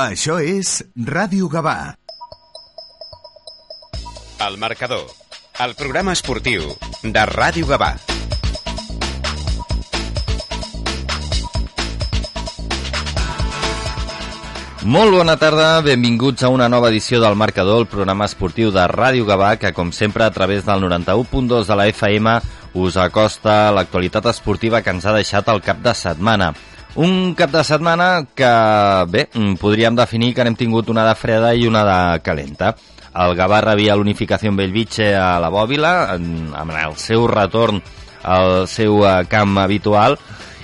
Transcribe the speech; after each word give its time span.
Això 0.00 0.38
és 0.40 0.78
Ràdio 0.96 1.50
Gavà. 1.52 1.92
El 4.46 4.54
marcador, 4.56 5.02
el 5.60 5.74
programa 5.76 6.14
esportiu 6.16 6.62
de 7.02 7.24
Ràdio 7.28 7.68
Gavà. 7.68 7.90
Molt 14.88 15.12
bona 15.12 15.36
tarda, 15.36 15.82
benvinguts 15.84 16.42
a 16.42 16.48
una 16.48 16.70
nova 16.72 16.88
edició 16.88 17.20
del 17.20 17.36
Marcador, 17.36 17.82
el 17.82 17.90
programa 17.92 18.24
esportiu 18.24 18.72
de 18.72 18.86
Ràdio 18.88 19.28
Gavà, 19.28 19.52
que 19.60 19.74
com 19.76 19.92
sempre 19.92 20.24
a 20.24 20.32
través 20.32 20.64
del 20.64 20.80
91.2 20.80 21.68
de 21.68 21.76
la 21.76 21.90
FM 21.92 22.38
us 22.80 22.96
acosta 22.96 23.68
l'actualitat 23.76 24.32
esportiva 24.32 24.80
que 24.80 24.96
ens 24.96 25.04
ha 25.04 25.12
deixat 25.12 25.52
el 25.52 25.60
cap 25.60 25.84
de 25.84 25.92
setmana. 25.92 26.54
Un 26.98 27.34
cap 27.38 27.52
de 27.54 27.62
setmana 27.62 28.26
que, 28.34 28.50
bé, 29.06 29.28
podríem 29.60 29.94
definir 29.94 30.32
que 30.34 30.42
n'hem 30.42 30.56
tingut 30.58 30.88
una 30.90 31.04
de 31.06 31.14
freda 31.14 31.52
i 31.54 31.68
una 31.68 31.84
de 31.86 32.00
calenta. 32.26 32.74
El 33.14 33.36
Gavà 33.38 33.60
rebia 33.62 33.94
l'unificació 33.94 34.50
Bellvitge 34.54 35.12
a 35.14 35.38
la 35.42 35.50
Bòbila, 35.54 36.16
en, 36.16 36.50
amb 36.50 36.74
el 36.74 36.96
seu 36.98 37.28
retorn 37.30 37.78
al 38.22 38.66
seu 38.66 39.04
eh, 39.06 39.22
camp 39.30 39.58
habitual, 39.62 40.18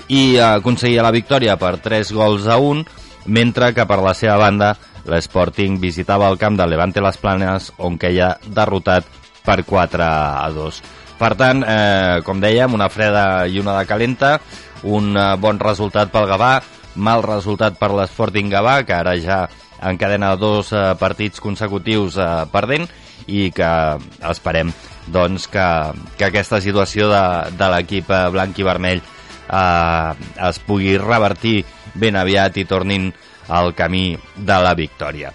i 0.09 0.37
aconseguia 0.43 1.07
la 1.07 1.15
victòria 1.15 1.57
per 1.59 1.77
3 1.83 2.13
gols 2.15 2.51
a 2.51 2.59
1, 2.59 2.85
mentre 3.27 3.73
que 3.75 3.87
per 3.87 4.03
la 4.03 4.15
seva 4.15 4.37
banda 4.43 4.75
l'Sporting 5.07 5.79
visitava 5.79 6.29
el 6.31 6.39
camp 6.39 6.59
de 6.59 6.67
Levante 6.67 7.03
les 7.03 7.19
Planes 7.23 7.71
on 7.79 7.99
queia 7.99 8.35
derrotat 8.47 9.07
per 9.47 9.63
4 9.63 10.03
a 10.03 10.47
2. 10.51 10.83
Per 11.17 11.33
tant, 11.39 11.63
eh, 11.65 12.21
com 12.27 12.43
dèiem, 12.43 12.75
una 12.75 12.91
freda 12.93 13.47
i 13.47 13.59
una 13.63 13.79
de 13.79 13.87
calenta, 13.89 14.37
un 14.85 15.17
eh, 15.17 15.37
bon 15.41 15.61
resultat 15.63 16.11
pel 16.13 16.29
Gavà, 16.29 16.59
mal 16.97 17.25
resultat 17.25 17.79
per 17.79 17.93
l'Sporting 17.93 18.51
Gavà, 18.53 18.81
que 18.85 18.97
ara 18.97 19.17
ja 19.21 19.45
encadena 19.83 20.35
dos 20.37 20.73
eh, 20.73 20.93
partits 20.99 21.41
consecutius 21.41 22.17
eh, 22.17 22.45
perdent 22.53 22.89
i 23.27 23.51
que 23.55 23.71
esperem 24.31 24.73
doncs, 25.13 25.47
que, 25.49 25.67
que 26.19 26.29
aquesta 26.29 26.61
situació 26.61 27.11
de, 27.13 27.25
de 27.57 27.71
l'equip 27.73 28.11
blanc 28.33 28.59
i 28.59 28.67
vermell 28.67 29.03
eh, 29.03 30.13
es 30.49 30.61
pugui 30.67 30.97
revertir 30.99 31.61
ben 31.95 32.17
aviat 32.17 32.57
i 32.59 32.69
tornin 32.69 33.11
al 33.49 33.75
camí 33.79 34.17
de 34.37 34.63
la 34.63 34.75
victòria. 34.75 35.33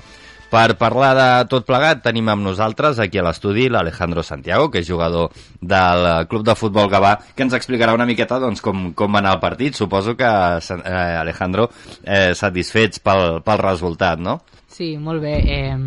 Per 0.51 0.75
parlar 0.75 1.13
de 1.15 1.27
tot 1.47 1.63
plegat 1.63 2.01
tenim 2.03 2.27
amb 2.27 2.43
nosaltres 2.43 2.97
aquí 2.99 3.21
a 3.21 3.23
l'estudi 3.23 3.69
l'Alejandro 3.71 4.19
Santiago, 4.19 4.67
que 4.67 4.81
és 4.81 4.87
jugador 4.89 5.31
del 5.61 6.07
Club 6.27 6.43
de 6.43 6.55
Futbol 6.59 6.89
Gavà, 6.91 7.13
que 7.35 7.45
ens 7.45 7.55
explicarà 7.55 7.93
una 7.95 8.07
miqueta 8.09 8.39
doncs, 8.43 8.59
com, 8.59 8.89
com 8.91 9.15
va 9.15 9.21
anar 9.23 9.37
el 9.37 9.39
partit. 9.39 9.79
Suposo 9.79 10.17
que, 10.19 10.27
eh, 10.27 11.15
Alejandro, 11.21 11.69
eh, 12.03 12.33
satisfets 12.35 12.99
pel, 12.99 13.39
pel 13.47 13.63
resultat, 13.63 14.19
no? 14.19 14.41
Sí, 14.67 14.97
molt 14.97 15.23
bé. 15.23 15.37
Eh, 15.39 15.77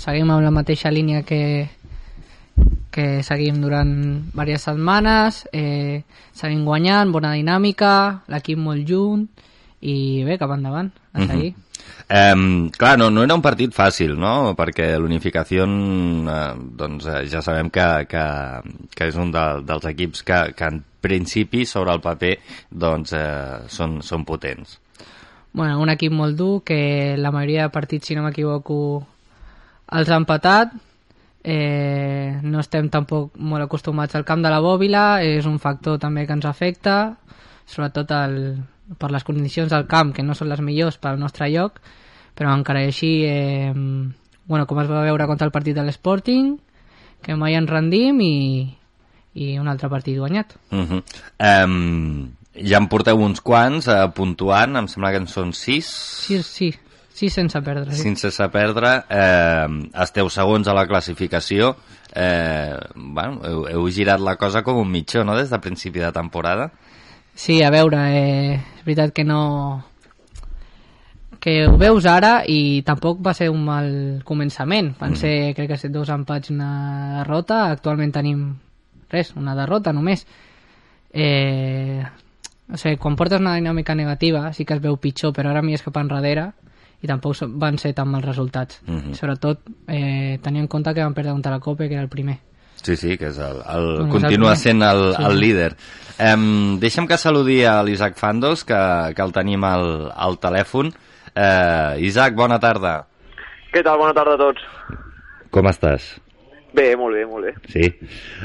seguim 0.00 0.32
amb 0.32 0.44
la 0.44 0.56
mateixa 0.56 0.88
línia 0.88 1.20
que, 1.28 1.68
que 2.94 3.06
seguim 3.26 3.60
durant 3.60 3.92
diverses 4.30 4.70
setmanes, 4.70 5.44
eh, 5.52 6.00
seguim 6.32 6.64
guanyant, 6.64 7.12
bona 7.12 7.36
dinàmica, 7.36 8.22
l'equip 8.32 8.56
molt 8.56 8.88
junt, 8.88 9.28
i 9.84 10.24
bé, 10.24 10.38
cap 10.40 10.52
endavant, 10.54 10.90
a 11.12 11.26
seguir. 11.26 11.52
Uh 11.52 11.58
-huh. 11.58 11.64
Eh, 12.08 12.70
clar, 12.76 12.98
no, 12.98 13.10
no 13.10 13.22
era 13.22 13.34
un 13.34 13.42
partit 13.42 13.72
fàcil, 13.72 14.14
no? 14.16 14.54
Perquè 14.56 14.98
l'Unificació, 14.98 15.64
eh, 15.64 16.54
doncs, 16.76 17.06
eh, 17.06 17.26
ja 17.28 17.40
sabem 17.42 17.70
que, 17.70 18.06
que, 18.08 18.24
que 18.94 19.08
és 19.08 19.16
un 19.16 19.30
de, 19.32 19.44
dels 19.64 19.84
equips 19.84 20.22
que, 20.22 20.40
que 20.56 20.64
en 20.64 20.82
principi, 21.00 21.64
sobre 21.66 21.92
el 21.92 22.00
paper, 22.00 22.38
doncs, 22.70 23.12
eh, 23.12 23.64
són, 23.68 24.02
són 24.02 24.24
potents. 24.24 24.80
Bueno, 25.52 25.80
un 25.80 25.88
equip 25.88 26.12
molt 26.12 26.36
dur, 26.36 26.62
que 26.64 27.16
la 27.16 27.30
majoria 27.30 27.62
de 27.62 27.70
partits, 27.72 28.08
si 28.08 28.14
no 28.14 28.24
m'equivoco, 28.24 29.06
els 29.92 30.10
ha 30.10 30.16
empatat, 30.16 30.74
eh, 31.44 32.40
no 32.42 32.60
estem 32.60 32.88
tampoc 32.90 33.36
molt 33.38 33.64
acostumats 33.64 34.14
al 34.14 34.24
camp 34.24 34.42
de 34.42 34.50
la 34.50 34.60
bòbila, 34.60 35.22
és 35.22 35.46
un 35.46 35.60
factor 35.62 36.00
també 36.02 36.26
que 36.26 36.32
ens 36.32 36.48
afecta, 36.48 37.14
sobretot 37.64 38.10
el, 38.16 38.38
per 38.98 39.10
les 39.10 39.24
condicions 39.24 39.70
del 39.72 39.86
camp, 39.90 40.12
que 40.14 40.22
no 40.22 40.36
són 40.36 40.50
les 40.52 40.60
millors 40.60 40.98
pel 41.00 41.18
nostre 41.20 41.48
lloc, 41.52 41.80
però 42.34 42.52
encara 42.52 42.84
així, 42.84 43.24
eh, 43.24 43.72
bueno, 43.72 44.66
com 44.66 44.80
es 44.82 44.90
va 44.90 45.04
veure 45.06 45.26
contra 45.30 45.46
el 45.48 45.54
partit 45.54 45.76
de 45.76 45.84
l'Sporting, 45.86 46.54
que 47.24 47.36
mai 47.40 47.56
ens 47.56 47.70
rendim 47.70 48.20
i, 48.20 48.36
i 49.40 49.54
un 49.58 49.68
altre 49.68 49.88
partit 49.88 50.18
guanyat. 50.18 50.56
Uh 50.70 50.84
-huh. 50.84 51.02
um, 51.64 52.32
ja 52.54 52.78
en 52.78 52.88
porteu 52.88 53.18
uns 53.18 53.40
quants 53.40 53.88
uh, 53.88 54.10
puntuant, 54.14 54.76
em 54.76 54.88
sembla 54.88 55.10
que 55.10 55.22
en 55.22 55.26
són 55.26 55.52
sis. 55.52 55.86
Sí, 56.26 56.42
sí, 56.42 56.72
sí 57.14 57.30
sense 57.30 57.60
perdre. 57.62 57.94
Sí. 57.94 58.02
Sense 58.02 58.48
perdre, 58.50 59.04
eh, 59.08 59.68
esteu 60.02 60.28
segons 60.30 60.68
a 60.68 60.74
la 60.74 60.86
classificació, 60.86 61.76
eh, 62.14 62.76
bueno, 62.94 63.40
heu, 63.42 63.66
heu 63.70 63.88
girat 63.90 64.20
la 64.20 64.36
cosa 64.36 64.62
com 64.62 64.76
un 64.76 64.90
mitjó, 64.90 65.24
no?, 65.24 65.36
des 65.36 65.50
de 65.50 65.58
principi 65.58 66.00
de 66.00 66.12
temporada. 66.12 66.70
Sí, 67.34 67.62
a 67.62 67.70
veure, 67.70 67.98
eh, 68.14 68.54
és 68.78 68.84
veritat 68.86 69.12
que 69.12 69.24
no... 69.26 69.82
que 71.44 71.66
ho 71.68 71.74
veus 71.76 72.06
ara 72.08 72.38
i 72.48 72.80
tampoc 72.86 73.18
va 73.20 73.34
ser 73.36 73.50
un 73.52 73.64
mal 73.66 73.88
començament. 74.24 74.94
Van 74.96 75.16
ser, 75.18 75.52
crec 75.52 75.74
que 75.74 75.90
dos 75.92 76.08
empats 76.08 76.48
i 76.48 76.54
una 76.54 77.18
derrota. 77.18 77.66
Actualment 77.74 78.14
tenim 78.14 78.46
res, 79.12 79.34
una 79.36 79.54
derrota 79.58 79.92
només. 79.92 80.24
Eh, 81.12 82.00
o 82.72 82.78
sigui, 82.80 82.96
quan 82.96 83.16
portes 83.16 83.42
una 83.42 83.58
dinàmica 83.58 83.94
negativa 83.94 84.46
sí 84.52 84.64
que 84.64 84.78
es 84.78 84.80
veu 84.80 84.96
pitjor, 84.96 85.34
però 85.36 85.50
ara 85.50 85.62
mires 85.62 85.84
cap 85.84 86.00
enrere 86.00 86.48
i 87.04 87.10
tampoc 87.10 87.44
van 87.60 87.76
ser 87.78 87.92
tan 87.92 88.08
mals 88.08 88.24
resultats. 88.24 88.80
Mhm. 88.86 89.12
Sobretot 89.18 89.60
eh, 89.86 90.38
tenint 90.42 90.64
en 90.64 90.68
compte 90.68 90.94
que 90.94 91.04
van 91.04 91.14
perdre 91.14 91.32
contra 91.32 91.52
la 91.52 91.60
Copa, 91.60 91.88
que 91.88 91.92
era 91.92 92.02
el 92.02 92.08
primer. 92.08 92.38
Sí, 92.84 92.96
sí, 93.00 93.14
que 93.16 93.30
és 93.32 93.38
el, 93.40 93.62
el, 93.72 93.86
continua 94.12 94.54
sent 94.60 94.82
el, 94.84 95.14
Sí. 95.16 95.22
el 95.24 95.38
líder. 95.40 95.70
Um, 96.20 96.76
deixa'm 96.82 97.08
que 97.10 97.16
saludi 97.18 97.62
a 97.66 97.78
l'Isaac 97.82 98.18
Fandos, 98.20 98.62
que, 98.68 98.76
que 99.16 99.24
el 99.24 99.32
tenim 99.34 99.64
al, 99.64 100.10
al 100.14 100.36
telèfon. 100.38 100.92
Uh, 101.34 101.96
Isaac, 102.04 102.36
bona 102.38 102.60
tarda. 102.62 102.98
Què 103.72 103.82
tal? 103.82 103.98
Bona 103.98 104.12
tarda 104.14 104.36
a 104.36 104.42
tots. 104.44 104.62
Com 105.50 105.66
estàs? 105.70 106.12
Bé, 106.74 106.92
molt 106.98 107.14
bé, 107.16 107.24
molt 107.30 107.46
bé. 107.48 107.52
Sí. 107.70 107.88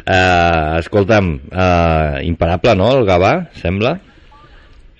Uh, 0.06 0.80
escolta'm, 0.80 1.34
uh, 1.52 2.20
imparable, 2.26 2.76
no, 2.78 2.92
el 2.98 3.06
Gavà, 3.10 3.34
sembla? 3.60 3.96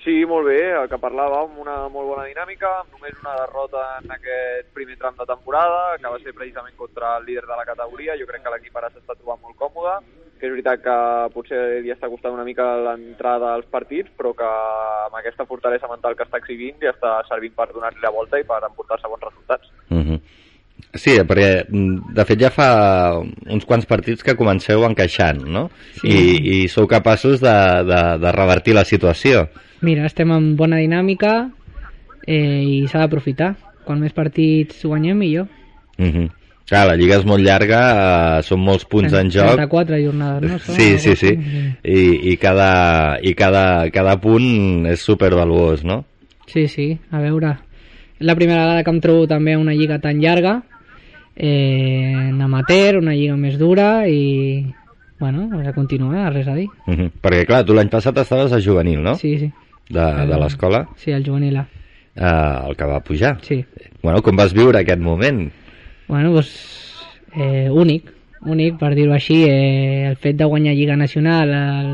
Sí, 0.04 0.24
molt 0.24 0.46
bé, 0.48 0.60
el 0.72 0.86
que 0.88 0.96
parlàvem, 0.96 1.58
una 1.60 1.74
molt 1.92 2.08
bona 2.08 2.24
dinàmica, 2.24 2.70
amb 2.80 2.94
només 2.96 3.18
una 3.20 3.34
derrota 3.42 3.82
en 3.98 4.14
aquest 4.14 4.70
primer 4.72 4.96
tram 4.96 5.18
de 5.18 5.26
temporada, 5.28 5.98
que 6.00 6.08
va 6.08 6.20
ser 6.22 6.32
precisament 6.32 6.76
contra 6.78 7.18
el 7.18 7.26
líder 7.28 7.44
de 7.44 7.58
la 7.58 7.66
categoria. 7.68 8.16
Jo 8.16 8.28
crec 8.30 8.46
que 8.46 8.54
l'equip 8.54 8.80
ara 8.80 8.88
s'està 8.94 9.18
trobant 9.18 9.42
molt 9.44 9.58
còmode, 9.60 9.98
que 10.40 10.48
és 10.48 10.54
veritat 10.54 10.80
que 10.80 10.96
potser 11.34 11.60
li 11.84 11.92
està 11.92 12.08
costant 12.08 12.32
una 12.32 12.48
mica 12.48 12.64
l'entrada 12.80 13.52
als 13.52 13.68
partits, 13.68 14.08
però 14.16 14.32
que 14.32 14.48
amb 14.48 15.20
aquesta 15.20 15.44
fortalesa 15.44 15.90
mental 15.92 16.16
que 16.16 16.24
està 16.24 16.40
exhibint 16.40 16.80
li 16.80 16.88
està 16.88 17.18
servint 17.28 17.52
per 17.52 17.68
donar-li 17.74 18.00
la 18.00 18.16
volta 18.16 18.40
i 18.40 18.48
per 18.48 18.62
emportar-se 18.64 19.08
bons 19.08 19.26
resultats. 19.28 19.68
Uh 19.90 20.00
-huh. 20.00 20.20
Sí, 20.94 21.18
perquè 21.20 21.66
de 21.68 22.24
fet 22.24 22.40
ja 22.40 22.50
fa 22.50 23.20
uns 23.20 23.66
quants 23.66 23.84
partits 23.86 24.24
que 24.24 24.34
comenceu 24.34 24.82
encaixant, 24.84 25.44
no? 25.44 25.70
Sí. 26.00 26.08
I, 26.08 26.64
I 26.64 26.68
sou 26.68 26.88
capaços 26.88 27.38
de, 27.40 27.58
de, 27.84 28.18
de 28.18 28.32
revertir 28.32 28.74
la 28.74 28.84
situació. 28.84 29.50
Mira, 29.82 30.04
estem 30.06 30.30
en 30.34 30.56
bona 30.56 30.80
dinàmica 30.82 31.50
eh, 32.26 32.60
i 32.60 32.86
s'ha 32.88 33.04
d'aprofitar. 33.04 33.54
Quan 33.86 34.00
més 34.02 34.12
partits 34.12 34.84
guanyem, 34.84 35.16
millor. 35.18 35.48
Uh 35.98 36.06
-huh. 36.06 36.28
Clar, 36.70 36.84
la 36.86 36.94
lliga 36.94 37.16
és 37.18 37.24
molt 37.26 37.42
llarga, 37.42 37.78
eh, 38.38 38.42
són 38.46 38.60
molts 38.62 38.84
punts 38.84 39.12
en 39.12 39.30
joc. 39.30 39.56
34 39.56 39.96
jornades, 40.04 40.50
no? 40.50 40.58
Són 40.58 40.74
Sí, 40.76 40.98
sí, 40.98 41.16
sí. 41.16 41.32
I, 41.82 42.32
i, 42.32 42.36
cada, 42.36 43.18
i 43.22 43.34
cada, 43.34 43.90
cada 43.90 44.20
punt 44.20 44.86
és 44.86 45.00
supervaluós, 45.02 45.82
no? 45.82 46.04
Sí, 46.46 46.68
sí, 46.68 46.98
a 47.10 47.18
veure. 47.18 47.56
La 48.20 48.36
primera 48.36 48.60
vegada 48.66 48.84
que 48.84 48.90
em 48.90 49.00
trobo 49.00 49.26
també 49.26 49.56
una 49.56 49.74
lliga 49.74 49.98
tan 49.98 50.20
llarga, 50.20 50.62
eh, 51.34 52.28
en 52.28 52.40
amateur, 52.40 52.98
una 52.98 53.14
lliga 53.14 53.36
més 53.36 53.58
dura 53.58 54.06
i, 54.06 54.66
bueno, 55.18 55.48
de 55.58 55.72
continuar, 55.72 56.32
res 56.32 56.46
a 56.46 56.54
dir. 56.54 56.68
Uh 56.86 56.94
-huh. 56.94 57.10
Perquè, 57.20 57.46
clar, 57.46 57.64
tu 57.64 57.74
l'any 57.74 57.88
passat 57.88 58.16
estaves 58.18 58.52
a 58.52 58.60
juvenil, 58.60 59.02
no? 59.02 59.16
Sí, 59.16 59.38
sí. 59.38 59.50
De, 59.90 60.04
de 60.30 60.36
l'escola, 60.38 60.84
Sí, 60.96 61.10
el 61.10 61.24
juvenil 61.26 61.56
A. 61.58 61.66
eh, 62.14 62.68
el 62.68 62.76
que 62.76 62.84
va 62.86 63.00
pujar. 63.02 63.38
Sí. 63.42 63.64
Bueno, 64.02 64.22
com 64.22 64.36
vas 64.38 64.52
viure 64.54 64.78
aquest 64.78 65.00
moment? 65.02 65.48
Bueno, 66.08 66.30
doncs, 66.32 66.52
eh, 67.34 67.68
únic, 67.70 68.08
únic, 68.46 68.78
per 68.78 68.94
dir-ho 68.94 69.12
així, 69.14 69.42
eh, 69.48 70.06
el 70.10 70.16
fet 70.16 70.36
de 70.38 70.44
guanyar 70.46 70.74
Lliga 70.74 70.96
Nacional 70.96 71.52
al, 71.54 71.90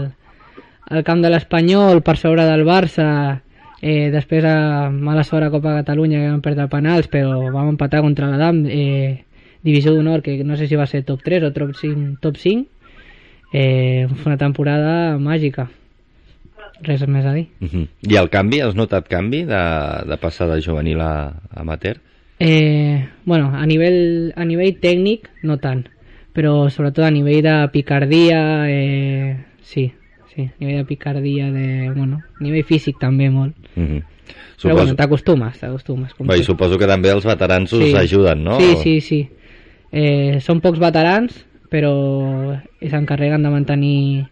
al 0.90 1.04
camp 1.04 1.24
de 1.24 1.30
l'Espanyol 1.32 2.02
per 2.02 2.16
sobre 2.20 2.44
del 2.44 2.64
Barça, 2.68 3.40
eh, 3.80 4.10
després 4.12 4.44
a 4.44 4.90
mala 4.90 5.24
sort 5.24 5.48
a 5.48 5.50
Copa 5.50 5.74
Catalunya 5.80 6.20
que 6.20 6.30
vam 6.30 6.40
perdre 6.44 6.68
penals, 6.68 7.08
però 7.12 7.50
vam 7.52 7.72
empatar 7.74 8.00
contra 8.04 8.28
l'Adam, 8.30 8.62
eh, 8.68 9.24
divisió 9.62 9.92
d'honor, 9.94 10.22
que 10.22 10.44
no 10.44 10.56
sé 10.56 10.68
si 10.68 10.76
va 10.76 10.86
ser 10.86 11.02
top 11.04 11.24
3 11.24 11.42
o 11.48 11.52
top 11.52 11.74
5, 11.74 12.20
top 12.20 12.36
5 12.36 12.66
eh, 13.52 14.06
una 14.24 14.36
temporada 14.36 15.18
màgica. 15.18 15.68
Res 16.82 17.06
més 17.08 17.24
a 17.24 17.32
dir. 17.32 17.46
Uh 17.60 17.68
-huh. 17.68 17.88
I 18.02 18.16
el 18.16 18.28
canvi, 18.28 18.60
has 18.60 18.74
notat 18.74 19.08
canvi 19.08 19.44
de, 19.44 19.62
de 20.08 20.16
passar 20.16 20.48
de 20.48 20.60
juvenil 20.60 21.00
a, 21.00 21.32
amateur? 21.54 21.96
Eh, 22.38 23.08
bueno, 23.24 23.50
a 23.54 23.64
nivell, 23.66 24.32
a 24.36 24.44
nivell 24.44 24.78
tècnic 24.80 25.30
no 25.42 25.56
tant, 25.56 25.86
però 26.34 26.68
sobretot 26.68 27.04
a 27.04 27.10
nivell 27.10 27.42
de 27.42 27.68
picardia, 27.72 28.68
eh, 28.68 29.36
sí, 29.62 29.92
sí, 30.34 30.42
a 30.42 30.52
nivell 30.58 30.76
de 30.76 30.84
picardia, 30.84 31.50
de, 31.50 31.90
bueno, 31.96 32.20
a 32.40 32.44
nivell 32.44 32.64
físic 32.64 32.98
també 32.98 33.30
molt. 33.30 33.54
Mm 33.74 33.86
-hmm. 33.86 34.02
Però 34.62 34.74
bueno, 34.74 34.94
t'acostumes, 34.94 35.58
t'acostumes. 35.58 36.12
i 36.36 36.42
suposo 36.42 36.78
que 36.78 36.86
també 36.86 37.10
els 37.10 37.24
veterans 37.24 37.72
us 37.72 37.94
ajuden, 37.94 38.44
no? 38.44 38.60
Sí, 38.60 38.76
sí, 38.82 39.00
sí. 39.00 39.28
Eh, 39.92 40.40
són 40.40 40.60
pocs 40.60 40.78
veterans, 40.78 41.46
però 41.70 42.58
s'encarreguen 42.80 43.42
de 43.42 43.50
mantenir 43.50 44.26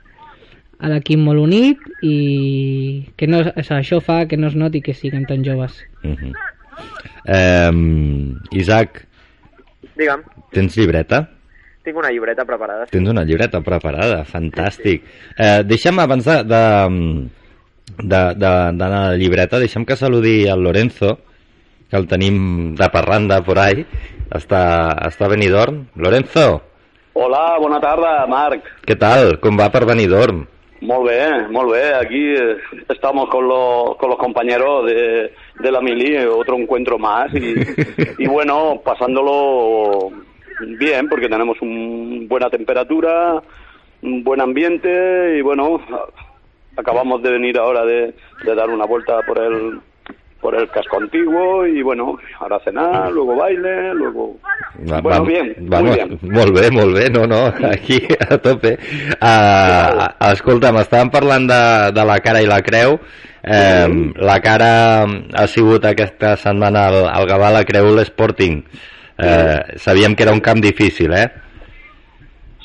a 0.79 0.91
l'equip 0.91 1.21
molt 1.21 1.41
unit 1.41 1.81
i 2.03 3.06
que 3.17 3.29
no, 3.31 3.43
és, 3.55 3.71
això 3.71 4.00
fa 4.05 4.25
que 4.31 4.37
no 4.37 4.49
es 4.50 4.56
noti 4.59 4.82
que 4.82 4.94
siguin 4.94 5.26
tan 5.26 5.44
joves. 5.44 5.79
Mm 6.03 6.17
-hmm. 6.17 6.32
eh, 7.26 8.59
Isaac, 8.59 9.06
Digue'm, 9.97 10.23
tens 10.50 10.76
llibreta? 10.76 11.29
tinc 11.85 11.99
una 12.00 12.11
llibreta 12.11 12.44
preparada. 12.44 12.87
Sí. 12.87 12.93
Tens 12.97 13.09
una 13.11 13.25
llibreta 13.25 13.61
preparada, 13.61 14.25
fantàstic. 14.25 15.03
Eh, 15.37 15.62
deixa'm, 15.69 15.99
abans 16.00 16.25
de, 16.25 16.38
de, 16.49 18.20
d'anar 18.41 18.88
a 18.88 19.11
la 19.11 19.17
llibreta, 19.20 19.61
deixa'm 19.61 19.85
que 19.85 19.97
saludi 19.97 20.49
el 20.49 20.65
Lorenzo, 20.65 21.19
que 21.91 21.97
el 22.00 22.09
tenim 22.09 22.75
de 22.75 22.88
parranda 22.88 23.43
por 23.44 23.61
ahí, 23.61 23.85
està, 24.32 24.62
està 25.11 25.29
a 25.29 25.29
Benidorm. 25.29 25.85
Lorenzo, 25.97 26.62
Hola, 27.15 27.61
bona 27.62 27.79
tarda, 27.79 28.25
Marc. 28.27 28.65
què 28.88 28.97
tal? 28.99 29.37
Com 29.38 29.61
va 29.61 29.69
per 29.70 29.85
Benidorm? 29.87 30.41
Molt 30.81 31.06
bé, 31.06 31.49
molt 31.50 31.73
bé. 31.73 31.94
Aquí 31.94 32.35
eh, 32.35 32.56
estamos 32.88 33.29
con 33.31 33.49
los, 33.49 33.97
con 33.97 34.11
los 34.11 34.19
compañeros 34.19 34.87
de, 34.87 35.32
de 35.61 35.73
la 35.73 35.81
Mili, 35.81 36.17
otro 36.26 36.56
encuentro 36.56 36.99
más. 36.99 37.32
Y, 37.35 37.55
y 38.19 38.26
bueno, 38.26 38.81
pasándolo 38.85 40.11
bien, 40.79 41.09
porque 41.09 41.29
tenemos 41.29 41.61
una 41.61 42.26
buena 42.29 42.50
temperatura, 42.50 43.43
un 44.03 44.23
buen 44.23 44.41
ambiente 44.41 45.38
y 45.38 45.43
bueno, 45.43 45.81
acabamos 46.77 47.23
de 47.23 47.31
venir 47.31 47.59
ahora 47.59 47.85
de, 47.85 48.15
de 48.44 48.55
dar 48.55 48.70
una 48.70 48.85
vuelta 48.85 49.20
por 49.27 49.38
el 49.38 49.81
por 50.44 50.55
el 50.61 50.69
casco 50.69 50.99
antiguo 51.00 51.67
y 51.67 51.81
bueno, 51.81 52.19
ahora 52.38 52.58
cenar, 52.62 53.11
luego 53.11 53.35
baile, 53.35 53.94
luego... 53.94 54.37
Va- 54.93 55.00
bueno, 55.00 55.20
va- 55.23 55.26
bien, 55.26 55.55
vamos, 55.61 55.88
muy 55.88 55.96
bien. 55.96 56.19
Molt 56.20 56.52
bé, 56.58 56.70
molt 56.70 56.93
bé, 56.99 57.08
no, 57.08 57.23
no, 57.26 57.46
aquí 57.73 57.96
a 58.29 58.37
tope. 58.37 58.75
Uh, 59.25 60.05
escolta'm, 60.35 60.76
estàvem 60.82 61.08
parlant 61.14 61.46
de, 61.49 61.61
de 61.96 62.05
la 62.11 62.19
cara 62.20 62.43
i 62.44 62.49
la 62.50 62.61
creu. 62.67 62.99
Eh, 63.44 63.88
la 64.20 64.37
cara 64.44 64.69
ha 65.05 65.46
sigut 65.49 65.85
aquesta 65.88 66.35
setmana 66.41 66.87
al, 66.91 67.00
al 67.08 67.26
Gavà 67.29 67.49
la 67.56 67.64
creu 67.69 67.88
l'Sporting. 67.96 68.61
Eh, 69.17 69.79
sabíem 69.81 70.12
que 70.14 70.25
era 70.29 70.32
un 70.37 70.44
camp 70.44 70.61
difícil, 70.64 71.12
eh? 71.17 71.26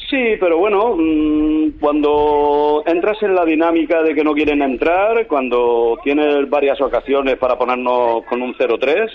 Sí, 0.10 0.38
pero 0.40 0.58
bueno, 0.58 0.96
mm, 0.98 1.80
cuando 1.80 2.82
entras 2.88 3.22
en 3.22 3.36
la 3.36 3.46
dinámica 3.46 4.02
de 4.02 4.16
que 4.16 4.24
no 4.24 4.34
quieren 4.34 4.64
entrar, 4.64 5.28
cuando 5.28 6.00
tienes 6.04 6.50
varias 6.50 6.82
ocasiones 6.82 7.38
para 7.38 7.60
ponernos 7.60 8.26
con 8.26 8.42
un 8.42 8.56
0-3, 8.56 9.08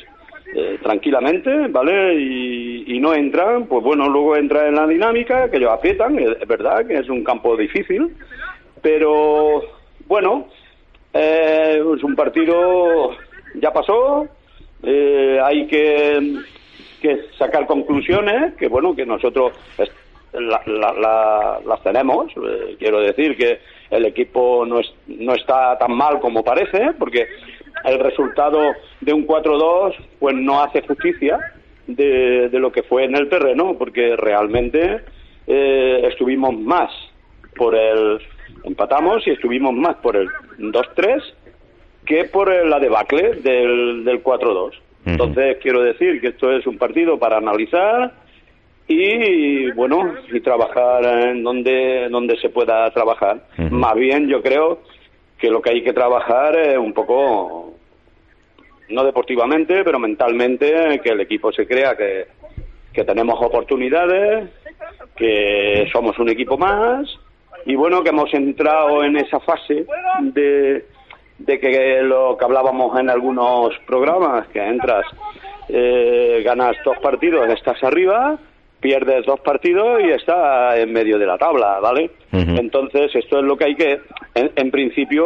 eh, 0.55 0.79
tranquilamente, 0.81 1.67
¿vale? 1.67 2.15
Y, 2.15 2.97
y 2.97 3.01
no 3.01 3.13
entran, 3.13 3.67
pues 3.67 3.83
bueno, 3.83 4.09
luego 4.09 4.37
entra 4.37 4.69
en 4.69 4.77
la 4.77 4.87
dinámica, 4.87 5.51
que 5.51 5.57
ellos 5.57 5.73
aprietan, 5.73 6.17
es, 6.17 6.47
verdad 6.47 6.87
que 6.87 6.95
es 6.95 7.09
un 7.09 7.25
campo 7.25 7.57
difícil, 7.57 8.15
pero 8.81 9.63
bueno, 10.07 10.47
eh, 11.13 11.83
es 11.97 12.05
un 12.05 12.15
partido, 12.15 13.17
ya 13.57 13.73
pasó, 13.73 14.29
eh, 14.85 15.41
hay 15.43 15.67
que, 15.67 16.37
que 17.03 17.19
sacar 17.37 17.67
conclusiones, 17.67 18.55
que 18.55 18.69
bueno, 18.69 18.95
que 18.95 19.05
nosotros 19.05 19.55
la- 20.35 20.63
la- 20.67 20.93
la- 20.93 21.61
las 21.67 21.83
tenemos. 21.83 22.33
Eh, 22.37 22.77
quiero 22.79 23.01
decir 23.01 23.37
que 23.37 23.59
el 23.91 24.05
equipo 24.07 24.65
no, 24.67 24.81
es, 24.81 24.93
no 25.07 25.35
está 25.35 25.79
tan 25.79 25.93
mal 25.93 26.21
como 26.21 26.43
parece, 26.45 26.93
porque 26.99 27.27
el 27.85 27.99
resultado 28.01 28.73
de 29.01 29.13
un 29.13 29.27
4-2 29.27 29.95
pues 30.19 30.35
no 30.35 30.63
hace 30.63 30.83
justicia 30.83 31.39
de, 31.87 32.49
de 32.49 32.59
lo 32.59 32.73
que 32.73 32.83
fue 32.83 33.05
en 33.05 33.15
el 33.17 33.29
terreno, 33.29 33.77
porque 33.79 34.17
realmente 34.17 35.01
eh, 35.47 36.01
estuvimos 36.11 36.55
más 36.59 36.91
por 37.57 37.75
el 37.75 38.19
empatamos 38.65 39.27
y 39.27 39.31
estuvimos 39.31 39.75
más 39.75 39.97
por 39.97 40.17
el 40.17 40.29
2-3 40.59 41.23
que 42.07 42.25
por 42.25 42.49
la 42.67 42.79
debacle 42.79 43.35
del, 43.43 44.05
del 44.05 44.23
4-2. 44.23 44.71
Entonces 45.07 45.59
quiero 45.63 45.83
decir 45.83 46.21
que 46.23 46.29
esto 46.29 46.51
es 46.51 46.67
un 46.67 46.79
partido 46.79 47.19
para 47.19 47.37
analizar 47.37 48.13
y 48.87 49.71
bueno 49.73 50.15
y 50.31 50.41
trabajar 50.41 51.05
en 51.05 51.43
donde 51.43 52.09
donde 52.11 52.37
se 52.39 52.51
pueda 52.51 52.91
trabajar. 52.91 53.47
Más 53.71 53.95
bien 53.95 54.29
yo 54.29 54.43
creo 54.43 54.81
que 55.39 55.51
lo 55.51 55.63
que 55.63 55.71
hay 55.71 55.83
que 55.83 55.93
trabajar 55.93 56.57
es 56.57 56.79
un 56.79 56.93
poco 56.93 57.75
no 58.91 59.05
deportivamente, 59.05 59.83
pero 59.83 59.99
mentalmente 59.99 61.01
que 61.03 61.11
el 61.11 61.21
equipo 61.21 61.53
se 61.53 61.67
crea 61.67 61.97
que 61.97 62.27
que 62.95 63.05
tenemos 63.05 63.39
oportunidades, 63.43 64.49
que 65.17 65.89
somos 65.93 66.19
un 66.19 66.29
equipo 66.29 66.57
más 66.57 67.09
y 67.67 67.75
bueno 67.75 68.03
que 68.03 68.11
hemos 68.11 68.33
entrado 68.33 69.03
en 69.03 69.17
esa 69.17 69.41
fase 69.41 69.85
de, 70.21 70.87
de 71.39 71.61
que 71.61 72.03
lo 72.03 72.37
que 72.39 72.45
hablábamos 72.45 72.99
en 72.99 73.11
algunos 73.11 73.77
programas 73.87 74.47
que 74.49 74.65
entras 74.65 75.05
eh, 75.69 76.43
ganas 76.45 76.77
dos 76.85 76.99
partidos 76.99 77.49
estás 77.49 77.83
arriba 77.83 78.39
pierdes 78.85 79.25
dos 79.25 79.41
partidos 79.41 80.03
y 80.05 80.11
estás 80.11 80.79
en 80.79 80.93
medio 80.93 81.19
de 81.19 81.25
la 81.27 81.39
tabla 81.39 81.81
vale 81.81 82.11
entonces 82.59 83.15
esto 83.15 83.39
es 83.39 83.45
lo 83.45 83.57
que 83.57 83.65
hay 83.65 83.75
que 83.77 84.01
en, 84.35 84.51
en 84.57 84.71
principio 84.71 85.25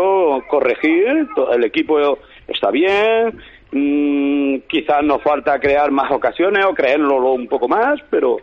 corregir. 0.49 1.27
El 1.53 1.65
equipo 1.65 2.19
está 2.47 2.71
bien. 2.71 3.37
Mm, 3.73 4.59
quizás 4.69 5.03
nos 5.03 5.21
falta 5.23 5.59
crear 5.59 5.91
más 5.91 6.11
ocasiones 6.13 6.65
o 6.67 6.75
creérnoslo 6.75 7.33
un 7.33 7.49
poco 7.49 7.67
más 7.69 7.99
pero 8.11 8.37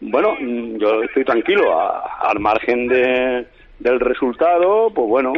bueno, 0.00 0.34
mm, 0.40 0.76
yo 0.78 1.02
estoy 1.04 1.24
tranquilo. 1.24 1.78
A- 1.78 2.30
al 2.30 2.40
margen 2.40 2.88
de, 2.88 3.46
del 3.78 4.00
resultado, 4.00 4.90
pues 4.94 5.06
bueno, 5.08 5.32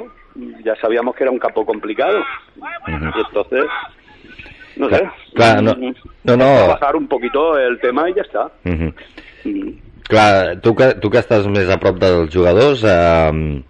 ya 0.65 0.75
sabíamos 0.77 1.15
que 1.17 1.25
era 1.25 1.33
un 1.33 1.39
campo 1.39 1.67
complicado. 1.67 2.19
Y 3.17 3.21
entonces, 3.27 3.65
no 4.79 4.89
sé. 4.91 5.03
Clar, 5.35 5.63
no- 5.63 5.75
mm, 5.75 5.95
no, 6.25 6.37
no. 6.37 6.45
Trabajar 6.57 6.97
un 6.97 7.09
poquito 7.09 7.59
el 7.59 7.79
tema 7.81 8.09
y 8.11 8.15
ya 8.15 8.23
está. 8.23 8.51
Mhm. 8.65 8.95
Mm. 9.45 9.71
Clar, 10.09 10.61
tu 10.63 10.75
que, 10.75 10.95
tu 10.95 11.11
que 11.11 11.19
estàs 11.21 11.45
més 11.53 11.69
a 11.69 11.77
prop 11.77 11.99
dels 12.01 12.33
jugadors, 12.33 12.81
eh, 12.83 13.63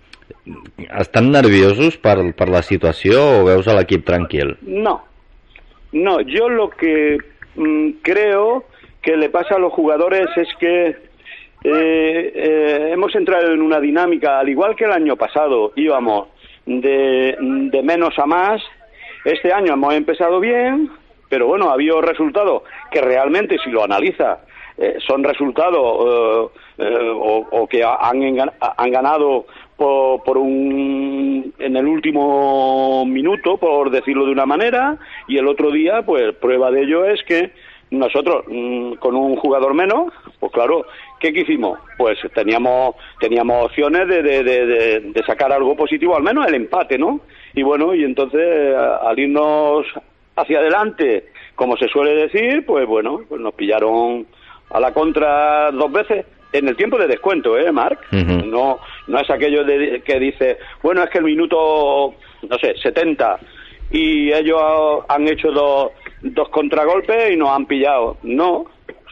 estan 1.01 1.33
nerviosos 1.33 1.97
per, 1.99 2.17
per 2.39 2.49
la 2.49 2.63
situació 2.63 3.41
o 3.41 3.45
veus 3.49 3.67
a 3.69 3.75
l'equip 3.75 4.05
tranquil? 4.07 4.55
No, 4.63 5.01
no, 5.93 6.21
yo 6.21 6.49
lo 6.49 6.71
que 6.71 7.19
mm, 7.57 7.91
creo 8.03 8.65
que 9.03 9.17
le 9.17 9.31
pasa 9.31 9.57
a 9.57 9.59
los 9.59 9.73
jugadores 9.73 10.29
es 10.37 10.49
que 10.61 10.89
eh, 10.89 12.33
eh, 12.35 12.91
hemos 12.93 13.15
entrado 13.17 13.53
en 13.53 13.61
una 13.61 13.81
dinámica, 13.81 14.39
al 14.39 14.49
igual 14.49 14.77
que 14.77 14.85
el 14.85 14.93
año 14.93 15.17
pasado 15.17 15.73
íbamos 15.77 16.29
de, 16.67 17.37
de 17.41 17.83
menos 17.83 18.17
a 18.19 18.27
más, 18.27 18.63
este 19.25 19.53
año 19.53 19.73
hemos 19.75 19.95
empezado 19.95 20.41
bien, 20.41 20.91
pero 21.29 21.47
bueno, 21.47 21.69
ha 21.71 21.75
habido 21.75 22.01
resultados 22.01 22.63
que 22.91 23.01
realmente, 23.01 23.59
si 23.63 23.71
lo 23.71 23.85
analiza, 23.85 24.41
eh, 24.79 24.97
son 25.07 25.25
resultados 25.25 26.51
eh, 26.79 26.85
eh, 26.85 27.11
o, 27.15 27.67
que 27.69 27.83
han, 27.85 28.23
han 28.77 28.91
ganado 28.91 29.47
por, 29.77 30.23
por 30.23 30.39
un 30.39 31.53
en 31.59 31.77
el 31.77 31.87
último 31.87 33.05
minuto, 33.07 33.57
por 33.59 33.91
decirlo 33.91 34.25
de 34.27 34.33
una 34.33 34.47
manera, 34.47 34.97
y 35.27 35.37
el 35.39 35.49
otro 35.49 35.71
día, 35.71 36.03
pues 36.03 36.35
prueba 36.37 36.71
de 36.71 36.83
ello 36.83 37.05
es 37.05 37.23
que 37.25 37.53
nosotros 37.91 38.45
mm, 38.47 38.95
con 38.95 39.17
un 39.17 39.37
jugador 39.37 39.75
menos, 39.75 40.13
pues 40.39 40.53
claro, 40.53 40.85
¿qué 41.21 41.29
hicimos? 41.29 41.79
Pues 41.97 42.19
teníamos 42.35 42.95
teníamos 43.19 43.65
opciones 43.67 44.07
de, 44.09 44.23
de, 44.23 44.43
de- 44.45 45.01
de 45.01 45.23
sacar 45.25 45.53
algo 45.53 45.75
positivo, 45.77 46.17
al 46.17 46.23
menos 46.23 46.47
el 46.47 46.55
empate, 46.55 46.99
¿no? 46.99 47.21
Y 47.59 47.63
bueno, 47.65 47.93
y 47.93 48.05
entonces 48.05 48.73
a- 48.77 48.99
al 48.99 49.19
irnos 49.19 49.85
hacia 50.37 50.61
adelante, 50.61 51.25
como 51.57 51.77
se 51.77 51.89
suele 51.89 52.15
decir, 52.15 52.65
pues 52.65 52.87
bueno, 52.87 53.23
pues 53.29 53.41
nos 53.41 53.53
pillaron 53.55 54.25
a 54.71 54.79
la 54.79 54.93
contra 54.95 55.73
dos 55.73 55.91
veces 55.91 56.25
en 56.53 56.69
el 56.69 56.77
tiempo 56.77 56.97
de 56.99 57.09
descuento, 57.09 57.59
¿eh, 57.59 57.73
Marc? 57.73 57.99
Ujú. 58.13 58.47
No, 58.47 58.79
no 59.09 59.19
es 59.19 59.29
aquello 59.29 59.65
de, 59.65 60.03
que 60.05 60.21
dice, 60.21 60.59
bueno, 60.85 61.03
es 61.03 61.11
que 61.11 61.19
el 61.19 61.25
minuto, 61.25 62.15
no 62.49 62.59
sé, 62.61 62.77
70 62.81 63.41
y 63.91 64.33
ellos 64.33 65.03
han 65.09 65.27
hecho 65.27 65.51
dos, 65.51 65.91
dos 66.23 66.49
contragolpes 66.51 67.33
y 67.33 67.37
nos 67.37 67.49
han 67.49 67.67
pillado. 67.67 68.19
No, 68.23 68.67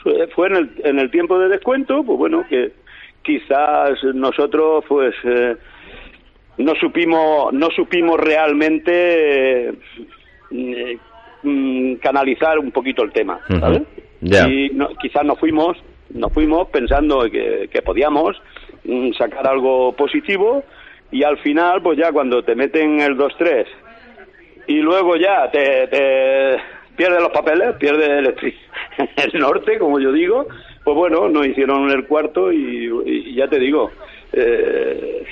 fue- 0.04 0.28
fue 0.28 0.46
en 0.50 0.56
el, 0.56 0.70
en 0.84 0.98
el 1.00 1.10
tiempo 1.10 1.36
de 1.36 1.48
descuento, 1.48 2.04
pues 2.04 2.16
bueno, 2.16 2.44
que 2.48 2.70
quizás 3.22 4.04
nosotros 4.14 4.84
pues 4.86 5.12
eh, 5.24 5.56
no 6.58 6.74
supimos 6.76 7.52
no 7.52 7.68
supimos 7.70 8.18
realmente 8.18 9.68
eh, 10.50 10.98
mm, 11.42 11.94
canalizar 11.96 12.58
un 12.58 12.70
poquito 12.70 13.02
el 13.02 13.12
tema. 13.12 13.40
¿sabes? 13.60 13.82
Ya. 14.20 14.48
Y 14.48 14.70
no- 14.70 14.88
quizás 15.00 15.24
nos 15.24 15.38
fuimos, 15.38 15.76
nos 16.10 16.32
fuimos 16.32 16.68
pensando 16.68 17.28
que, 17.30 17.68
que 17.70 17.82
podíamos 17.82 18.36
mm, 18.84 19.12
sacar 19.12 19.46
algo 19.46 19.92
positivo 19.92 20.64
y 21.10 21.22
al 21.22 21.38
final, 21.38 21.82
pues 21.82 21.98
ya 21.98 22.10
cuando 22.12 22.42
te 22.42 22.54
meten 22.54 23.00
el 23.00 23.16
2-3 23.16 23.66
y 24.68 24.76
luego 24.80 25.16
ya 25.16 25.48
te, 25.50 25.86
te 25.88 26.56
pierdes 26.96 27.20
los 27.22 27.30
papeles, 27.30 27.76
pierdes 27.78 28.08
el, 28.08 28.54
el 29.32 29.40
norte, 29.40 29.78
como 29.78 30.00
yo 30.00 30.10
digo, 30.12 30.48
pues 30.82 30.96
bueno, 30.96 31.28
nos 31.28 31.46
hicieron 31.46 31.90
el 31.90 32.06
cuarto 32.06 32.50
y, 32.52 32.90
y 33.06 33.34
ya 33.34 33.46
te 33.48 33.58
digo, 33.60 33.90
eh, 34.32 35.24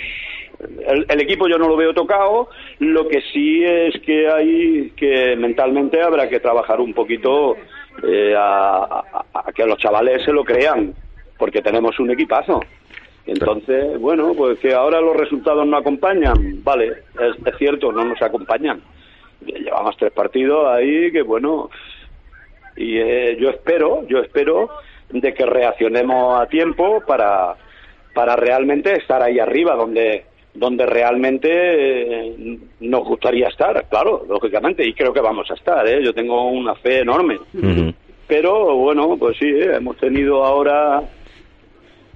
el, 0.87 1.21
equipo 1.21 1.49
yo 1.49 1.59
no 1.59 1.68
lo 1.68 1.76
veo 1.76 1.92
tocado, 1.94 2.49
lo 2.78 3.09
que 3.09 3.21
sí 3.33 3.64
es 3.64 3.99
que 4.00 4.28
hay 4.28 4.90
que 4.97 5.37
mentalmente 5.37 6.00
habrá 6.02 6.28
que 6.28 6.40
trabajar 6.40 6.80
un 6.80 6.92
poquito 6.94 7.56
eh, 8.02 8.35
a, 8.37 9.02
a- 9.33 9.52
que 9.52 9.64
los 9.66 9.78
chavales 9.78 10.25
se 10.25 10.33
lo 10.33 10.44
crean, 10.44 10.94
porque 11.38 11.62
tenemos 11.62 11.99
un 12.00 12.11
equipazo. 12.11 12.61
Entonces, 13.26 13.99
bueno, 14.00 14.33
pues 14.37 14.59
que 14.59 14.75
ahora 14.75 15.00
los 15.00 15.16
resultados 15.16 15.66
no 15.66 15.76
acompañan, 15.78 16.62
vale, 16.62 16.88
es, 16.88 17.47
es 17.47 17.56
cierto, 17.59 17.90
no 17.92 18.04
nos 18.04 18.21
acompañan. 18.21 18.83
Llevamos 19.47 19.97
tres 19.97 20.12
partidos 20.12 20.66
ahí 20.68 21.11
que, 21.11 21.23
bueno, 21.23 21.71
y 22.76 22.99
eh, 22.99 23.37
yo 23.40 23.50
espero, 23.50 24.06
yo 24.09 24.18
espero 24.18 24.68
de 25.11 25.33
que 25.33 25.47
reaccionemos 25.47 26.40
a 26.40 26.47
tiempo 26.47 27.02
para, 27.06 27.54
para 28.14 28.37
realmente 28.37 28.92
estar 28.97 29.23
ahí 29.23 29.38
arriba, 29.38 29.75
donde 29.75 30.25
donde 30.54 30.87
realmente 30.87 31.49
eh, 31.50 32.58
nos 32.80 33.04
gustaría 33.04 33.49
estar, 33.49 33.87
claro, 33.88 34.25
lógicamente, 34.28 34.87
y 34.87 34.94
creo 34.94 35.12
que 35.12 35.20
vamos 35.20 35.50
a 35.50 35.54
estar, 35.54 35.87
¿eh? 35.87 36.02
yo 36.02 36.14
tengo 36.14 36.49
una 36.49 36.75
fe 36.76 37.00
enorme. 37.00 37.38
Pero 38.28 38.76
bueno, 38.76 39.16
pues 39.18 39.37
sí, 39.37 39.46
¿eh? 39.46 39.75
hemos 39.76 39.96
tenido 39.96 40.44
ahora, 40.44 41.02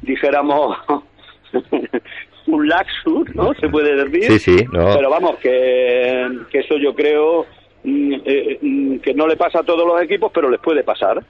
dijéramos, 0.03 0.79
un 2.47 2.69
laxus, 2.69 3.35
¿no? 3.35 3.53
Se 3.55 3.69
puede 3.69 4.05
decir. 4.05 4.39
Sí, 4.39 4.39
sí, 4.39 4.65
no. 4.73 4.95
Pero 4.95 5.11
vamos, 5.11 5.37
que, 5.39 6.29
que 6.51 6.61
eso 6.61 6.77
yo 6.79 6.95
creo 6.95 7.45
mm, 7.83 8.15
eh, 8.25 8.59
mm, 8.63 8.99
que 8.99 9.15
no 9.15 9.27
le 9.27 9.37
pasa 9.37 9.61
a 9.61 9.65
todos 9.65 9.87
los 9.87 10.01
equipos, 10.01 10.31
pero 10.33 10.49
les 10.49 10.61
puede 10.61 10.85
pasar. 10.85 11.23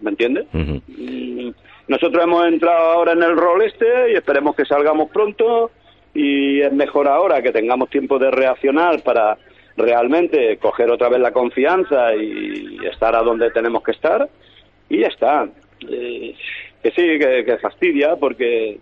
¿Me 0.00 0.10
entiendes? 0.10 0.46
Mm, 0.52 1.48
Nosotros 1.88 2.22
hemos 2.22 2.46
entrado 2.46 2.92
ahora 2.92 3.12
en 3.12 3.22
el 3.22 3.36
rol 3.36 3.62
este 3.62 4.12
y 4.12 4.14
esperemos 4.14 4.54
que 4.54 4.64
salgamos 4.64 5.10
pronto 5.10 5.70
y 6.16 6.62
es 6.62 6.72
mejor 6.72 7.08
ahora 7.08 7.42
que 7.42 7.52
tengamos 7.52 7.90
tiempo 7.90 8.18
de 8.18 8.30
reaccionar 8.30 9.02
para 9.02 9.36
realmente 9.76 10.56
coger 10.56 10.90
otra 10.90 11.10
vez 11.10 11.20
la 11.20 11.30
confianza 11.30 12.14
y 12.14 12.78
estar 12.90 13.14
a 13.14 13.22
donde 13.22 13.50
tenemos 13.50 13.82
que 13.82 13.92
estar 13.92 14.26
y 14.88 15.00
ya 15.00 15.08
está. 15.08 15.46
Eh, 15.86 16.34
que 16.82 16.90
sí, 16.92 17.18
que, 17.18 17.58
fastidia 17.60 18.16
porque 18.16 18.78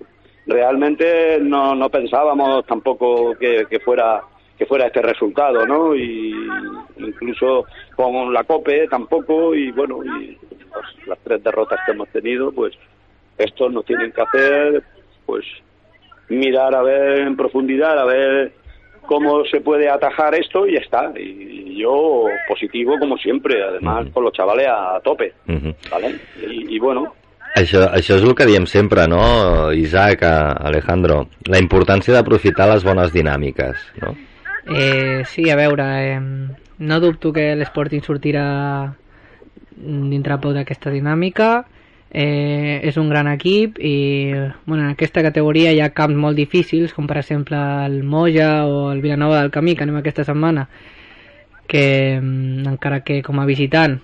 realmente 0.46 1.40
no, 1.40 1.74
no 1.74 1.90
pensábamos 1.90 2.64
tampoco 2.66 3.34
que, 3.34 3.66
que 3.68 3.80
fuera 3.80 4.22
que 4.56 4.66
fuera 4.66 4.86
este 4.86 5.02
resultado, 5.02 5.66
¿no? 5.66 5.96
Y 5.96 6.32
incluso 6.98 7.64
con 7.96 8.32
la 8.32 8.44
COPE 8.44 8.86
tampoco 8.86 9.52
y 9.52 9.72
bueno, 9.72 10.04
y 10.04 10.38
las 11.06 11.18
tres 11.24 11.42
derrotas 11.42 11.80
que 11.84 11.90
hemos 11.90 12.08
tenido, 12.10 12.52
pues 12.52 12.72
estos 13.36 13.72
nos 13.72 13.84
tienen 13.84 14.12
que 14.12 14.22
hacer 14.22 14.84
pues 15.26 15.44
mirar 16.28 16.74
a 16.74 16.82
ver 16.82 17.20
en 17.20 17.36
profundidad, 17.36 17.98
a 17.98 18.04
ver 18.04 18.52
cómo 19.06 19.44
se 19.44 19.60
puede 19.60 19.88
atajar 19.88 20.34
esto 20.34 20.66
y 20.66 20.74
ya 20.74 20.80
está. 20.80 21.12
Y 21.18 21.76
yo 21.78 22.24
positivo 22.48 22.98
como 22.98 23.16
siempre, 23.18 23.62
además 23.62 24.06
con 24.12 24.24
los 24.24 24.32
chavales 24.32 24.66
a 24.68 25.00
tope. 25.02 25.32
¿vale? 25.90 26.16
Y, 26.48 26.76
y 26.76 26.78
bueno, 26.78 27.12
Això, 27.54 27.84
això 27.94 28.16
és 28.18 28.24
el 28.26 28.32
que 28.34 28.48
diem 28.48 28.64
sempre, 28.66 29.04
no, 29.06 29.70
Isaac, 29.78 30.24
Alejandro? 30.26 31.28
La 31.46 31.60
importància 31.62 32.10
d'aprofitar 32.16 32.66
les 32.72 32.82
bones 32.82 33.12
dinàmiques, 33.14 33.84
no? 34.02 34.10
Eh, 34.74 35.22
sí, 35.30 35.46
a 35.52 35.54
veure, 35.54 35.86
eh, 36.02 36.18
no 36.18 36.98
dubto 36.98 37.30
que 37.32 37.52
l'Sporting 37.54 38.02
sortirà 38.02 38.90
dintre 39.76 40.40
poc 40.42 40.56
d'aquesta 40.56 40.90
dinàmica. 40.90 41.52
Eh, 42.16 42.78
és 42.86 42.94
un 42.96 43.08
gran 43.10 43.26
equip 43.26 43.80
i 43.82 44.30
bueno, 44.66 44.84
en 44.84 44.90
aquesta 44.92 45.24
categoria 45.26 45.72
hi 45.74 45.80
ha 45.82 45.90
camps 45.90 46.14
molt 46.14 46.38
difícils, 46.38 46.92
com 46.94 47.08
per 47.10 47.18
exemple 47.18 47.58
el 47.58 48.04
Moja 48.06 48.68
o 48.70 48.92
el 48.92 49.02
Vilanova 49.02 49.40
del 49.40 49.50
Camí, 49.50 49.74
que 49.74 49.82
anem 49.82 49.98
aquesta 49.98 50.22
setmana, 50.22 50.68
que 51.66 52.20
mm, 52.22 52.68
encara 52.70 53.00
que 53.02 53.18
com 53.26 53.42
a 53.42 53.48
visitant 53.50 53.98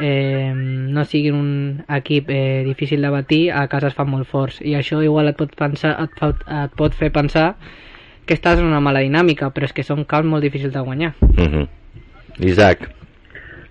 eh, 0.00 0.52
no 0.54 1.04
siguin 1.04 1.38
un 1.38 1.84
equip 1.88 2.26
eh, 2.30 2.64
difícil 2.66 3.06
de 3.06 3.14
batir, 3.14 3.52
a 3.52 3.68
casa 3.68 3.86
es 3.86 3.94
fan 3.94 4.10
molt 4.10 4.26
forts. 4.26 4.58
I 4.58 4.74
això 4.74 4.98
igual 5.06 5.30
et 5.30 5.38
pot, 5.38 5.54
pensar, 5.54 5.94
et, 6.02 6.18
fa, 6.18 6.34
et 6.64 6.74
pot 6.74 6.94
fer 6.94 7.12
pensar 7.14 7.52
que 8.26 8.34
estàs 8.34 8.58
en 8.58 8.66
una 8.66 8.82
mala 8.82 9.06
dinàmica, 9.06 9.54
però 9.54 9.70
és 9.70 9.72
que 9.72 9.86
són 9.86 10.02
camps 10.10 10.26
molt 10.26 10.42
difícils 10.42 10.74
de 10.74 10.82
guanyar. 10.82 11.14
Uh 11.38 11.68
Isaac, 12.38 12.84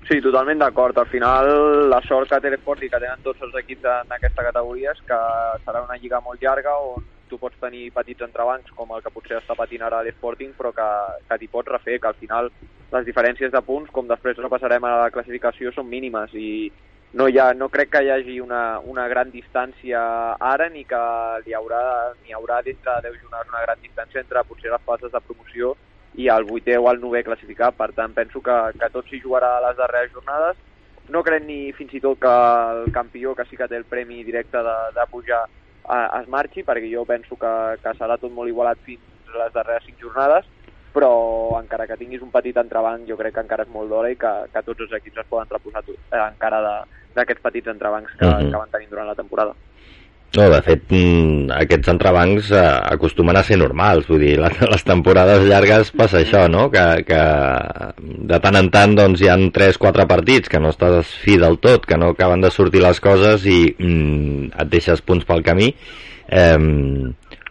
Sí, 0.08 0.22
totalment 0.22 0.62
d'acord. 0.62 0.98
Al 0.98 1.10
final, 1.12 1.90
la 1.92 2.00
sort 2.08 2.30
que 2.32 2.40
té 2.40 2.50
l'esport 2.54 2.84
i 2.84 2.88
que 2.88 3.00
tenen 3.04 3.24
tots 3.26 3.42
els 3.44 3.56
equips 3.60 3.84
en 3.92 4.14
aquesta 4.16 4.46
categoria 4.46 4.94
és 4.96 5.02
que 5.10 5.18
serà 5.66 5.82
una 5.84 5.98
lliga 6.00 6.22
molt 6.24 6.40
llarga 6.40 6.78
on 6.80 7.04
tu 7.28 7.36
pots 7.42 7.60
tenir 7.60 7.90
petits 7.92 8.24
entrebancs 8.24 8.72
com 8.78 8.94
el 8.96 9.04
que 9.04 9.12
potser 9.12 9.36
està 9.42 9.58
patint 9.60 9.84
ara 9.84 10.00
l'Sporting, 10.06 10.54
però 10.56 10.72
que, 10.72 10.88
que 11.28 11.38
t'hi 11.42 11.50
pots 11.52 11.74
refer, 11.74 11.98
que 12.00 12.08
al 12.08 12.16
final 12.22 12.48
les 12.94 13.04
diferències 13.04 13.52
de 13.52 13.62
punts, 13.68 13.92
com 13.92 14.08
després 14.08 14.40
repassarem 14.40 14.88
a 14.88 14.94
la 15.04 15.10
classificació, 15.12 15.74
són 15.76 15.90
mínimes 15.92 16.32
i 16.40 16.72
no, 17.20 17.28
hi 17.28 17.42
ha, 17.44 17.50
no 17.56 17.68
crec 17.74 17.92
que 17.92 18.04
hi 18.06 18.14
hagi 18.14 18.40
una, 18.40 18.80
una 18.80 19.10
gran 19.12 19.32
distància 19.32 20.00
ara 20.40 20.70
ni 20.72 20.86
que 20.88 21.04
hi 21.44 21.56
haurà, 21.60 21.84
ni 22.24 22.32
haurà 22.36 22.62
dintre 22.64 22.96
de 23.02 23.12
10 23.12 23.22
jornades 23.26 23.52
una 23.52 23.66
gran 23.68 23.84
distància 23.84 24.24
entre 24.24 24.48
potser 24.48 24.72
les 24.72 24.88
fases 24.88 25.12
de 25.12 25.24
promoció 25.28 25.76
i 26.16 26.28
el 26.30 26.44
vuitè 26.46 26.78
o 26.78 26.90
el 26.92 27.00
novè 27.00 27.24
classificat. 27.24 27.76
Per 27.76 27.92
tant, 27.94 28.14
penso 28.14 28.42
que, 28.42 28.56
que 28.80 28.90
tot 28.90 29.06
s'hi 29.06 29.22
jugarà 29.22 29.58
a 29.58 29.62
les 29.68 29.78
darreres 29.78 30.12
jornades. 30.12 30.56
No 31.10 31.24
crec 31.24 31.44
ni 31.46 31.72
fins 31.74 31.94
i 31.94 32.00
tot 32.02 32.20
que 32.20 32.28
el 32.28 32.92
campió, 32.92 33.34
que 33.36 33.46
sí 33.46 33.56
que 33.56 33.68
té 33.68 33.76
el 33.78 33.86
premi 33.86 34.24
directe 34.24 34.58
de, 34.58 34.76
de 34.96 35.06
pujar, 35.12 35.46
eh, 35.88 36.08
es 36.22 36.28
marxi, 36.28 36.64
perquè 36.64 36.90
jo 36.92 37.06
penso 37.06 37.36
que, 37.36 37.54
que 37.84 37.94
serà 37.96 38.18
tot 38.18 38.32
molt 38.32 38.50
igualat 38.50 38.78
fins 38.84 39.00
a 39.34 39.44
les 39.46 39.54
darreres 39.54 39.86
cinc 39.86 40.00
jornades, 40.02 40.46
però 40.94 41.60
encara 41.62 41.86
que 41.88 41.98
tinguis 41.98 42.22
un 42.22 42.32
petit 42.32 42.58
entrebanc, 42.58 43.08
jo 43.08 43.16
crec 43.16 43.34
que 43.36 43.42
encara 43.46 43.64
és 43.64 43.70
molt 43.70 43.90
d'hora 43.90 44.10
i 44.12 44.16
que, 44.18 44.34
que 44.52 44.64
tots 44.66 44.82
els 44.82 44.92
equips 45.00 45.20
es 45.24 45.28
poden 45.30 45.48
reposar 45.50 45.84
tot, 45.86 45.96
eh, 46.12 46.20
encara 46.28 46.62
d'aquests 47.16 47.42
petits 47.44 47.68
entrebancs 47.68 48.12
que, 48.18 48.26
uh 48.26 48.30
Mhm. 48.30 48.42
-huh. 48.44 48.52
que 48.52 48.58
van 48.58 48.70
tenir 48.72 48.90
durant 48.90 49.08
la 49.08 49.16
temporada. 49.16 49.54
No, 50.36 50.50
de 50.52 50.60
fet, 50.62 50.84
mm, 50.92 51.48
aquests 51.56 51.90
entrebancs 51.94 52.50
eh, 52.52 52.64
acostumen 52.92 53.40
a 53.40 53.44
ser 53.48 53.58
normals, 53.62 54.10
vull 54.10 54.22
dir, 54.22 54.36
les, 54.74 54.84
temporades 54.86 55.46
llargues 55.48 55.94
passa 55.96 56.20
això, 56.20 56.44
no?, 56.52 56.68
que, 56.74 56.84
que 57.08 57.22
de 58.32 58.42
tant 58.44 58.60
en 58.60 58.70
tant 58.74 58.98
doncs, 58.98 59.24
hi 59.24 59.32
han 59.32 59.48
3-4 59.56 60.08
partits 60.10 60.52
que 60.52 60.62
no 60.62 60.74
estàs 60.76 61.16
fi 61.24 61.40
del 61.42 61.58
tot, 61.64 61.88
que 61.88 61.98
no 61.98 62.12
acaben 62.14 62.44
de 62.44 62.52
sortir 62.52 62.84
les 62.84 63.00
coses 63.04 63.48
i 63.48 63.62
mm, 63.72 64.52
et 64.64 64.74
deixes 64.74 65.02
punts 65.02 65.26
pel 65.26 65.46
camí, 65.48 65.72
eh, 66.28 66.60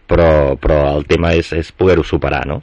però, 0.07 0.31
però 0.61 0.81
el 0.95 1.09
tema 1.09 1.33
és, 1.35 1.51
és 1.57 1.73
poder-ho 1.73 2.05
superar, 2.07 2.45
no? 2.47 2.61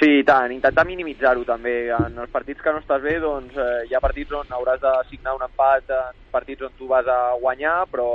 Sí, 0.00 0.08
i 0.16 0.22
tant, 0.24 0.48
intentar 0.48 0.86
minimitzar-ho 0.88 1.42
també. 1.44 1.90
En 1.92 2.14
els 2.22 2.30
partits 2.32 2.62
que 2.64 2.72
no 2.72 2.80
estàs 2.80 3.02
bé, 3.04 3.18
doncs 3.20 3.52
eh, 3.52 3.82
hi 3.84 3.92
ha 3.92 4.00
partits 4.00 4.32
on 4.32 4.54
hauràs 4.56 4.80
de 4.80 4.92
signar 5.10 5.34
un 5.36 5.42
empat, 5.44 5.92
en 5.92 6.22
partits 6.32 6.64
on 6.64 6.72
tu 6.78 6.88
vas 6.88 7.04
a 7.04 7.34
guanyar, 7.42 7.82
però 7.92 8.06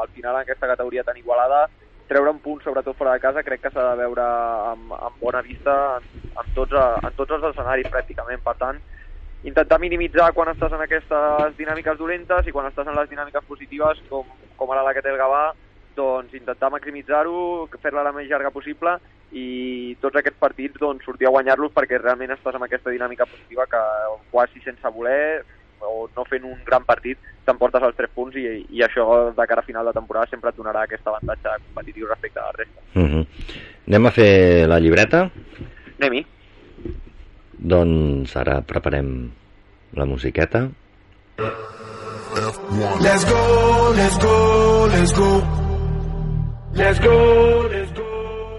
al 0.00 0.08
final 0.14 0.38
en 0.38 0.46
aquesta 0.46 0.70
categoria 0.70 1.04
tan 1.04 1.18
igualada, 1.20 1.66
treure 2.08 2.32
un 2.32 2.40
punt 2.40 2.64
sobretot 2.64 2.96
fora 2.96 3.12
de 3.12 3.20
casa 3.20 3.44
crec 3.44 3.60
que 3.60 3.74
s'ha 3.74 3.84
de 3.90 4.00
veure 4.00 4.24
amb, 4.70 4.96
amb 4.96 5.20
bona 5.20 5.44
vista 5.44 5.74
en, 5.98 6.08
en, 6.32 6.48
tots, 6.56 6.72
eh, 6.72 7.04
en 7.10 7.20
tots 7.20 7.36
els 7.36 7.44
escenaris 7.50 7.92
pràcticament. 7.92 8.40
Per 8.48 8.56
tant, 8.64 8.80
intentar 9.44 9.82
minimitzar 9.84 10.30
quan 10.32 10.48
estàs 10.54 10.72
en 10.72 10.86
aquestes 10.86 11.60
dinàmiques 11.60 12.00
dolentes 12.00 12.48
i 12.48 12.56
quan 12.56 12.72
estàs 12.72 12.88
en 12.88 12.96
les 12.96 13.12
dinàmiques 13.12 13.44
positives, 13.52 14.00
com, 14.08 14.32
com 14.56 14.72
ara 14.72 14.88
la 14.88 14.96
que 14.96 15.04
té 15.04 15.12
el 15.12 15.20
Gavà, 15.20 15.50
doncs 15.96 16.34
intentar 16.34 16.70
maximitzar-ho, 16.70 17.68
fer-la 17.82 18.04
la 18.06 18.12
més 18.12 18.28
llarga 18.30 18.52
possible 18.54 18.96
i 19.34 19.96
tots 20.00 20.16
aquests 20.20 20.38
partits 20.38 20.78
doncs, 20.80 21.04
sortir 21.04 21.26
a 21.26 21.34
guanyar-los 21.34 21.72
perquè 21.74 21.98
realment 21.98 22.34
estàs 22.34 22.54
amb 22.54 22.66
aquesta 22.66 22.92
dinàmica 22.94 23.26
positiva 23.26 23.66
que 23.66 23.82
quasi 24.30 24.62
sense 24.62 24.94
voler 24.94 25.44
o 25.84 26.08
no 26.16 26.24
fent 26.24 26.44
un 26.48 26.60
gran 26.64 26.84
partit 26.86 27.18
t'emportes 27.44 27.82
els 27.84 27.96
3 27.98 28.12
punts 28.14 28.36
i, 28.40 28.44
i 28.72 28.84
això 28.84 29.04
de 29.36 29.46
cara 29.46 29.60
a 29.60 29.66
final 29.66 29.86
de 29.86 29.94
temporada 29.96 30.30
sempre 30.30 30.50
et 30.50 30.56
donarà 30.56 30.84
aquest 30.86 31.06
avantatge 31.06 31.58
competitiu 31.66 32.08
respecte 32.08 32.40
a 32.40 32.46
la 32.46 32.56
resta. 32.56 32.80
Uh 32.94 33.08
-huh. 33.08 33.26
Anem 33.88 34.06
a 34.06 34.10
fer 34.10 34.68
la 34.68 34.78
llibreta? 34.78 35.30
Anem-hi. 35.98 36.26
Doncs 37.58 38.36
ara 38.36 38.60
preparem 38.62 39.30
la 39.92 40.04
musiqueta. 40.04 40.68
Let's 43.00 43.24
go, 43.24 43.92
let's 43.94 44.18
go, 44.18 44.88
let's 44.90 45.12
go. 45.12 45.63
Let's 46.76 46.98
go, 46.98 47.68
let's 47.70 47.92
go, 47.92 48.04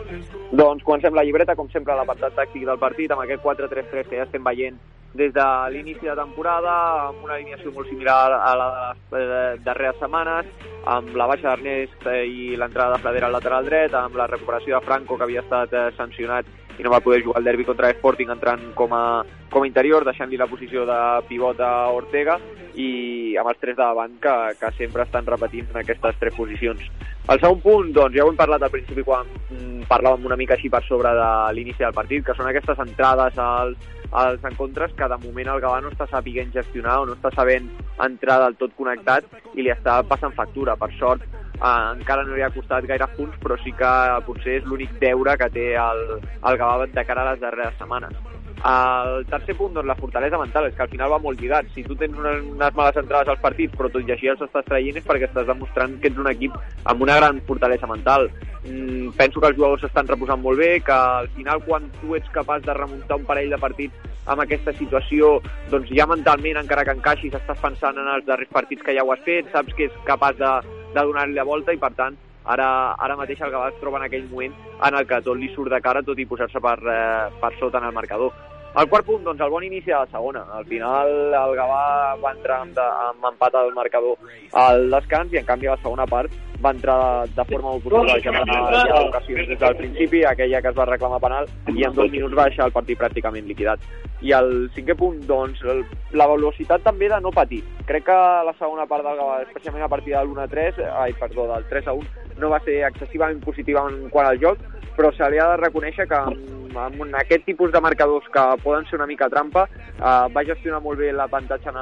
let's 0.09 0.29
go. 0.31 0.39
Doncs 0.55 0.83
comencem 0.87 1.13
la 1.13 1.23
llibreta, 1.27 1.55
com 1.59 1.67
sempre, 1.67 1.91
a 1.91 1.97
l'apartat 1.99 2.37
tàctic 2.37 2.63
del 2.63 2.77
partit, 2.79 3.11
amb 3.11 3.25
aquest 3.25 3.41
4-3-3 3.43 4.07
que 4.07 4.21
ja 4.21 4.23
estem 4.23 4.43
veient 4.45 4.77
des 5.19 5.33
de 5.35 5.47
l'inici 5.73 6.07
de 6.07 6.15
temporada, 6.15 6.75
amb 7.09 7.25
una 7.25 7.35
alineació 7.35 7.73
molt 7.75 7.89
similar 7.91 8.31
a 8.35 8.53
la 8.55 8.67
de 9.11 9.19
les 9.19 9.33
eh, 9.35 9.59
darreres 9.65 9.99
setmanes, 9.99 10.47
amb 10.95 11.11
la 11.15 11.27
baixa 11.27 11.49
d'Ernest 11.49 12.07
eh, 12.07 12.21
i 12.23 12.55
l'entrada 12.55 12.95
de 12.95 13.03
Fladera 13.03 13.27
al 13.27 13.35
lateral 13.35 13.67
dret, 13.67 13.97
amb 13.99 14.15
la 14.15 14.29
recuperació 14.31 14.79
de 14.79 14.85
Franco, 14.87 15.17
que 15.17 15.27
havia 15.27 15.43
estat 15.43 15.75
eh, 15.75 15.89
sancionat 15.97 16.47
i 16.79 16.83
no 16.83 16.91
va 16.91 17.01
poder 17.03 17.21
jugar 17.23 17.39
el 17.39 17.47
derbi 17.51 17.67
contra 17.67 17.91
Sporting 17.95 18.31
entrant 18.31 18.63
com 18.79 18.95
a, 18.95 19.25
com 19.51 19.63
a 19.63 19.67
interior, 19.67 20.07
deixant-li 20.07 20.39
la 20.39 20.47
posició 20.51 20.87
de 20.87 21.01
pivot 21.27 21.59
a 21.59 21.73
Ortega 21.95 22.39
i 22.75 23.35
amb 23.39 23.51
els 23.51 23.59
tres 23.59 23.75
de 23.75 23.83
davant 23.83 24.15
que, 24.23 24.35
que 24.59 24.71
sempre 24.79 25.03
estan 25.03 25.27
repetint 25.27 25.67
en 25.71 25.83
aquestes 25.83 26.19
tres 26.19 26.35
posicions. 26.35 26.83
El 27.25 27.39
segon 27.41 27.61
punt, 27.63 27.87
doncs, 27.89 28.13
ja 28.13 28.21
ho 28.21 28.29
hem 28.29 28.35
parlat 28.37 28.61
al 28.61 28.69
principi 28.69 29.01
quan 29.05 29.25
mm, 29.25 29.87
parlàvem 29.89 30.27
una 30.29 30.35
mica 30.37 30.53
així 30.53 30.69
per 30.69 30.83
sobre 30.85 31.09
de 31.17 31.29
l'inici 31.57 31.81
del 31.81 31.95
partit, 31.95 32.21
que 32.27 32.35
són 32.37 32.45
aquestes 32.51 32.77
entrades 32.83 33.39
als, 33.41 33.87
als 34.11 34.45
encontres 34.45 34.93
que 34.99 35.07
de 35.09 35.17
moment 35.23 35.49
el 35.55 35.63
Gavà 35.63 35.79
no 35.81 35.89
està 35.89 36.05
sabent 36.11 36.53
gestionar 36.53 36.99
o 37.01 37.09
no 37.09 37.17
està 37.17 37.33
sabent 37.33 37.71
entrar 38.05 38.37
del 38.43 38.59
tot 38.61 38.77
connectat 38.77 39.25
i 39.55 39.65
li 39.65 39.73
està 39.73 39.97
passant 40.05 40.37
factura. 40.37 40.77
Per 40.77 40.91
sort, 40.99 41.25
eh, 41.25 41.73
encara 41.97 42.29
no 42.29 42.37
li 42.37 42.45
ha 42.45 42.53
costat 42.53 42.85
gaire 42.85 43.09
punts, 43.17 43.41
però 43.41 43.57
sí 43.63 43.73
que 43.73 43.91
potser 44.29 44.59
és 44.59 44.69
l'únic 44.69 44.93
deure 45.01 45.37
que 45.41 45.49
té 45.57 45.67
el, 45.81 46.07
el 46.21 46.61
Gavà 46.61 46.85
de 46.85 47.09
cara 47.09 47.25
a 47.25 47.31
les 47.33 47.41
darreres 47.41 47.81
setmanes. 47.81 48.34
El 48.65 49.27
tercer 49.29 49.53
punt, 49.53 49.75
doncs, 49.75 49.85
la 49.85 49.97
fortalesa 49.99 50.39
mental, 50.41 50.65
és 50.65 50.73
que 50.73 50.81
al 50.81 50.89
final 50.89 51.11
va 51.13 51.19
molt 51.21 51.37
lligat. 51.37 51.67
Si 51.75 51.83
tu 51.85 51.93
tens 51.99 52.17
unes, 52.17 52.39
unes 52.49 52.73
males 52.73 52.97
entrades 52.97 53.29
als 53.29 53.43
partits, 53.43 53.75
però 53.77 53.91
tot 53.93 54.07
i 54.07 54.15
així 54.15 54.31
els 54.31 54.41
estàs 54.41 54.65
traient, 54.65 54.97
és 54.97 55.05
perquè 55.05 55.27
estàs 55.29 55.45
demostrant 55.45 55.93
que 56.01 56.09
ets 56.09 56.17
un 56.23 56.31
equip 56.31 56.55
amb 56.89 57.05
una 57.05 57.19
gran 57.19 57.43
fortalesa 57.45 57.85
mental. 57.91 58.25
Mm, 58.63 59.13
penso 59.19 59.39
que 59.39 59.51
els 59.51 59.59
jugadors 59.59 59.85
s'estan 59.85 60.09
reposant 60.09 60.41
molt 60.41 60.57
bé, 60.57 60.79
que 60.81 60.97
al 60.97 61.29
final 61.37 61.61
quan 61.67 61.85
tu 61.99 62.17
ets 62.17 62.33
capaç 62.33 62.65
de 62.65 62.73
remuntar 62.73 63.19
un 63.21 63.29
parell 63.29 63.53
de 63.53 63.61
partits 63.61 64.11
amb 64.25 64.41
aquesta 64.41 64.73
situació, 64.73 65.35
doncs 65.69 65.91
ja 65.93 66.09
mentalment, 66.09 66.57
encara 66.57 66.87
que 66.87 66.97
encaixis, 66.97 67.37
estàs 67.37 67.61
pensant 67.61 68.01
en 68.01 68.09
els 68.15 68.25
darrers 68.25 68.49
partits 68.49 68.81
que 68.81 68.97
ja 68.97 69.05
ho 69.05 69.13
has 69.13 69.21
fet, 69.27 69.51
saps 69.53 69.77
que 69.77 69.91
és 69.91 69.99
capaç 70.09 70.41
de, 70.41 70.53
de 70.95 71.03
donar-li 71.03 71.37
la 71.37 71.45
volta 71.45 71.75
i 71.75 71.77
per 71.77 71.93
tant 71.93 72.17
ara, 72.45 72.67
ara 72.97 73.17
mateix 73.19 73.41
el 73.41 73.53
Gavà 73.53 73.69
es 73.69 73.79
troba 73.81 74.01
en 74.01 74.07
aquell 74.07 74.25
moment 74.31 74.53
en 74.87 74.97
el 74.97 75.07
que 75.09 75.21
tot 75.25 75.37
li 75.37 75.49
surt 75.53 75.73
de 75.73 75.81
cara 75.81 76.03
tot 76.05 76.19
i 76.19 76.25
posar-se 76.29 76.61
per, 76.61 76.77
eh, 76.81 77.29
per 77.41 77.53
sota 77.59 77.81
en 77.81 77.89
el 77.89 77.97
marcador. 77.97 78.33
El 78.75 78.89
quart 78.91 79.05
punt, 79.07 79.21
doncs, 79.23 79.39
el 79.39 79.51
bon 79.53 79.63
inici 79.63 79.87
de 79.87 79.95
la 79.95 80.07
segona. 80.11 80.41
Al 80.51 80.65
final 80.67 81.09
el 81.31 81.53
Gavà 81.55 81.83
va 82.19 82.31
entrar 82.35 82.57
amb, 82.65 82.73
de, 82.75 82.87
amb 83.05 83.27
empat 83.29 83.53
al 83.55 83.69
marcador 83.71 84.17
al 84.59 84.89
descans 84.91 85.31
i 85.31 85.39
en 85.39 85.45
canvi 85.47 85.69
a 85.69 85.77
la 85.77 85.83
segona 85.83 86.03
part 86.11 86.33
va 86.63 86.73
entrar 86.75 86.97
de, 86.97 87.31
de 87.37 87.45
forma 87.51 87.69
molt 87.69 87.85
positiva 87.85 88.17
generar 88.25 88.97
ocasions 89.05 89.47
des 89.47 89.59
del 89.61 89.77
principi, 89.79 90.23
aquella 90.27 90.61
que 90.61 90.73
es 90.73 90.75
va 90.75 90.87
reclamar 90.89 91.21
penal, 91.23 91.47
i 91.71 91.85
en 91.87 91.95
dos 91.95 92.11
minuts 92.11 92.35
va 92.35 92.49
deixar 92.49 92.67
el 92.67 92.75
partit 92.75 92.99
pràcticament 92.99 93.47
liquidat. 93.47 93.87
I 94.27 94.35
el 94.35 94.51
cinquè 94.75 94.97
punt, 94.99 95.23
doncs, 95.29 95.63
el, 95.71 95.85
la 96.11 96.27
velocitat 96.33 96.83
també 96.83 97.07
de 97.11 97.21
no 97.23 97.31
patir. 97.35 97.61
Crec 97.87 98.07
que 98.09 98.19
la 98.49 98.55
segona 98.59 98.87
part 98.91 99.07
del 99.07 99.19
Gavà, 99.21 99.39
especialment 99.45 99.87
a 99.87 99.91
partir 99.95 100.17
de 100.17 100.25
l'1-3, 100.25 100.83
ai, 101.05 101.15
perdó, 101.19 101.47
del 101.53 101.67
3-1, 101.71 102.11
no 102.43 102.51
va 102.51 102.59
ser 102.67 102.81
excessivament 102.89 103.39
positiva 103.43 103.87
en 103.87 104.09
quant 104.11 104.27
al 104.27 104.41
joc, 104.43 104.59
però 104.99 105.15
se 105.15 105.31
li 105.31 105.39
ha 105.39 105.51
de 105.53 105.63
reconèixer 105.63 106.07
que 106.11 106.19
amb, 106.19 106.64
amb 106.77 107.17
aquest 107.21 107.45
tipus 107.45 107.71
de 107.71 107.81
marcadors 107.81 108.27
que 108.33 108.43
poden 108.63 108.85
ser 108.89 108.99
una 108.99 109.07
mica 109.07 109.29
trampa, 109.29 109.67
eh, 109.71 110.25
va 110.35 110.43
gestionar 110.47 110.81
molt 110.81 110.99
bé 110.99 111.11
l'avantatge 111.11 111.69
en 111.71 111.77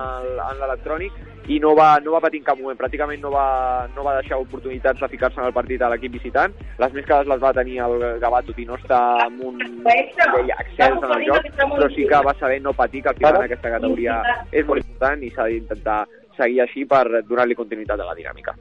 l'electrònic 0.62 1.12
i 1.52 1.60
no 1.60 1.74
va, 1.76 2.00
no 2.00 2.14
va 2.14 2.22
patir 2.24 2.40
en 2.40 2.46
cap 2.48 2.60
moment, 2.60 2.78
pràcticament 2.80 3.22
no 3.22 3.32
va, 3.34 3.88
no 3.96 4.06
va 4.06 4.16
deixar 4.20 4.40
oportunitats 4.40 5.02
de 5.02 5.10
ficar-se 5.12 5.42
en 5.42 5.48
el 5.50 5.56
partit 5.56 5.82
a 5.82 5.90
l'equip 5.92 6.14
visitant, 6.16 6.56
les 6.80 6.94
més 6.96 7.06
cases 7.06 7.28
les 7.28 7.42
va 7.44 7.54
tenir 7.58 7.80
el 7.84 7.98
Gavat, 8.24 8.48
tot 8.48 8.60
i 8.60 8.68
no 8.70 8.78
està 8.80 9.02
en 9.26 9.40
un 9.44 9.60
nivell 9.60 10.54
excels 10.58 11.04
en 11.04 11.16
el 11.18 11.28
joc, 11.28 11.50
però 11.60 11.90
sí 11.96 12.08
que 12.08 12.24
va 12.30 12.36
saber 12.40 12.62
no 12.62 12.74
patir, 12.74 13.04
que 13.04 13.12
al 13.12 13.20
final 13.20 13.42
en 13.42 13.48
aquesta 13.50 13.74
categoria 13.76 14.22
és 14.52 14.66
molt 14.68 14.84
important 14.86 15.24
i 15.24 15.32
s'ha 15.36 15.50
d'intentar 15.52 16.00
seguir 16.38 16.64
així 16.64 16.88
per 16.90 17.04
donar-li 17.28 17.56
continuïtat 17.60 18.00
a 18.00 18.10
la 18.10 18.16
dinàmica. 18.18 18.56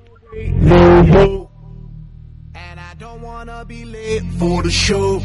And 2.54 2.78
I 2.78 2.94
don't 2.98 3.22
wanna 3.22 3.64
be 3.64 3.84
late 3.84 4.24
for 4.38 4.62
the 4.62 4.70
show. 4.70 5.20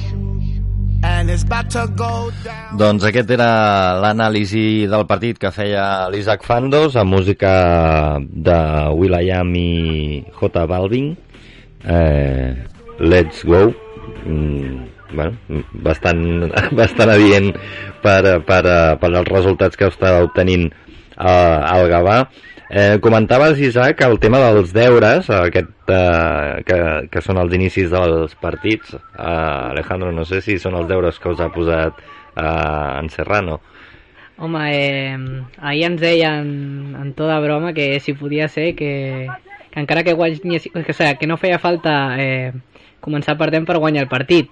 Doncs 2.78 3.06
aquest 3.08 3.32
era 3.34 3.50
l'anàlisi 4.04 4.88
del 4.92 5.06
partit 5.10 5.40
que 5.42 5.52
feia 5.56 6.08
l'Isaac 6.12 6.44
Fandos 6.48 6.98
amb 7.00 7.16
música 7.16 7.52
de 8.22 8.58
Will.i.am 8.98 9.54
i 9.56 9.72
J 10.40 10.66
Balvin. 10.70 11.14
Eh, 11.88 12.52
let's 13.00 13.46
go. 13.48 13.72
Mm, 14.26 14.88
bueno, 15.14 15.64
bastant, 15.88 16.22
bastant 16.80 17.14
adient 17.16 17.54
per, 18.04 18.42
per, 18.48 18.64
per 19.00 19.12
els 19.14 19.32
resultats 19.32 19.80
que 19.80 19.90
està 19.92 20.18
obtenint 20.26 20.68
eh, 20.70 21.58
el 21.74 21.90
Gavà. 21.94 22.20
Eh, 22.70 23.00
comentaves, 23.00 23.60
Isaac, 23.60 24.02
el 24.02 24.20
tema 24.20 24.42
dels 24.44 24.74
deures, 24.76 25.30
aquest, 25.32 25.72
eh, 25.88 26.64
que, 26.68 26.80
que 27.12 27.24
són 27.24 27.40
els 27.40 27.54
inicis 27.56 27.90
dels 27.94 28.36
partits. 28.42 28.98
Eh, 28.98 29.24
Alejandro, 29.24 30.12
no 30.12 30.26
sé 30.28 30.42
si 30.44 30.58
són 30.60 30.76
els 30.76 30.90
deures 30.90 31.20
que 31.20 31.32
us 31.32 31.40
ha 31.40 31.48
posat 31.54 32.02
eh, 32.02 33.00
en 33.00 33.10
Serrano. 33.14 33.62
Home, 34.38 34.66
eh, 34.76 35.18
ahir 35.64 35.88
ens 35.88 36.02
deien 36.04 36.52
en 37.00 37.14
tota 37.18 37.40
broma 37.42 37.72
que 37.74 38.02
si 38.04 38.14
podia 38.14 38.50
ser 38.52 38.76
que, 38.76 39.30
que 39.72 39.80
encara 39.80 40.04
que 40.04 40.14
guanyés, 40.14 40.68
que, 40.68 40.84
o 40.84 40.94
sigui, 40.94 41.16
que 41.18 41.32
no 41.32 41.40
feia 41.40 41.64
falta 41.64 42.18
eh, 42.22 42.52
començar 43.00 43.40
perdent 43.40 43.66
per 43.66 43.80
guanyar 43.80 44.04
el 44.04 44.12
partit. 44.12 44.52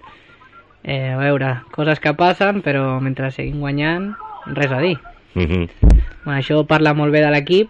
Eh, 0.86 1.12
a 1.12 1.19
veure, 1.19 1.51
coses 1.75 1.99
que 1.99 2.15
passen, 2.15 2.63
però 2.63 2.95
mentre 3.04 3.34
seguim 3.36 3.60
guanyant, 3.60 4.13
res 4.56 4.71
a 4.71 4.80
dir. 4.80 4.97
Uh 5.36 5.43
-huh. 5.43 5.69
Bueno, 6.23 6.39
això 6.39 6.65
parla 6.65 6.93
molt 6.93 7.12
bé 7.12 7.19
de 7.19 7.30
l'equip, 7.30 7.69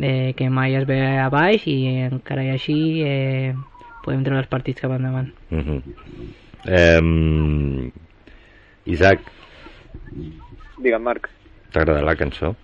eh, 0.00 0.34
que 0.36 0.50
mai 0.50 0.74
es 0.74 0.86
ve 0.86 1.00
a 1.18 1.28
baix 1.32 1.66
i 1.66 1.78
encara 2.08 2.44
i 2.44 2.50
així 2.54 2.78
eh, 3.04 3.54
podem 4.04 4.24
treure 4.24 4.42
els 4.42 4.50
partits 4.50 4.80
cap 4.80 4.92
endavant. 4.96 5.30
Uh 5.50 5.62
-huh. 5.64 5.80
eh, 6.66 7.90
Isaac, 8.84 9.20
Digue'm, 10.78 11.02
Marc. 11.02 11.30
t'ha 11.72 11.82
agradat 11.82 12.04
la 12.04 12.16
cançó? 12.16 12.54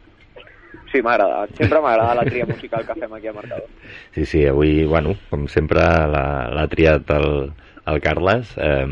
Sí, 0.90 1.00
m'ha 1.02 1.14
agradat. 1.14 1.54
Sempre 1.58 1.80
m'ha 1.80 1.92
agradat 1.94 2.18
la 2.18 2.26
tria 2.26 2.46
musical 2.46 2.84
que 2.86 2.94
fem 2.98 3.12
aquí 3.14 3.30
a 3.30 3.32
Marcador. 3.32 3.68
Sí, 4.14 4.26
sí, 4.26 4.44
avui, 4.46 4.84
bueno, 4.90 5.14
com 5.30 5.46
sempre 5.48 5.80
l'ha 5.80 6.66
triat 6.70 7.10
el, 7.14 7.52
el 7.86 8.00
Carles. 8.02 8.52
Eh, 8.58 8.86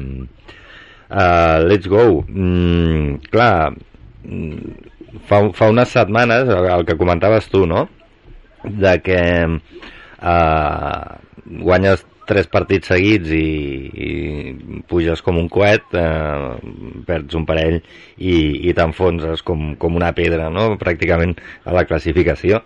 uh, 1.10 1.58
let's 1.66 1.90
go. 1.90 2.22
Mm, 2.22 3.18
clar, 3.34 3.74
mm, 4.22 4.56
fa, 5.26 5.42
fa 5.58 5.70
unes 5.74 5.94
setmanes, 5.94 6.48
el, 6.48 6.70
el 6.78 6.86
que 6.86 6.98
comentaves 6.98 7.50
tu, 7.50 7.66
no?, 7.66 7.88
de 8.64 8.94
que 9.04 9.20
uh, 9.46 11.18
guanyes 11.62 12.04
tres 12.28 12.48
partits 12.52 12.90
seguits 12.92 13.30
i, 13.32 13.44
i 13.88 14.82
puges 14.88 15.22
com 15.24 15.38
un 15.40 15.48
coet, 15.48 15.86
eh, 15.96 16.58
perds 17.08 17.38
un 17.38 17.46
parell 17.48 17.78
i, 17.80 18.34
i 18.68 18.74
t'enfonses 18.76 19.40
com, 19.46 19.70
com 19.80 19.96
una 19.96 20.12
pedra, 20.16 20.50
no?, 20.52 20.74
pràcticament 20.80 21.32
a 21.64 21.72
la 21.72 21.86
classificació. 21.88 22.60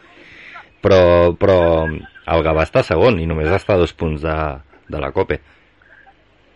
Però, 0.83 0.99
però 1.39 1.59
el 1.87 2.43
Gavà 2.43 2.65
està 2.67 2.83
segon 2.83 3.21
i 3.23 3.29
només 3.31 3.53
està 3.55 3.77
a 3.77 3.83
dos 3.85 3.95
punts 3.95 4.25
de, 4.27 4.37
de 4.91 5.03
la 5.03 5.13
Cope. 5.15 5.39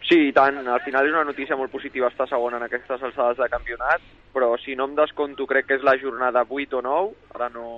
Sí, 0.07 0.18
i 0.29 0.33
tant. 0.35 0.59
Al 0.66 0.83
final 0.83 1.07
és 1.07 1.14
una 1.14 1.27
notícia 1.27 1.59
molt 1.59 1.70
positiva 1.70 2.11
estar 2.11 2.27
segon 2.31 2.59
en 2.59 2.66
aquestes 2.66 3.03
alçades 3.03 3.38
de 3.38 3.49
campionat, 3.51 4.03
però 4.35 4.53
si 4.62 4.75
no 4.79 4.87
em 4.90 4.99
descompto 4.99 5.46
crec 5.51 5.70
que 5.70 5.79
és 5.79 5.87
la 5.87 5.96
jornada 6.03 6.42
8 6.42 6.79
o 6.79 6.83
9, 6.83 7.14
ara 7.38 7.51
no... 7.55 7.68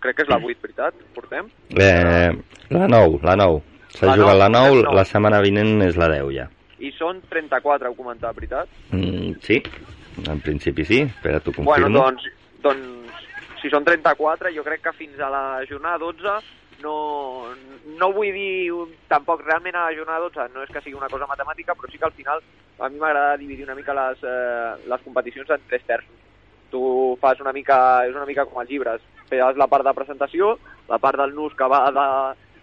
Crec 0.00 0.18
que 0.18 0.26
és 0.26 0.28
la 0.30 0.38
8, 0.38 0.60
veritat? 0.62 0.94
Portem? 1.16 1.48
Eh, 1.76 2.30
la 2.70 2.88
9, 2.88 3.20
la 3.24 3.36
9. 3.40 3.62
S'ha 3.96 4.12
jugat 4.12 4.36
la 4.36 4.48
nou, 4.52 4.74
9, 4.74 4.82
nou. 4.84 4.94
la 4.98 5.04
setmana 5.08 5.40
vinent 5.44 5.80
és 5.86 5.96
la 5.96 6.10
10 6.12 6.32
ja. 6.36 6.48
I 6.78 6.90
són 6.98 7.22
34, 7.30 7.88
heu 7.88 7.96
comentat, 7.96 8.36
veritat? 8.36 8.68
Mm, 8.92 9.38
sí, 9.46 9.62
en 10.28 10.42
principi 10.44 10.84
sí, 10.84 11.00
espera, 11.06 11.40
t'ho 11.40 11.54
Bueno, 11.56 11.88
confirmo. 11.88 12.02
doncs, 12.02 12.26
doncs, 12.60 13.24
si 13.62 13.70
són 13.72 13.86
34, 13.86 14.52
jo 14.52 14.62
crec 14.66 14.82
que 14.84 14.92
fins 14.98 15.18
a 15.20 15.30
la 15.32 15.64
jornada 15.68 15.98
12 16.04 16.36
no, 16.84 17.48
no 17.96 18.12
vull 18.12 18.34
dir 18.36 18.68
tampoc 19.08 19.40
realment 19.46 19.74
a 19.74 19.86
la 19.88 19.96
jornada 19.96 20.28
12 20.28 20.52
no 20.52 20.62
és 20.66 20.70
que 20.70 20.82
sigui 20.84 20.98
una 20.98 21.08
cosa 21.08 21.26
matemàtica, 21.30 21.74
però 21.74 21.88
sí 21.90 21.96
que 21.96 22.04
al 22.04 22.12
final 22.12 22.42
a 22.78 22.90
mi 22.92 23.00
m'agrada 23.00 23.38
dividir 23.40 23.64
una 23.64 23.74
mica 23.74 23.94
les, 23.96 24.20
eh, 24.22 24.74
les 24.86 25.00
competicions 25.00 25.48
en 25.50 25.60
tres 25.70 25.82
terços. 25.88 26.12
Tu 26.70 26.80
fas 27.22 27.40
una 27.40 27.52
mica, 27.56 28.04
és 28.04 28.14
una 28.14 28.26
mica 28.28 28.44
com 28.44 28.60
els 28.60 28.68
llibres, 28.68 29.00
fes 29.30 29.60
la 29.60 29.68
part 29.70 29.84
de 29.86 29.94
presentació, 29.94 30.56
la 30.88 30.98
part 31.02 31.18
del 31.20 31.34
nus 31.34 31.54
que 31.58 31.68
va 31.70 31.86
de, 31.90 32.06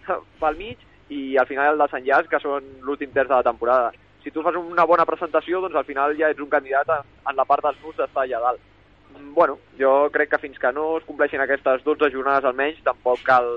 pel 0.40 0.58
mig 0.60 0.78
i 1.12 1.36
al 1.36 1.46
final 1.46 1.74
el 1.74 1.82
desenllaç, 1.84 2.28
que 2.30 2.40
són 2.42 2.64
l'últim 2.82 3.12
terç 3.12 3.28
de 3.28 3.36
la 3.36 3.46
temporada. 3.46 3.92
Si 4.24 4.32
tu 4.32 4.42
fas 4.42 4.56
una 4.56 4.86
bona 4.88 5.04
presentació, 5.04 5.60
doncs 5.60 5.76
al 5.76 5.84
final 5.84 6.16
ja 6.16 6.30
ets 6.32 6.40
un 6.40 6.48
candidat 6.48 6.88
en, 6.88 7.10
en 7.28 7.36
la 7.36 7.44
part 7.44 7.64
dels 7.66 7.80
nus 7.84 7.96
d'estar 7.98 8.24
allà 8.24 8.40
dalt. 8.46 8.60
Mm, 9.12 9.32
Bueno, 9.36 9.58
jo 9.78 10.08
crec 10.14 10.30
que 10.32 10.40
fins 10.40 10.58
que 10.58 10.72
no 10.72 10.96
es 10.98 11.04
compleixin 11.04 11.42
aquestes 11.44 11.84
12 11.84 12.10
jornades 12.14 12.48
almenys, 12.48 12.80
tampoc 12.86 13.20
cal, 13.26 13.50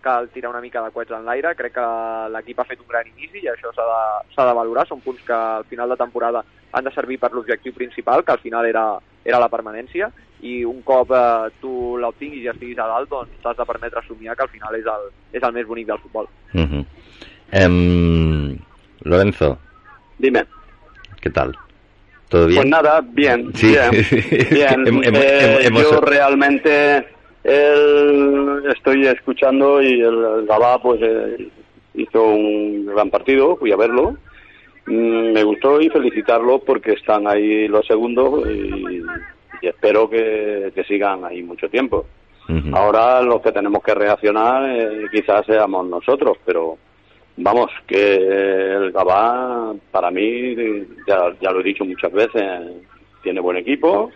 cal 0.00 0.30
tirar 0.32 0.50
una 0.54 0.62
mica 0.64 0.82
de 0.82 0.92
coets 0.94 1.12
en 1.12 1.28
l'aire. 1.28 1.52
Crec 1.58 1.76
que 1.76 1.86
l'equip 2.32 2.60
ha 2.60 2.68
fet 2.70 2.80
un 2.80 2.88
gran 2.88 3.08
inici 3.12 3.44
i 3.44 3.50
això 3.52 3.72
s'ha 3.76 3.84
de, 3.90 4.48
de 4.48 4.56
valorar. 4.60 4.86
Són 4.88 5.04
punts 5.04 5.20
que 5.26 5.36
al 5.36 5.68
final 5.68 5.92
de 5.92 6.00
temporada 6.00 6.44
han 6.72 6.88
de 6.88 6.92
servir 6.94 7.20
per 7.20 7.30
l'objectiu 7.32 7.74
principal, 7.74 8.24
que 8.24 8.32
al 8.32 8.40
final 8.42 8.66
era, 8.66 8.86
era 9.24 9.38
la 9.38 9.50
permanència, 9.52 10.08
i 10.44 10.58
un 10.68 10.82
cop 10.84 11.10
eh, 11.16 11.50
tu 11.60 11.96
l'obtinguis 11.96 12.44
i 12.44 12.48
estiguis 12.52 12.78
a 12.78 12.86
dalt, 12.90 13.08
doncs 13.08 13.30
t'has 13.42 13.56
de 13.56 13.64
permetre 13.64 14.02
somiar 14.06 14.36
que 14.36 14.42
al 14.44 14.50
final 14.52 14.74
és 14.76 14.84
el, 14.84 15.06
és 15.32 15.42
el 15.42 15.52
més 15.56 15.66
bonic 15.66 15.86
del 15.88 15.98
futbol. 16.02 16.26
Uh 16.54 16.60
-huh. 16.60 16.84
em, 17.52 18.58
Lorenzo, 19.02 19.58
Dime. 20.18 20.44
¿qué 21.20 21.30
tal? 21.30 21.56
¿Todo 22.28 22.46
bien? 22.46 22.60
Pues 22.62 22.70
nada, 22.70 23.00
bien, 23.00 23.50
Sí. 23.54 23.68
bien, 23.68 23.90
bien. 24.50 24.84
Hem- 24.86 25.02
hem- 25.04 25.16
Eh, 25.16 25.58
hemos- 25.66 25.82
yo 25.82 26.00
realmente 26.00 27.06
el- 27.44 28.62
estoy 28.74 29.06
escuchando 29.06 29.80
y 29.82 30.00
el, 30.00 30.24
el 30.38 30.46
Gabá 30.46 30.80
pues 30.80 31.00
eh, 31.02 31.48
hizo 31.94 32.22
un 32.24 32.86
gran 32.86 33.10
partido, 33.10 33.56
fui 33.56 33.72
a 33.72 33.76
verlo. 33.76 34.16
Mm, 34.86 35.32
me 35.32 35.42
gustó 35.44 35.80
y 35.80 35.88
felicitarlo 35.90 36.58
porque 36.58 36.92
están 36.92 37.26
ahí 37.26 37.68
los 37.68 37.86
segundos 37.86 38.46
y, 38.50 39.02
y 39.60 39.68
espero 39.68 40.08
que, 40.08 40.72
que 40.74 40.84
sigan 40.84 41.24
ahí 41.24 41.42
mucho 41.42 41.68
tiempo. 41.68 42.06
Ahora 42.74 43.22
los 43.22 43.40
que 43.40 43.52
tenemos 43.52 43.82
que 43.82 43.94
reaccionar 43.94 44.68
eh, 44.68 45.06
quizás 45.10 45.46
seamos 45.46 45.86
nosotros, 45.86 46.36
pero 46.44 46.76
vamos, 47.38 47.70
que 47.86 48.16
el 48.16 48.92
Gabá 48.92 49.72
para 49.90 50.10
mí, 50.10 50.54
ya, 51.06 51.34
ya 51.40 51.50
lo 51.50 51.60
he 51.60 51.64
dicho 51.64 51.86
muchas 51.86 52.12
veces, 52.12 52.42
tiene 53.22 53.40
buen 53.40 53.56
equipo, 53.56 54.10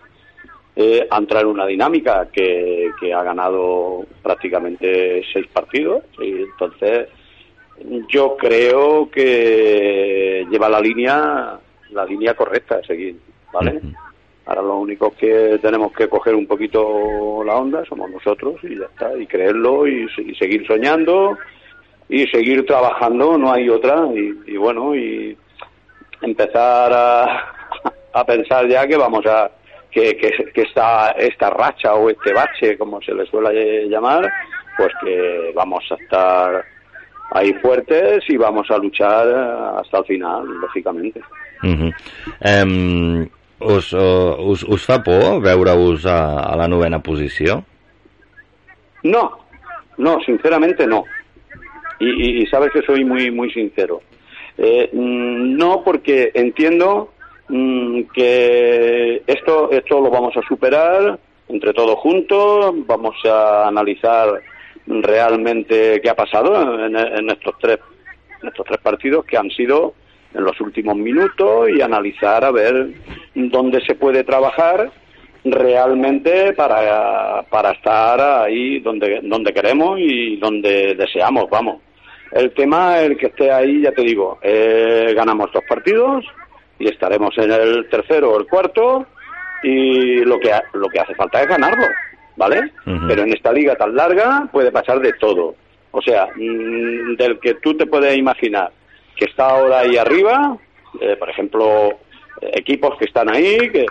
eh, 0.77 1.07
ha 1.11 1.17
entrado 1.17 1.47
en 1.47 1.55
una 1.55 1.67
dinámica 1.67 2.29
que, 2.31 2.91
que 3.01 3.15
ha 3.15 3.23
ganado 3.23 4.05
prácticamente 4.23 5.25
seis 5.33 5.47
partidos 5.51 6.05
y 6.21 6.43
entonces 6.43 7.09
yo 8.09 8.37
creo 8.37 9.11
que 9.11 10.47
lleva 10.51 10.69
la 10.69 10.81
línea 10.81 11.59
la 11.91 12.05
línea 12.05 12.35
correcta 12.35 12.77
a 12.77 12.87
seguir, 12.87 13.17
¿vale? 13.53 13.81
Ahora 14.49 14.63
lo 14.63 14.79
único 14.79 15.11
que 15.11 15.59
tenemos 15.61 15.93
que 15.93 16.09
coger 16.09 16.35
un 16.35 16.47
poquito 16.47 17.45
la 17.45 17.57
onda 17.57 17.85
somos 17.85 18.11
nosotros 18.11 18.57
y 18.63 18.79
ya 18.79 18.87
está, 18.87 19.15
y 19.15 19.27
creerlo 19.27 19.87
y, 19.87 20.09
seguir 20.39 20.67
soñando 20.67 21.37
y 22.09 22.27
seguir 22.29 22.65
trabajando, 22.65 23.37
no 23.37 23.53
hay 23.53 23.69
otra, 23.69 24.07
y, 24.15 24.57
bueno, 24.57 24.97
y 24.97 25.37
empezar 26.23 26.91
a, 26.91 27.53
a 28.15 28.25
pensar 28.25 28.67
ya 28.67 28.87
que 28.87 28.97
vamos 28.97 29.27
a, 29.27 29.51
que, 29.91 30.17
que, 30.17 30.31
que 30.55 30.63
esta, 30.63 31.11
esta 31.11 31.51
racha 31.51 31.93
o 31.95 32.09
este 32.09 32.33
bache, 32.33 32.79
como 32.79 33.03
se 33.03 33.13
le 33.13 33.27
suele 33.27 33.87
llamar, 33.91 34.33
pues 34.79 34.91
que 35.05 35.53
vamos 35.55 35.85
a 35.91 35.95
estar 36.03 36.65
ahí 37.33 37.53
fuertes 37.61 38.25
y 38.29 38.39
vamos 38.39 38.71
a 38.71 38.79
luchar 38.79 39.29
hasta 39.79 39.99
el 39.99 40.05
final, 40.07 40.47
lógicamente. 40.59 41.21
Uh 41.63 43.29
us, 43.61 43.93
uh, 43.93 44.35
us, 44.39 44.63
us 44.65 44.85
fa 44.85 45.03
a, 46.07 46.41
a 46.53 46.57
la 46.57 46.69
novena 46.69 47.01
posició? 47.03 47.65
No, 49.03 49.39
no, 49.97 50.19
sinceramente 50.25 50.87
no. 50.87 51.05
Y, 52.01 52.09
y- 52.09 52.43
y 52.43 52.47
sabes 52.47 52.71
que 52.73 52.83
soy 52.83 53.05
muy, 53.05 53.31
muy 53.31 53.51
sincero. 53.53 54.01
Eh, 54.57 54.91
mm, 54.93 55.57
no, 55.57 55.83
porque 55.85 56.31
entiendo 56.35 57.13
mm, 57.49 58.03
que 58.15 59.23
esto, 59.27 59.71
esto 59.71 60.01
lo 60.01 60.11
vamos 60.11 60.37
a 60.37 60.43
superar 60.43 61.19
entre 61.49 61.73
todos 61.73 61.97
juntos, 62.01 62.75
vamos 62.87 63.17
a 63.25 63.67
analizar 63.69 64.41
realmente 64.87 66.01
qué 66.03 66.11
ha 66.11 66.15
pasado 66.17 66.85
en, 66.87 66.97
en 66.97 67.31
estos 67.31 67.55
tres, 67.61 67.79
en 68.43 68.49
estos 68.49 68.67
tres 68.67 68.79
partidos 68.81 69.25
que 69.25 69.37
han 69.37 69.51
sido 69.51 69.95
en 70.35 70.45
los 70.45 70.61
últimos 70.61 70.97
minutos 70.97 71.69
y 71.71 71.81
analizar 71.81 72.45
a 72.45 72.51
ver 72.51 72.89
dónde 73.35 73.81
se 73.87 73.95
puede 73.95 74.25
trabajar 74.25 74.91
realmente 75.45 76.53
para, 76.55 77.43
para 77.51 77.73
estar 77.73 78.21
ahí 78.21 78.81
donde, 78.81 79.21
donde 79.23 79.53
queremos 79.53 79.99
y 79.99 80.37
donde 80.37 80.95
deseamos, 80.95 81.49
vamos. 81.51 81.81
El 82.33 82.53
tema, 82.53 83.01
el 83.01 83.17
que 83.17 83.27
esté 83.27 83.51
ahí, 83.51 83.81
ya 83.83 83.93
te 83.93 84.03
digo, 84.03 84.39
eh, 84.43 85.15
ganamos 85.17 85.51
dos 85.53 85.63
partidos 85.67 86.25
y 86.79 86.89
estaremos 86.89 87.37
en 87.39 87.51
el 87.51 87.89
tercero 87.89 88.33
o 88.33 88.39
el 88.39 88.47
cuarto 88.47 89.07
y 89.63 90.19
lo 90.25 90.39
que, 90.39 90.53
ha- 90.53 90.63
lo 90.75 90.89
que 90.89 91.01
hace 91.01 91.15
falta 91.15 91.41
es 91.41 91.49
ganarlo, 91.49 91.87
¿vale? 92.37 92.71
Pero 93.09 93.23
en 93.23 93.33
esta 93.33 93.51
liga 93.53 93.75
tan 93.77 93.95
larga 93.97 94.47
puede 94.53 94.71
pasar 94.71 95.01
de 95.01 95.15
todo. 95.15 95.55
O 95.91 96.03
sea, 96.03 96.29
mm, 96.37 97.17
del 97.17 97.39
que 97.41 97.55
tú 97.55 97.75
te 97.75 97.87
puedes 97.87 98.17
imaginar 98.17 98.71
que 99.19 99.27
está 99.27 99.51
ahora 99.51 99.81
ahí 99.81 99.97
arriba, 99.97 100.57
eh, 101.01 101.17
por 101.17 101.29
ejemplo, 101.29 101.99
equipos 102.41 102.97
que 102.99 103.05
están 103.07 103.29
ahí, 103.29 103.59
que, 103.71 103.85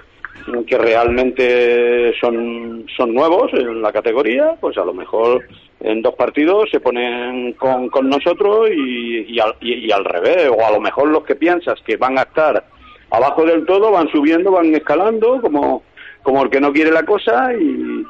que 0.65 0.77
realmente 0.77 2.13
son, 2.19 2.85
son 2.95 3.13
nuevos 3.13 3.51
en 3.53 3.81
la 3.81 3.91
categoría, 3.91 4.55
pues 4.61 4.77
a 4.77 4.85
lo 4.85 4.93
mejor 4.93 5.43
en 5.81 6.01
dos 6.01 6.15
partidos 6.15 6.69
se 6.71 6.79
ponen 6.79 7.53
con, 7.53 7.89
con 7.89 8.09
nosotros 8.09 8.69
y, 8.71 9.25
y, 9.33 9.39
al, 9.39 9.55
y- 9.61 9.85
y 9.87 9.91
al 9.91 10.05
revés, 10.05 10.49
o 10.49 10.65
a 10.65 10.71
lo 10.71 10.79
mejor 10.79 11.09
los 11.09 11.23
que 11.23 11.35
piensas 11.35 11.79
que 11.85 11.97
van 11.97 12.17
a 12.17 12.21
estar 12.23 12.63
abajo 13.11 13.43
del 13.45 13.65
todo 13.65 13.91
van 13.91 14.09
subiendo, 14.09 14.51
van 14.51 14.73
escalando, 14.73 15.39
como, 15.41 15.83
como 16.23 16.43
el 16.43 16.49
que 16.49 16.59
no 16.61 16.71
quiere 16.73 16.91
la 16.91 17.03
cosa 17.03 17.53
y, 17.53 18.03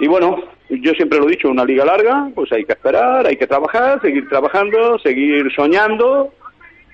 y 0.00 0.06
bueno, 0.06 0.42
yo 0.68 0.92
siempre 0.92 1.18
lo 1.18 1.26
he 1.28 1.32
dicho, 1.32 1.48
una 1.48 1.64
liga 1.64 1.84
larga, 1.84 2.28
pues 2.34 2.50
hay 2.52 2.64
que 2.64 2.72
esperar, 2.72 3.26
hay 3.26 3.36
que 3.36 3.46
trabajar, 3.46 4.00
seguir 4.00 4.28
trabajando, 4.28 4.98
seguir 5.00 5.50
soñando 5.54 6.32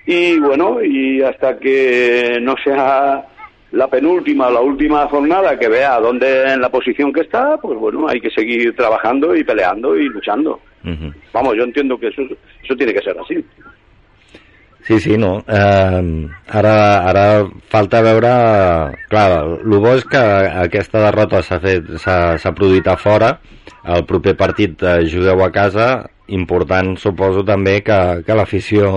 y 0.05 0.39
bueno, 0.39 0.81
y 0.81 1.21
hasta 1.21 1.57
que 1.57 2.37
no 2.41 2.55
sea 2.63 3.25
la 3.71 3.87
penúltima 3.87 4.49
la 4.49 4.61
última 4.61 5.07
jornada 5.07 5.57
que 5.57 5.67
vea 5.67 5.99
dónde 5.99 6.53
en 6.53 6.61
la 6.61 6.69
posición 6.69 7.13
que 7.13 7.21
está, 7.21 7.57
pues 7.57 7.77
bueno, 7.77 8.07
hay 8.07 8.19
que 8.19 8.31
seguir 8.31 8.75
trabajando 8.75 9.35
y 9.35 9.43
peleando 9.43 9.95
y 9.95 10.09
luchando. 10.09 10.59
Ujú. 10.83 11.13
Vamos, 11.33 11.55
yo 11.55 11.63
entiendo 11.63 11.99
que 11.99 12.07
eso, 12.07 12.23
eso 12.63 12.75
tiene 12.75 12.93
que 12.93 13.01
ser 13.01 13.15
así. 13.19 13.45
Sí, 14.81 14.99
sí, 14.99 15.17
no. 15.17 15.43
Eh, 15.47 16.27
ara, 16.47 17.07
ara 17.09 17.45
falta 17.69 18.01
veure... 18.01 18.31
Clar, 19.11 19.59
el 19.59 19.75
bo 19.77 19.91
és 19.93 20.05
que 20.09 20.21
aquesta 20.63 21.03
derrota 21.03 21.43
s'ha 21.43 22.53
produït 22.57 22.87
a 22.89 22.95
fora. 22.97 23.35
El 23.85 24.07
proper 24.09 24.33
partit 24.39 24.81
eh, 24.81 25.03
jugueu 25.05 25.43
a 25.45 25.51
casa. 25.53 26.07
Important, 26.33 26.95
suposo, 26.97 27.43
també 27.45 27.79
que, 27.85 27.99
que 28.25 28.37
l'afició 28.37 28.95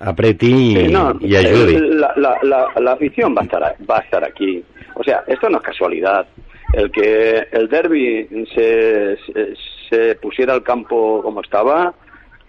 apreti 0.00 0.76
Sí, 0.76 0.88
no, 0.88 1.16
i 1.20 1.36
ajudi. 1.36 1.78
La, 1.78 2.12
la, 2.16 2.38
la, 2.42 2.68
la 2.80 2.92
afición 2.92 3.34
va 3.36 3.42
a, 3.42 3.44
estar, 3.44 3.76
va 3.88 3.98
a 3.98 4.00
estar 4.00 4.24
aquí. 4.24 4.62
O 4.94 5.04
sea, 5.04 5.22
esto 5.26 5.48
no 5.48 5.58
es 5.58 5.62
casualidad. 5.64 6.26
El 6.72 6.90
que 6.90 7.46
el 7.52 7.68
derby 7.68 8.28
se, 8.54 9.16
se, 9.26 9.54
se 9.88 10.14
pusiera 10.16 10.54
al 10.54 10.62
campo 10.62 11.20
como 11.22 11.40
estaba 11.40 11.94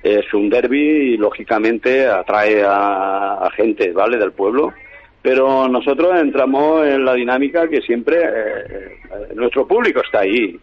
es 0.03 0.33
un 0.33 0.49
derby 0.49 1.13
y 1.13 1.17
lógicamente 1.17 2.07
atrae 2.07 2.63
a, 2.63 3.45
a 3.45 3.51
gente, 3.51 3.91
¿vale? 3.91 4.17
Del 4.17 4.31
pueblo. 4.31 4.73
Pero 5.21 5.67
nosotros 5.67 6.19
entramos 6.19 6.85
en 6.87 7.05
la 7.05 7.13
dinámica 7.13 7.67
que 7.67 7.81
siempre 7.81 8.17
eh, 8.17 8.63
eh, 8.67 9.33
nuestro 9.35 9.67
público 9.67 10.01
está 10.01 10.21
ahí. 10.21 10.59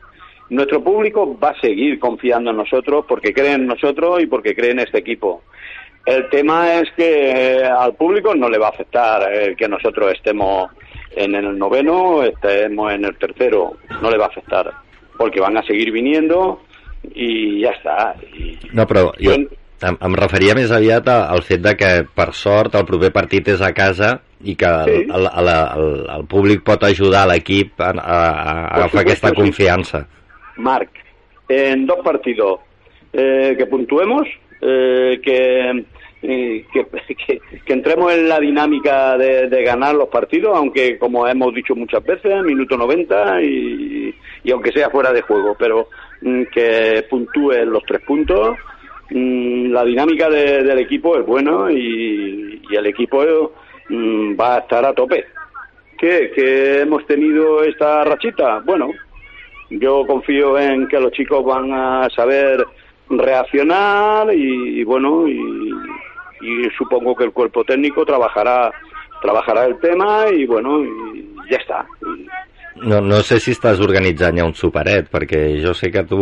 Nuestro 0.51 0.83
público 0.83 1.39
va 1.39 1.51
a 1.51 1.61
seguir 1.61 1.99
confiando 2.01 2.51
en 2.51 2.57
nosotros 2.57 3.05
porque 3.07 3.33
cree 3.33 3.53
en 3.53 3.67
nosotros 3.67 4.21
y 4.21 4.27
porque 4.27 4.55
cree 4.57 4.73
en 4.73 4.81
este 4.81 4.99
equipo. 4.99 5.43
El 6.09 6.29
tema 6.31 6.75
es 6.81 6.89
que 6.97 7.63
al 7.65 7.95
público 7.95 8.35
no 8.35 8.49
le 8.49 8.57
va 8.57 8.69
a 8.69 8.71
afectar 8.71 9.31
el 9.31 9.55
que 9.57 9.69
nosotros 9.69 10.13
estemos 10.13 10.71
en 11.15 11.35
el 11.35 11.59
noveno, 11.59 12.23
estemos 12.23 12.93
en 12.93 13.05
el 13.05 13.17
tercero, 13.19 13.77
no 14.01 14.11
le 14.11 14.17
va 14.17 14.25
a 14.25 14.29
afectar, 14.29 14.73
porque 15.19 15.41
van 15.41 15.59
a 15.59 15.63
seguir 15.63 15.93
viniendo 15.93 16.61
i 17.15 17.61
ja 17.63 17.73
està. 17.77 17.97
I, 18.35 18.57
No, 18.73 18.87
però 18.89 19.11
jo 19.21 19.35
em, 19.37 19.45
em 20.01 20.17
referia 20.19 20.57
més 20.59 20.73
aviat 20.75 21.07
al 21.13 21.45
fet 21.47 21.63
de 21.63 21.75
que, 21.79 21.91
per 22.17 22.31
sort, 22.35 22.75
el 22.81 22.89
proper 22.89 23.13
partit 23.15 23.53
és 23.55 23.61
a 23.63 23.71
casa 23.77 24.17
i 24.43 24.57
que 24.59 24.67
el, 24.67 24.89
Sí. 24.89 25.05
el, 25.15 25.29
el, 25.29 25.53
el, 25.53 25.93
el 26.17 26.27
públic 26.31 26.65
pot 26.67 26.89
ajudar 26.89 27.27
l'equip 27.29 27.81
a, 27.81 27.93
a, 27.93 28.19
a 28.33 28.57
agafar 28.81 29.05
aquesta 29.05 29.29
supuesto, 29.29 29.45
sí. 29.45 29.51
confiança. 29.53 30.03
Marc, 30.57 30.91
en 31.49 31.87
dos 31.87 32.01
partidos 32.05 32.61
eh, 33.13 33.55
que 33.57 33.67
puntuemos, 33.67 34.27
eh, 34.61 35.21
que, 35.23 35.85
que, 36.23 37.41
entremos 37.67 38.13
en 38.13 38.29
la 38.29 38.41
dinámica 38.41 39.17
de, 39.17 39.49
de 39.49 39.63
ganar 39.63 39.95
los 39.95 40.09
partidos, 40.09 40.57
aunque 40.57 40.99
como 40.99 41.27
hemos 41.29 41.55
dicho 41.55 41.75
muchas 41.77 42.05
veces, 42.05 42.43
minuto 42.43 42.77
90 42.77 43.43
y, 43.43 44.15
y 44.45 44.51
aunque 44.51 44.73
sea 44.73 44.91
fuera 44.91 45.13
de 45.13 45.23
juego, 45.23 45.55
pero 45.59 45.89
mm, 46.23 46.43
que 46.53 47.05
puntúen 47.09 47.71
los 47.71 47.83
tres 47.85 48.01
puntos. 48.03 48.57
Mm, 49.11 49.71
La 49.73 49.85
dinámica 49.85 50.29
de- 50.29 50.63
del 50.65 50.79
equipo 50.81 51.17
es 51.17 51.25
buena 51.25 51.71
y, 51.73 52.61
y 52.69 52.75
el 52.77 52.87
equipo 52.87 53.53
mm, 53.89 54.39
va 54.39 54.57
a 54.57 54.59
estar 54.59 54.85
a 54.85 54.93
tope. 54.93 55.25
¿Qué? 55.99 56.31
¿Que 56.35 56.81
hemos 56.83 57.07
tenido 57.07 57.63
esta 57.65 58.05
rachita? 58.05 58.61
Bueno, 58.65 58.91
yo 59.71 60.05
confío 60.07 60.59
en 60.59 60.87
que 60.89 61.01
los 61.01 61.11
chicos 61.13 61.45
van 61.45 61.73
a 61.73 62.09
saber 62.11 62.65
reaccionar 63.11 64.33
y 64.35 64.85
bueno, 64.85 65.27
y, 65.29 65.39
y 66.41 66.69
supongo 66.77 67.15
que 67.15 67.25
el 67.25 67.33
cuerpo 67.33 67.65
técnico 67.65 68.05
trabajará 68.05 68.73
trabajará 69.21 69.67
el 69.67 69.79
tema 69.81 70.27
y 70.33 70.47
bueno, 70.47 70.85
y 70.85 71.51
ya 71.51 71.57
está. 71.57 71.87
No, 72.81 73.01
no 73.01 73.23
sé 73.27 73.41
si 73.43 73.51
estàs 73.51 73.81
organitzant 73.83 74.39
ja 74.39 74.45
un 74.47 74.55
superet, 74.55 75.09
perquè 75.11 75.41
jo 75.59 75.73
sé 75.75 75.91
que 75.91 76.05
tu 76.07 76.21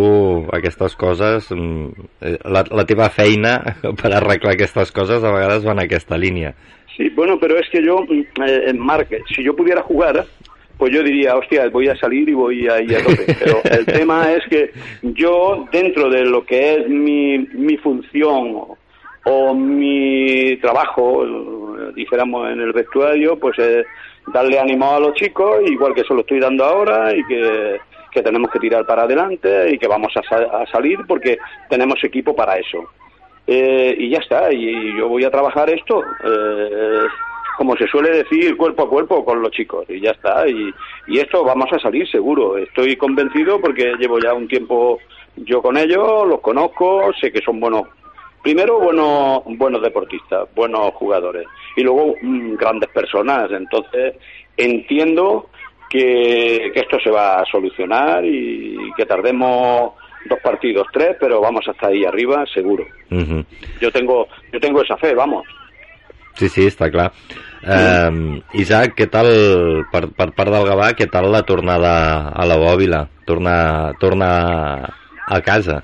aquestes 0.57 0.95
coses, 0.97 1.51
mm, 1.53 2.07
eh, 2.23 2.39
la, 2.49 2.63
la 2.71 2.87
teva 2.89 3.11
feina 3.13 3.59
per 4.01 4.15
arreglar 4.15 4.55
aquestes 4.55 4.93
coses 4.93 5.21
a 5.25 5.35
vegades 5.35 5.67
va 5.67 5.75
en 5.77 5.85
aquesta 5.85 6.17
línia. 6.17 6.55
Sí, 6.97 7.11
bueno, 7.11 7.37
pero 7.39 7.59
es 7.59 7.69
que 7.69 7.85
yo, 7.85 8.01
mm, 8.01 8.43
eh, 8.47 8.73
Marc, 8.73 9.13
si 9.35 9.45
yo 9.45 9.55
pudiera 9.55 9.83
jugar, 9.83 10.25
pues 10.79 10.93
yo 10.95 11.03
diría, 11.03 11.37
hostia, 11.37 11.69
voy 11.69 11.89
a 11.89 11.97
salir 11.97 12.29
y 12.29 12.35
voy 12.35 12.69
a 12.69 12.81
ir 12.81 12.97
a 12.97 13.03
tope. 13.03 13.25
Pero 13.39 13.61
el 13.65 13.87
tema 13.87 14.31
es 14.33 14.45
que 14.47 14.73
yo, 15.03 15.67
dentro 15.73 16.11
de 16.11 16.25
lo 16.25 16.45
que 16.45 16.75
es 16.75 16.89
mi, 16.89 17.39
mi 17.39 17.79
función 17.79 18.77
o, 19.29 19.55
mi 19.55 20.57
trabajo, 20.59 21.25
eh, 21.25 21.93
dijéramos 21.95 22.51
en 22.51 22.61
el 22.61 22.73
vestuario, 22.73 23.39
pues 23.39 23.59
es 23.59 23.87
darle 24.33 24.59
ánimo 24.59 24.93
a 24.93 25.01
los 25.01 25.15
chicos, 25.15 25.61
igual 25.67 25.95
que 25.95 26.05
se 26.05 26.15
lo 26.15 26.21
estoy 26.21 26.41
dando 26.41 26.65
ahora 26.65 27.15
y 27.15 27.25
que, 27.25 27.81
que 28.13 28.23
tenemos 28.23 28.51
que 28.51 28.59
tirar 28.59 28.87
para 28.87 29.03
adelante 29.03 29.71
y 29.73 29.79
que 29.79 29.87
vamos 29.87 30.13
a, 30.17 30.61
a 30.63 30.67
salir 30.67 30.99
porque 31.07 31.39
tenemos 31.69 32.03
equipo 32.05 32.35
para 32.35 32.57
eso. 32.57 32.85
Eh, 33.47 33.95
y 33.99 34.11
ya 34.11 34.19
está, 34.19 34.53
y 34.53 34.97
yo 34.97 35.09
voy 35.09 35.25
a 35.25 35.31
trabajar 35.31 35.71
esto, 35.71 36.03
eh, 36.25 37.05
como 37.57 37.77
se 37.77 37.87
suele 37.87 38.11
decir, 38.11 38.57
cuerpo 38.57 38.83
a 38.85 38.89
cuerpo 38.89 39.25
con 39.25 39.41
los 39.41 39.53
chicos, 39.53 39.87
y 39.89 40.01
ya 40.01 40.11
está, 40.11 40.49
y, 40.49 40.73
y 41.07 41.19
esto 41.19 41.45
vamos 41.45 41.73
a 41.73 41.79
salir 41.79 42.09
seguro, 42.11 42.59
estoy 42.59 42.97
convencido 42.97 43.61
porque 43.61 43.95
llevo 43.99 44.19
ya 44.19 44.35
un 44.35 44.49
tiempo 44.49 44.99
yo 45.37 45.63
con 45.63 45.77
ellos, 45.77 46.27
los 46.27 46.41
conozco, 46.41 47.13
sé 47.21 47.31
que 47.31 47.41
son 47.41 47.61
buenos, 47.61 47.85
primero 48.47 48.79
buenos, 48.79 49.43
buenos 49.59 49.83
deportistas, 49.83 50.49
buenos 50.55 50.95
jugadores, 50.95 51.49
y 51.75 51.83
luego 51.83 52.15
mm, 52.23 52.55
grandes 52.55 52.89
personas, 52.91 53.51
entonces 53.51 54.15
entiendo 54.57 55.51
que, 55.91 56.71
que 56.73 56.79
esto 56.79 57.01
se 57.01 57.11
va 57.11 57.41
a 57.41 57.45
solucionar 57.45 58.25
y 58.25 58.79
que 58.97 59.05
tardemos 59.05 59.95
dos 60.29 60.39
partidos, 60.45 60.87
tres, 60.93 61.17
pero 61.19 61.41
vamos 61.41 61.67
hasta 61.67 61.89
ahí 61.89 62.05
arriba, 62.05 62.45
seguro. 62.55 62.87
Uh 63.11 63.43
Yo 63.81 63.91
tengo, 63.91 64.29
yo 64.53 64.61
tengo 64.61 64.81
esa 64.81 64.97
fe, 64.97 65.13
vamos. 65.13 65.45
Sí, 66.37 66.49
sí, 66.49 66.69
està 66.69 66.87
clar. 66.93 67.11
Um, 67.67 68.43
Isaac, 68.55 68.95
què 68.95 69.09
tal, 69.11 69.27
per, 69.91 70.05
per 70.15 70.31
part 70.37 70.55
del 70.55 70.69
Gavà, 70.69 70.93
què 70.95 71.11
tal 71.11 71.33
la 71.33 71.43
tornada 71.49 72.29
a 72.29 72.47
la 72.47 72.59
Bòbila? 72.61 73.09
Torna, 73.27 73.57
torna 73.99 74.31
a 75.27 75.41
casa. 75.43 75.81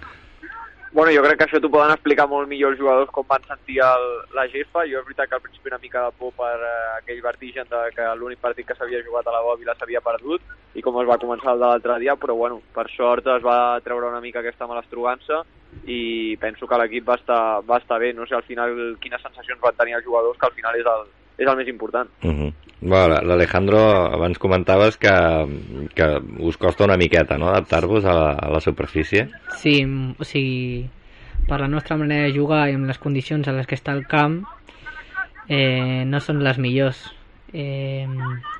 Bueno, 0.95 1.11
jo 1.17 1.23
crec 1.25 1.39
que 1.41 1.45
això 1.47 1.57
t'ho 1.57 1.71
poden 1.73 1.91
explicar 1.95 2.27
molt 2.29 2.51
millor 2.51 2.75
els 2.75 2.81
jugadors 2.81 3.09
com 3.17 3.25
van 3.25 3.41
sentir 3.49 3.79
el, 3.81 4.03
la 4.37 4.43
gespa. 4.53 4.83
Jo 4.91 4.99
és 5.01 5.07
veritat 5.07 5.31
que 5.31 5.39
al 5.39 5.41
principi 5.41 5.71
una 5.71 5.79
mica 5.81 6.03
de 6.05 6.13
por 6.19 6.35
per 6.37 6.59
eh, 6.59 6.73
aquell 6.99 7.23
vertigen 7.25 7.71
de 7.71 7.81
que 7.97 8.09
l'únic 8.21 8.43
partit 8.43 8.69
que 8.69 8.77
s'havia 8.77 9.01
jugat 9.07 9.31
a 9.31 9.33
la 9.33 9.41
Bòbila 9.47 9.73
s'havia 9.79 10.05
perdut 10.05 10.45
i 10.77 10.85
com 10.85 10.99
es 11.01 11.09
va 11.09 11.17
començar 11.23 11.55
el 11.55 11.65
de 11.65 11.71
l'altre 11.71 11.97
dia, 12.05 12.19
però 12.21 12.37
bueno, 12.37 12.61
per 12.77 12.85
sort 12.93 13.31
es 13.39 13.41
va 13.41 13.81
treure 13.81 14.13
una 14.13 14.21
mica 14.21 14.45
aquesta 14.45 14.69
malastrugança 14.69 15.41
i 15.89 16.37
penso 16.45 16.69
que 16.69 16.83
l'equip 16.83 17.09
va, 17.09 17.17
estar, 17.17 17.43
va 17.65 17.81
estar 17.81 17.99
bé. 17.99 18.13
No 18.13 18.29
sé 18.29 18.37
al 18.37 18.45
final 18.45 18.77
quines 19.01 19.25
sensacions 19.25 19.65
van 19.65 19.81
tenir 19.81 19.97
els 19.97 20.05
jugadors, 20.05 20.37
que 20.37 20.51
al 20.51 20.57
final 20.61 20.77
és 20.77 20.93
el, 20.93 21.09
és 21.39 21.49
el 21.49 21.57
més 21.57 21.69
important. 21.69 22.09
Uh 22.23 22.31
-huh. 22.31 22.53
bueno, 22.81 23.21
L'Alejandro, 23.23 23.79
abans 24.15 24.39
comentaves 24.39 24.97
que, 24.97 25.15
que 25.95 26.21
us 26.39 26.57
costa 26.57 26.85
una 26.85 26.97
miqueta 26.97 27.39
no? 27.39 27.49
adaptar-vos 27.49 28.05
a, 28.05 28.15
la, 28.15 28.31
a 28.33 28.51
la 28.51 28.61
superfície. 28.61 29.29
Sí, 29.57 29.85
o 30.19 30.25
sigui, 30.25 30.89
per 31.49 31.61
la 31.61 31.69
nostra 31.69 31.97
manera 31.97 32.25
de 32.25 32.39
jugar 32.39 32.71
i 32.71 32.75
amb 32.75 32.87
les 32.87 32.99
condicions 32.99 33.47
en 33.49 33.57
les 33.57 33.67
que 33.67 33.75
està 33.75 33.93
el 33.93 34.07
camp, 34.07 34.45
eh, 35.49 36.05
no 36.07 36.21
són 36.21 36.43
les 36.45 36.59
millors. 36.59 37.15
Eh, 37.53 38.07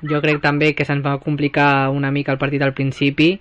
jo 0.05 0.21
crec 0.21 0.41
també 0.41 0.73
que 0.77 0.85
se'ns 0.85 1.03
va 1.05 1.17
complicar 1.17 1.89
una 1.89 2.11
mica 2.11 2.31
el 2.31 2.37
partit 2.37 2.61
al 2.61 2.75
principi 2.77 3.39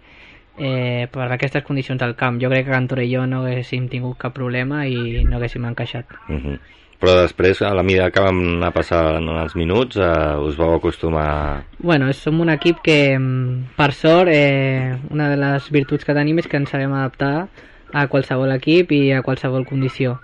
eh, 0.57 1.09
per 1.13 1.27
aquestes 1.31 1.65
condicions 1.65 2.03
al 2.03 2.15
camp. 2.17 2.41
Jo 2.41 2.49
crec 2.49 2.67
que 2.69 2.77
en 2.77 2.89
Torelló 2.89 3.27
no 3.27 3.43
haguéssim 3.43 3.89
tingut 3.93 4.19
cap 4.19 4.35
problema 4.37 4.87
i 4.87 5.25
no 5.25 5.37
haguéssim 5.37 5.65
encaixat. 5.69 6.07
Uh 6.29 6.39
-huh. 6.39 6.59
Però 7.03 7.17
després, 7.19 7.59
a 7.67 7.73
la 7.75 7.83
mida 7.83 8.05
que 8.15 8.23
vam 8.23 8.37
anar 8.61 8.69
passant 8.71 9.25
els 9.27 9.57
minuts, 9.59 9.97
eh, 9.99 10.37
us 10.39 10.55
vau 10.55 10.77
acostumar... 10.77 11.65
Bueno, 11.83 12.13
som 12.15 12.39
un 12.41 12.53
equip 12.53 12.79
que, 12.79 13.19
mm, 13.19 13.73
per 13.75 13.89
sort, 13.91 14.31
eh, 14.31 14.95
una 15.11 15.27
de 15.29 15.37
les 15.41 15.67
virtuts 15.75 16.07
que 16.07 16.15
tenim 16.15 16.39
és 16.39 16.47
que 16.47 16.61
ens 16.61 16.71
sabem 16.71 16.95
adaptar 16.95 17.49
a 17.93 18.07
qualsevol 18.07 18.55
equip 18.55 18.93
i 18.95 19.01
a 19.17 19.25
qualsevol 19.27 19.67
condició. 19.67 20.21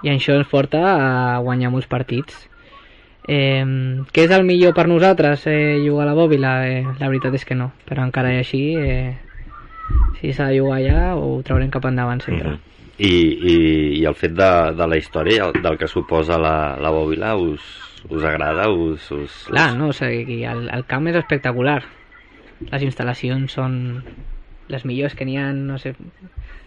I 0.00 0.14
això 0.14 0.38
ens 0.38 0.48
porta 0.48 0.80
a 0.94 1.42
guanyar 1.44 1.74
molts 1.74 1.90
partits. 1.92 2.48
Eh, 3.28 3.66
què 4.08 4.24
és 4.24 4.32
el 4.32 4.48
millor 4.48 4.72
per 4.72 4.86
nosaltres, 4.88 5.44
eh, 5.46 5.76
jugar 5.84 6.06
a 6.06 6.08
la 6.08 6.16
bòbila? 6.16 6.54
Eh, 6.72 6.86
la 6.98 7.12
veritat 7.12 7.34
és 7.34 7.44
que 7.44 7.54
no, 7.54 7.72
però 7.84 8.08
encara 8.08 8.32
i 8.32 8.40
així, 8.40 8.62
eh, 8.80 9.18
si 10.22 10.32
s'ha 10.32 10.48
de 10.48 10.56
jugar 10.56 10.80
allà, 10.80 11.14
ho 11.20 11.42
traurem 11.42 11.68
cap 11.68 11.84
endavant 11.84 12.24
sempre. 12.24 12.48
Uh 12.48 12.54
-huh. 12.54 12.77
I, 12.98 13.10
i, 13.10 13.56
I 14.00 14.04
el 14.10 14.14
fet 14.18 14.32
de, 14.34 14.50
de 14.74 14.86
la 14.90 14.96
història 14.98 15.52
del 15.54 15.78
que 15.78 15.86
suposa 15.86 16.38
la, 16.38 16.76
la 16.82 16.90
bòbila 16.90 17.36
us, 17.38 17.62
us 18.10 18.24
agrada? 18.24 18.68
Us, 18.70 19.10
us, 19.14 19.44
Clar, 19.46 19.76
no? 19.78 19.92
O 19.92 19.92
sigui, 19.94 20.42
el, 20.44 20.68
el 20.74 20.84
camp 20.90 21.06
és 21.06 21.18
espectacular. 21.20 21.82
Les 22.72 22.82
instal·lacions 22.82 23.54
són 23.54 24.02
les 24.68 24.84
millors 24.84 25.14
que 25.14 25.24
n'hi 25.24 25.38
ha, 25.38 25.52
no 25.54 25.78
sé, 25.78 25.94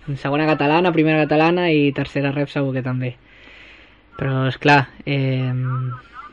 en 0.07 0.17
segona 0.17 0.47
catalana, 0.47 0.93
primera 0.95 1.25
catalana 1.25 1.67
i 1.69 1.91
tercera 1.93 2.31
rep 2.31 2.49
segur 2.49 2.71
que 2.73 2.85
també. 2.85 3.17
Però, 4.17 4.47
és 4.47 4.57
clar, 4.57 4.85
eh, 5.05 5.51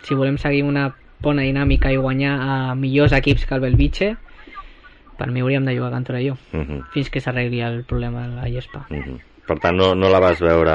si 0.06 0.14
volem 0.14 0.38
seguir 0.38 0.62
una 0.62 0.92
bona 1.20 1.42
dinàmica 1.42 1.90
i 1.90 1.98
guanyar 1.98 2.36
a 2.38 2.74
millors 2.78 3.12
equips 3.16 3.46
que 3.46 3.56
el 3.58 3.64
Belvitge, 3.66 4.14
per 5.18 5.26
mi 5.34 5.42
hauríem 5.42 5.66
de 5.66 5.74
jugar 5.74 5.90
a 5.90 5.96
Can 5.96 6.04
Torelló, 6.04 6.36
Uh 6.52 6.60
-huh. 6.62 6.84
fins 6.94 7.10
que 7.10 7.20
s'arregli 7.20 7.60
el 7.60 7.82
problema 7.84 8.28
de 8.28 8.36
la 8.36 8.46
gespa. 8.48 8.86
Uh 8.90 8.96
-huh. 8.96 9.18
Per 9.48 9.56
tant, 9.62 9.76
no, 9.80 9.94
no 9.96 10.10
la 10.12 10.18
vas 10.20 10.40
veure 10.44 10.74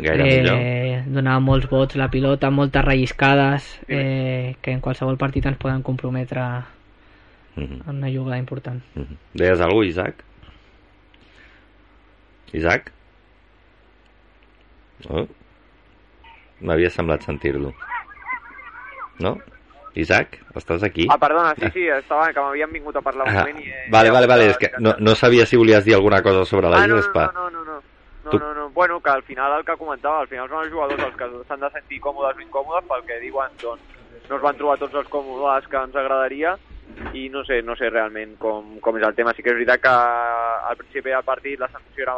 gaire 0.00 0.24
millor? 0.24 0.56
eh, 0.56 1.02
donava 1.12 1.40
molts 1.44 1.68
vots 1.68 1.98
la 2.00 2.08
pilota, 2.08 2.48
moltes 2.50 2.84
relliscades 2.86 3.66
eh, 3.88 4.56
que 4.62 4.72
en 4.72 4.80
qualsevol 4.80 5.18
partit 5.20 5.44
ens 5.46 5.58
poden 5.60 5.82
comprometre 5.82 6.46
Uh 7.56 7.62
-huh. 7.64 7.88
en 7.88 7.96
una 7.96 8.08
jugada 8.12 8.36
important. 8.38 8.82
Uh 8.94 9.00
-huh. 9.02 9.16
Deies 9.32 9.60
alguna 9.60 9.86
cosa, 9.86 9.88
Isaac? 9.88 10.14
Isaac? 12.52 12.92
Oh. 15.08 15.26
M'havia 16.60 16.90
semblat 16.90 17.22
sentir-lo. 17.22 17.72
No? 19.18 19.38
Isaac, 19.96 20.38
estàs 20.54 20.82
aquí? 20.84 21.06
Ah, 21.08 21.16
perdona, 21.18 21.54
sí, 21.56 21.70
sí, 21.72 21.86
estava, 21.88 22.30
que 22.32 22.40
m'havien 22.40 22.70
vingut 22.72 22.96
a 22.96 23.00
parlar 23.00 23.24
un 23.28 23.34
Ah, 23.34 23.40
moment 23.46 23.58
i... 23.64 23.68
eh, 23.70 23.88
vale, 23.90 24.10
vale, 24.10 24.26
vale, 24.26 24.50
és 24.50 24.58
que 24.58 24.70
no, 24.78 24.94
no 24.98 25.14
sabia 25.14 25.46
si 25.46 25.56
volies 25.56 25.84
dir 25.86 25.94
alguna 25.94 26.20
cosa 26.22 26.44
sobre 26.44 26.68
la 26.68 26.82
ah, 26.82 26.86
no, 26.86 26.96
gespa. 26.96 27.32
no, 27.34 27.48
no, 27.48 27.64
no, 27.64 27.65
no. 28.26 28.32
No, 28.32 28.38
Tu- 28.38 28.44
no, 28.44 28.54
no. 28.54 28.70
Bueno, 28.76 29.00
que 29.00 29.10
al 29.10 29.22
final 29.22 29.54
el 29.58 29.64
que 29.64 29.76
comentava, 29.80 30.20
al 30.20 30.28
final 30.28 30.48
són 30.50 30.64
els 30.64 30.72
jugadors 30.74 31.02
els 31.08 31.16
que 31.16 31.28
s'han 31.48 31.60
de 31.62 31.70
sentir 31.74 32.00
còmodes 32.04 32.36
o 32.36 32.44
incòmodes 32.44 32.86
pel 32.90 33.04
que 33.08 33.20
diuen, 33.22 33.54
doncs, 33.62 33.82
no 34.28 34.36
es 34.36 34.42
van 34.42 34.56
trobar 34.58 34.78
tots 34.82 34.94
els 34.98 35.08
còmodes 35.12 35.68
que 35.70 35.78
ens 35.86 35.94
agradaria 35.96 36.56
i 37.14 37.28
no 37.30 37.44
sé, 37.46 37.60
no 37.62 37.76
sé 37.78 37.88
realment 37.88 38.34
com, 38.42 38.80
com 38.82 38.96
és 38.98 39.04
el 39.06 39.14
tema. 39.14 39.32
Sí 39.36 39.42
que 39.46 39.52
és 39.54 39.56
veritat 39.60 39.80
que 39.84 39.92
al 40.70 40.76
principi 40.76 41.14
del 41.14 41.22
partit 41.24 41.60
la 41.62 41.68
sensació 41.70 42.02
era 42.02 42.16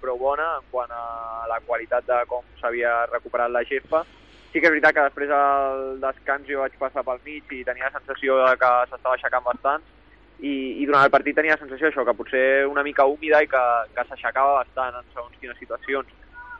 prou 0.00 0.16
bona 0.22 0.46
en 0.60 0.68
quant 0.70 0.92
a 0.94 1.46
la 1.50 1.58
qualitat 1.66 2.06
de 2.06 2.20
com 2.30 2.44
s'havia 2.60 2.94
recuperat 3.10 3.50
la 3.50 3.64
gespa. 3.66 4.04
Sí 4.52 4.60
que 4.60 4.66
és 4.70 4.72
veritat 4.72 4.94
que 4.94 5.08
després 5.08 5.30
al 5.34 5.98
descans 6.02 6.46
jo 6.48 6.62
vaig 6.62 6.78
passar 6.78 7.02
pel 7.06 7.20
mig 7.26 7.44
i 7.58 7.64
tenia 7.66 7.90
la 7.90 7.98
sensació 7.98 8.38
de 8.46 8.54
que 8.62 8.70
s'estava 8.90 9.14
aixecant 9.18 9.44
bastant 9.44 9.82
i, 10.42 10.82
i 10.82 10.86
durant 10.86 11.04
el 11.04 11.12
partit 11.12 11.36
tenia 11.36 11.56
la 11.56 11.60
sensació 11.60 11.90
això, 11.90 12.04
que 12.04 12.16
potser 12.16 12.66
una 12.66 12.84
mica 12.86 13.06
húmida 13.06 13.42
i 13.42 13.48
que, 13.50 13.64
que 13.94 14.04
s'aixecava 14.08 14.60
bastant 14.60 14.96
en 15.00 15.08
segons 15.14 15.36
quines 15.40 15.58
situacions. 15.60 16.08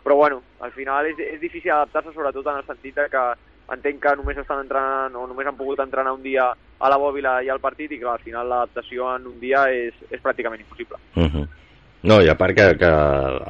Però 0.04 0.16
bueno, 0.16 0.42
al 0.60 0.72
final 0.72 1.08
és, 1.10 1.18
és 1.20 1.40
difícil 1.40 1.72
adaptar-se 1.72 2.12
sobretot 2.14 2.46
en 2.48 2.60
el 2.60 2.68
sentit 2.68 3.00
que 3.12 3.24
entenc 3.70 4.00
que 4.02 4.16
només 4.18 4.38
estan 4.40 4.64
entrenant 4.64 5.16
o 5.16 5.26
només 5.30 5.46
han 5.46 5.58
pogut 5.58 5.80
entrenar 5.82 6.14
un 6.16 6.22
dia 6.24 6.50
a 6.50 6.90
la 6.90 6.98
bòbila 6.98 7.38
i 7.44 7.50
al 7.52 7.60
partit 7.62 7.92
i 7.92 8.00
clar, 8.00 8.16
al 8.18 8.24
final 8.24 8.48
l'adaptació 8.48 9.08
en 9.14 9.28
un 9.30 9.38
dia 9.40 9.66
és, 9.70 9.94
és 10.10 10.22
pràcticament 10.22 10.60
impossible. 10.64 10.98
Uh 11.14 11.28
-huh. 11.28 11.46
No, 12.02 12.16
i 12.24 12.30
a 12.32 12.34
part 12.40 12.56
que, 12.56 12.64
que 12.80 12.90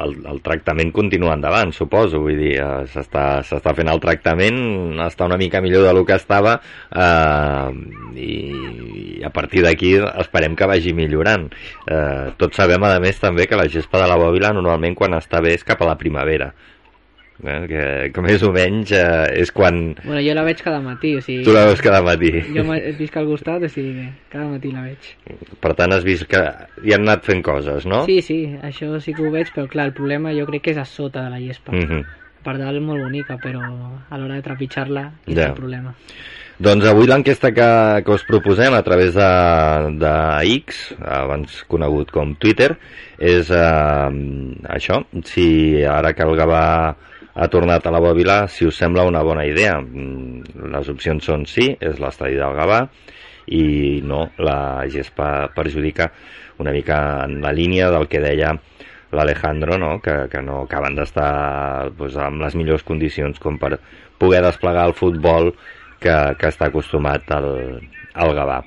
el, 0.05 0.15
el 0.27 0.41
tractament 0.43 0.89
continua 0.95 1.37
endavant, 1.37 1.71
suposo, 1.71 2.19
vull 2.25 2.41
dir, 2.41 2.57
eh, 2.59 2.87
s'està 2.91 3.75
fent 3.79 3.91
el 3.93 4.03
tractament, 4.03 4.59
està 5.05 5.29
una 5.29 5.39
mica 5.39 5.61
millor 5.63 5.87
del 5.87 6.03
que 6.09 6.17
estava 6.19 6.57
eh, 6.59 7.69
i, 8.19 8.33
i 9.21 9.23
a 9.23 9.31
partir 9.31 9.63
d'aquí 9.63 9.93
esperem 10.25 10.59
que 10.59 10.67
vagi 10.67 10.97
millorant. 10.99 11.47
Eh, 11.87 12.35
tots 12.43 12.59
sabem, 12.59 12.83
a 12.83 12.99
més, 12.99 13.23
també 13.23 13.47
que 13.47 13.61
la 13.61 13.69
gespa 13.71 14.03
de 14.03 14.11
la 14.11 14.19
bòbila 14.19 14.51
normalment 14.57 14.99
quan 14.99 15.15
està 15.21 15.39
bé 15.45 15.55
és 15.55 15.67
cap 15.67 15.87
a 15.87 15.93
la 15.93 15.99
primavera. 16.01 16.51
Eh, 17.41 17.61
que, 17.71 17.83
que 18.13 18.21
més 18.21 18.43
o 18.45 18.51
menys 18.53 18.91
eh, 18.93 19.41
és 19.41 19.49
quan 19.57 19.95
Bueno, 20.05 20.21
jo 20.21 20.35
la 20.37 20.43
veig 20.45 20.59
cada 20.61 20.81
matí, 20.85 21.15
o 21.17 21.23
sigui... 21.25 21.45
tu 21.47 21.55
la 21.57 21.63
veus 21.71 21.81
cada 21.81 22.03
matí. 22.05 22.33
Jo 22.53 22.65
visc 22.99 23.17
al 23.17 23.29
costat, 23.31 23.63
o 23.65 23.71
sigui 23.73 24.09
cada 24.33 24.45
matí 24.51 24.73
la 24.75 24.83
veig. 24.85 25.09
Per 25.61 25.73
tant, 25.79 25.95
has 25.97 26.05
vist 26.05 26.27
que 26.29 26.43
hi 26.85 26.93
han 26.93 27.07
anat 27.09 27.25
fent 27.25 27.41
coses, 27.47 27.87
no? 27.89 28.03
Sí, 28.05 28.21
sí, 28.27 28.41
això 28.61 28.93
sí 29.01 29.15
que 29.17 29.25
ho 29.25 29.31
veig, 29.33 29.49
però 29.55 29.65
clar, 29.73 29.87
el 29.89 29.95
problema 29.97 30.35
jo 30.37 30.45
crec 30.51 30.67
que 30.69 30.75
és 30.77 30.83
a 30.83 30.85
sota 30.85 31.25
de 31.25 31.31
la 31.33 31.41
gespa. 31.41 31.73
Mhm. 31.73 32.05
Per 32.45 32.55
dalt 32.57 32.81
molt 32.81 33.03
bonica, 33.05 33.35
però 33.41 33.61
a 34.09 34.17
l'hora 34.19 34.37
de 34.39 34.45
trepitjar-la 34.45 35.07
és 35.27 35.35
Ja. 35.37 35.49
el 35.51 35.55
problema. 35.59 35.95
Doncs 36.61 36.85
avui 36.85 37.07
l'enquesta 37.09 37.55
que, 37.57 38.03
que 38.05 38.13
us 38.13 38.25
proposem 38.29 38.75
a 38.77 38.83
través 38.85 39.15
de, 39.17 39.29
de 39.97 40.13
X, 40.61 40.95
abans 41.01 41.63
conegut 41.69 42.11
com 42.13 42.35
Twitter, 42.37 42.75
és 43.17 43.49
eh, 43.49 44.11
això, 44.77 45.01
si 45.25 45.83
ara 45.89 46.13
que 46.13 46.23
el 46.25 46.37
Gavà 46.37 46.65
ha 47.41 47.49
tornat 47.49 47.87
a 47.87 47.93
la 47.95 48.03
Bòbila, 48.05 48.45
si 48.53 48.67
us 48.69 48.77
sembla 48.77 49.07
una 49.09 49.23
bona 49.25 49.47
idea. 49.49 49.79
Mm, 49.81 50.69
Les 50.75 50.89
opcions 50.93 51.25
són 51.25 51.47
sí, 51.49 51.71
és 51.81 52.01
l'estadi 52.03 52.37
del 52.37 52.57
Gavà, 52.59 52.83
i 53.51 54.01
no, 54.05 54.27
la 54.39 54.85
gespa 54.93 55.49
perjudica 55.55 56.11
una 56.61 56.75
mica 56.77 57.25
en 57.25 57.41
la 57.41 57.53
línia 57.57 57.89
del 57.91 58.07
que 58.13 58.21
deia 58.21 58.53
l'Alejandro, 59.17 59.79
no? 59.81 59.99
Que, 60.05 60.29
que 60.31 60.43
no 60.45 60.63
acaben 60.67 60.95
d'estar 60.99 61.91
pues, 61.97 62.19
amb 62.21 62.45
les 62.45 62.55
millors 62.55 62.85
condicions 62.87 63.41
com 63.41 63.57
per 63.59 63.79
poder 64.21 64.45
desplegar 64.45 64.87
el 64.91 64.95
futbol 64.95 65.55
que, 65.99 66.17
que 66.37 66.51
està 66.53 66.69
acostumat 66.69 67.33
al, 67.35 67.49
al 68.15 68.35
Gavà. 68.37 68.61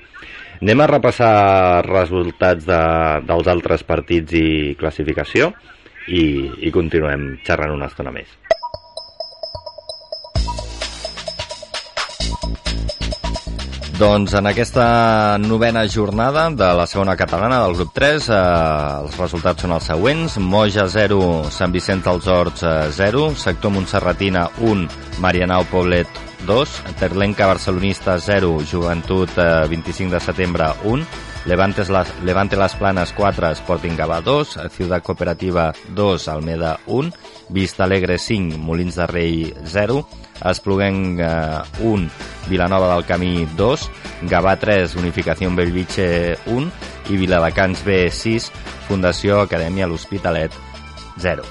Anem 0.63 0.81
a 0.81 0.89
repassar 0.89 1.85
resultats 1.85 2.65
de, 2.65 2.81
dels 3.29 3.49
altres 3.51 3.85
partits 3.85 4.33
i 4.39 4.47
classificació 4.79 5.51
i, 6.07 6.49
i 6.65 6.71
continuem 6.73 7.35
xerrant 7.45 7.75
una 7.75 7.91
estona 7.91 8.11
més. 8.15 8.31
Doncs 13.93 14.33
en 14.33 14.47
aquesta 14.49 15.37
novena 15.37 15.83
jornada 15.85 16.47
de 16.49 16.69
la 16.73 16.87
segona 16.89 17.13
catalana 17.15 17.59
del 17.61 17.75
grup 17.77 17.91
3 17.93 18.25
eh, 18.25 18.37
els 19.03 19.17
resultats 19.21 19.61
són 19.61 19.75
els 19.75 19.85
següents. 19.85 20.37
Moja 20.41 20.87
0, 20.89 21.19
Sant 21.53 21.75
Vicenç 21.75 22.07
dels 22.07 22.25
Horts 22.25 22.65
eh, 22.65 22.89
0, 22.97 23.27
sector 23.37 23.75
Montserratina 23.75 24.47
1, 24.65 24.87
Marianao 25.21 25.67
Poblet 25.69 26.09
2, 26.47 26.73
Terlenca 26.97 27.51
Barcelonista 27.51 28.17
0, 28.17 28.55
Joventut 28.65 29.37
eh, 29.37 29.67
25 29.69 30.17
de 30.17 30.23
setembre 30.25 30.71
1, 30.89 31.05
Levantes 31.45 31.89
las, 31.89 32.07
Levante 32.23 32.55
Las 32.55 32.75
Planes 32.75 33.11
4, 33.11 33.51
Sporting 33.51 33.97
Gavà 33.97 34.21
2, 34.21 34.59
Ciutat 34.71 35.03
Cooperativa 35.03 35.73
2, 35.89 36.27
Almeda 36.29 36.79
1, 36.85 37.11
Vista 37.49 37.83
Alegre 37.83 38.17
5, 38.17 38.57
Molins 38.57 38.95
de 38.95 39.07
Rei 39.07 39.53
0, 39.65 40.07
Espluguenc 40.39 41.19
eh, 41.19 41.61
1, 41.81 42.09
Vilanova 42.47 42.93
del 42.95 43.03
Camí 43.05 43.45
2, 43.57 43.89
Gavà 44.31 44.55
3, 44.55 44.95
Unificació 44.95 45.51
Bellvitge 45.51 46.37
1 46.47 46.71
i 47.11 47.19
Viladecans 47.19 47.83
B 47.83 48.07
6, 48.07 48.47
Fundació 48.87 49.41
Acadèmia 49.43 49.89
L'Hospitalet 49.91 50.55
0. 51.19 51.43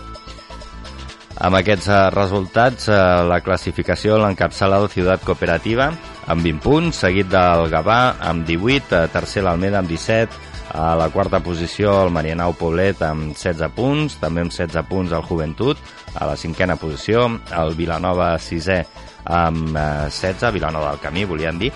Amb 1.36 1.60
aquests 1.60 1.90
eh, 1.92 2.00
resultats, 2.16 2.88
eh, 2.88 2.96
la 3.28 3.42
classificació 3.44 4.16
l'encapçala 4.24 4.80
el 4.80 4.88
Ciutat 4.88 5.20
Cooperativa 5.26 5.92
amb 6.30 6.44
20 6.44 6.62
punts, 6.62 7.02
seguit 7.04 7.28
del 7.30 7.66
Gavà 7.72 8.16
amb 8.20 8.46
18, 8.46 8.94
eh, 8.94 9.08
tercer 9.12 9.42
l'Almeda 9.42 9.80
amb 9.80 9.90
17, 9.90 10.38
a 10.72 10.94
la 10.96 11.10
quarta 11.12 11.42
posició 11.44 11.92
el 12.04 12.12
Marianau 12.14 12.54
Poblet 12.56 13.02
amb 13.04 13.34
16 13.36 13.72
punts, 13.76 14.16
també 14.20 14.44
amb 14.44 14.52
16 14.54 14.86
punts 14.88 15.12
el 15.12 15.24
Joventut, 15.28 15.78
a 16.14 16.28
la 16.28 16.36
cinquena 16.36 16.76
posició 16.80 17.26
el 17.58 17.74
Vilanova 17.76 18.36
sisè 18.38 18.82
amb 19.24 19.76
eh, 19.76 20.08
16, 20.08 20.52
Vilanova 20.54 20.92
del 20.92 21.02
Camí, 21.02 21.26
volíem 21.28 21.58
dir. 21.58 21.72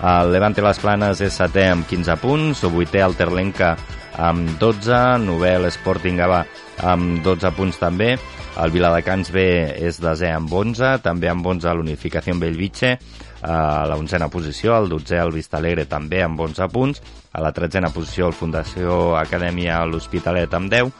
El 0.00 0.32
Levante 0.32 0.62
Les 0.64 0.78
Planes 0.80 1.20
és 1.20 1.34
setè 1.36 1.68
amb 1.70 1.86
15 1.88 2.16
punts, 2.22 2.64
el 2.64 2.72
vuitè 2.72 3.04
el 3.04 3.18
Terlenca 3.18 3.74
amb 4.20 4.56
12, 4.60 5.00
novè 5.22 5.54
l'Sporting 5.60 6.18
Gavà 6.18 6.44
amb 6.88 7.20
12 7.24 7.52
punts 7.56 7.78
també, 7.80 8.14
el 8.60 8.72
Viladecans 8.74 9.30
B 9.32 9.44
és 9.78 10.00
desè 10.02 10.32
amb 10.34 10.52
11, 10.52 10.98
també 11.04 11.30
amb 11.30 11.46
11 11.46 11.76
l'Unificació 11.76 12.34
Bellvitge, 12.40 12.96
a 13.42 13.86
la 13.88 13.96
onzena 13.96 14.28
posició, 14.28 14.76
el 14.76 14.90
12è 14.90 15.20
el 15.22 15.32
Vistalegre 15.34 15.86
també 15.88 16.22
amb 16.24 16.40
11 16.40 16.68
punts, 16.72 17.02
a 17.32 17.40
la 17.40 17.52
tretzena 17.54 17.92
posició 17.94 18.26
el 18.28 18.34
Fundació 18.34 19.14
Acadèmia 19.16 19.78
l'Hospitalet 19.86 20.54
amb 20.56 20.72
10, 20.72 20.90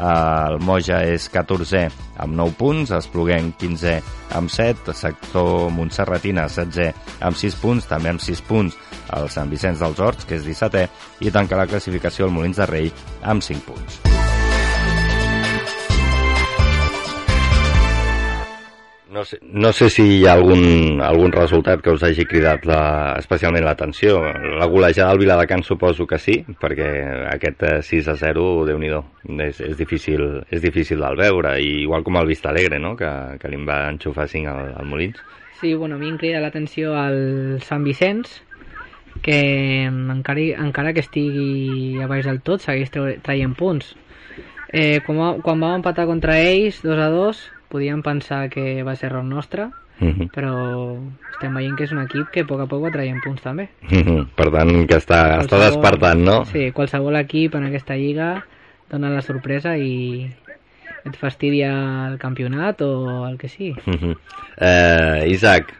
el 0.00 0.60
Moja 0.64 1.02
és 1.04 1.26
14è 1.32 1.88
amb 2.22 2.36
9 2.38 2.56
punts, 2.58 2.94
Espluguenc 2.94 3.58
15è 3.60 3.96
amb 4.38 4.52
7, 4.52 4.94
sector 4.94 5.68
Montserratina 5.74 6.46
16è 6.46 6.92
amb 7.26 7.36
6 7.36 7.60
punts, 7.60 7.90
també 7.90 8.14
amb 8.14 8.22
6 8.22 8.46
punts 8.48 8.78
el 9.18 9.28
Sant 9.32 9.50
Vicenç 9.50 9.82
dels 9.82 9.98
Horts, 9.98 10.24
que 10.28 10.38
és 10.38 10.46
17è, 10.46 10.86
i 11.26 11.34
tanca 11.34 11.58
la 11.58 11.66
classificació 11.66 12.28
el 12.28 12.36
Molins 12.36 12.62
de 12.62 12.70
Rei 12.70 12.92
amb 13.26 13.42
5 13.42 13.66
punts. 13.66 14.19
No 19.10 19.24
sé, 19.24 19.38
no 19.42 19.72
sé 19.72 19.88
si 19.90 20.04
hi 20.20 20.26
ha 20.28 20.36
algun, 20.38 21.00
algun 21.02 21.32
resultat 21.34 21.80
que 21.82 21.90
us 21.90 22.02
hagi 22.06 22.22
cridat 22.30 22.62
la, 22.68 23.16
especialment 23.18 23.64
l'atenció. 23.66 24.20
La 24.60 24.68
golejada 24.70 25.08
del 25.10 25.18
Viladecans 25.24 25.66
suposo 25.66 26.06
que 26.06 26.18
sí, 26.22 26.36
perquè 26.62 26.86
aquest 27.32 27.64
eh, 27.66 27.72
6 27.82 28.10
a 28.12 28.14
0, 28.20 28.44
déu 28.68 28.78
nhi 28.78 28.92
és, 29.48 29.58
és, 29.66 29.74
difícil, 29.80 30.22
és 30.46 30.62
difícil 30.62 31.02
del 31.02 31.18
veure, 31.18 31.56
i 31.58 31.80
igual 31.82 32.04
com 32.06 32.20
el 32.22 32.30
Vista 32.30 32.52
Alegre, 32.54 32.78
no? 32.78 32.94
que, 32.94 33.10
que 33.42 33.50
li 33.50 33.58
va 33.66 33.80
enxufar 33.90 34.28
5 34.30 34.46
al, 34.54 34.70
al 34.78 34.86
Molins. 34.86 35.18
Sí, 35.60 35.74
bueno, 35.74 35.96
a 35.96 35.98
mi 35.98 36.08
em 36.08 36.16
crida 36.16 36.38
l'atenció 36.40 36.94
al 36.94 37.58
Sant 37.66 37.82
Vicenç, 37.82 38.30
que 39.26 39.40
encara, 39.90 40.40
encara 40.62 40.94
que 40.94 41.02
estigui 41.02 41.98
a 42.00 42.06
baix 42.06 42.30
del 42.30 42.38
tot, 42.46 42.62
segueix 42.62 42.94
traient 42.94 43.58
punts. 43.58 43.90
Eh, 44.70 45.00
quan, 45.02 45.18
va- 45.18 45.38
quan 45.42 45.58
vam 45.58 45.80
empatar 45.80 46.06
contra 46.06 46.38
ells, 46.38 46.78
2 46.86 46.94
a 47.02 47.10
2, 47.10 47.42
podíem 47.70 48.02
pensar 48.02 48.48
que 48.50 48.82
va 48.82 48.96
ser 48.96 49.06
error 49.12 49.24
nostre, 49.24 49.68
Uh 50.00 50.06
-huh. 50.08 50.30
però 50.32 50.96
estem 51.34 51.52
veient 51.54 51.76
que 51.76 51.84
és 51.84 51.92
un 51.92 51.98
equip 52.00 52.30
que 52.32 52.40
a 52.40 52.44
poc 52.46 52.60
a 52.62 52.66
poc 52.66 52.82
va 52.82 52.90
traient 52.90 53.20
punts 53.22 53.42
també. 53.42 53.68
Uh 53.82 53.98
-huh. 53.98 54.26
Per 54.34 54.50
tant, 54.50 54.86
que 54.88 54.96
està, 54.96 55.40
està 55.40 55.58
Qualsevol- 55.58 55.64
despertant, 55.66 56.20
no? 56.24 56.44
Sí, 56.46 56.72
qualsevol 56.72 57.16
equip 57.16 57.54
en 57.54 57.64
aquesta 57.64 57.94
lliga 57.96 58.42
dona 58.90 59.10
la 59.10 59.20
sorpresa 59.20 59.76
i 59.76 60.24
et 61.04 61.16
fastidia 61.16 62.08
el 62.08 62.18
campionat 62.18 62.80
o 62.80 63.26
el 63.28 63.36
que 63.36 63.48
sigui. 63.48 63.72
Uh 63.86 63.92
-huh. 63.92 64.16
eh, 64.56 65.28
Isaac, 65.28 65.74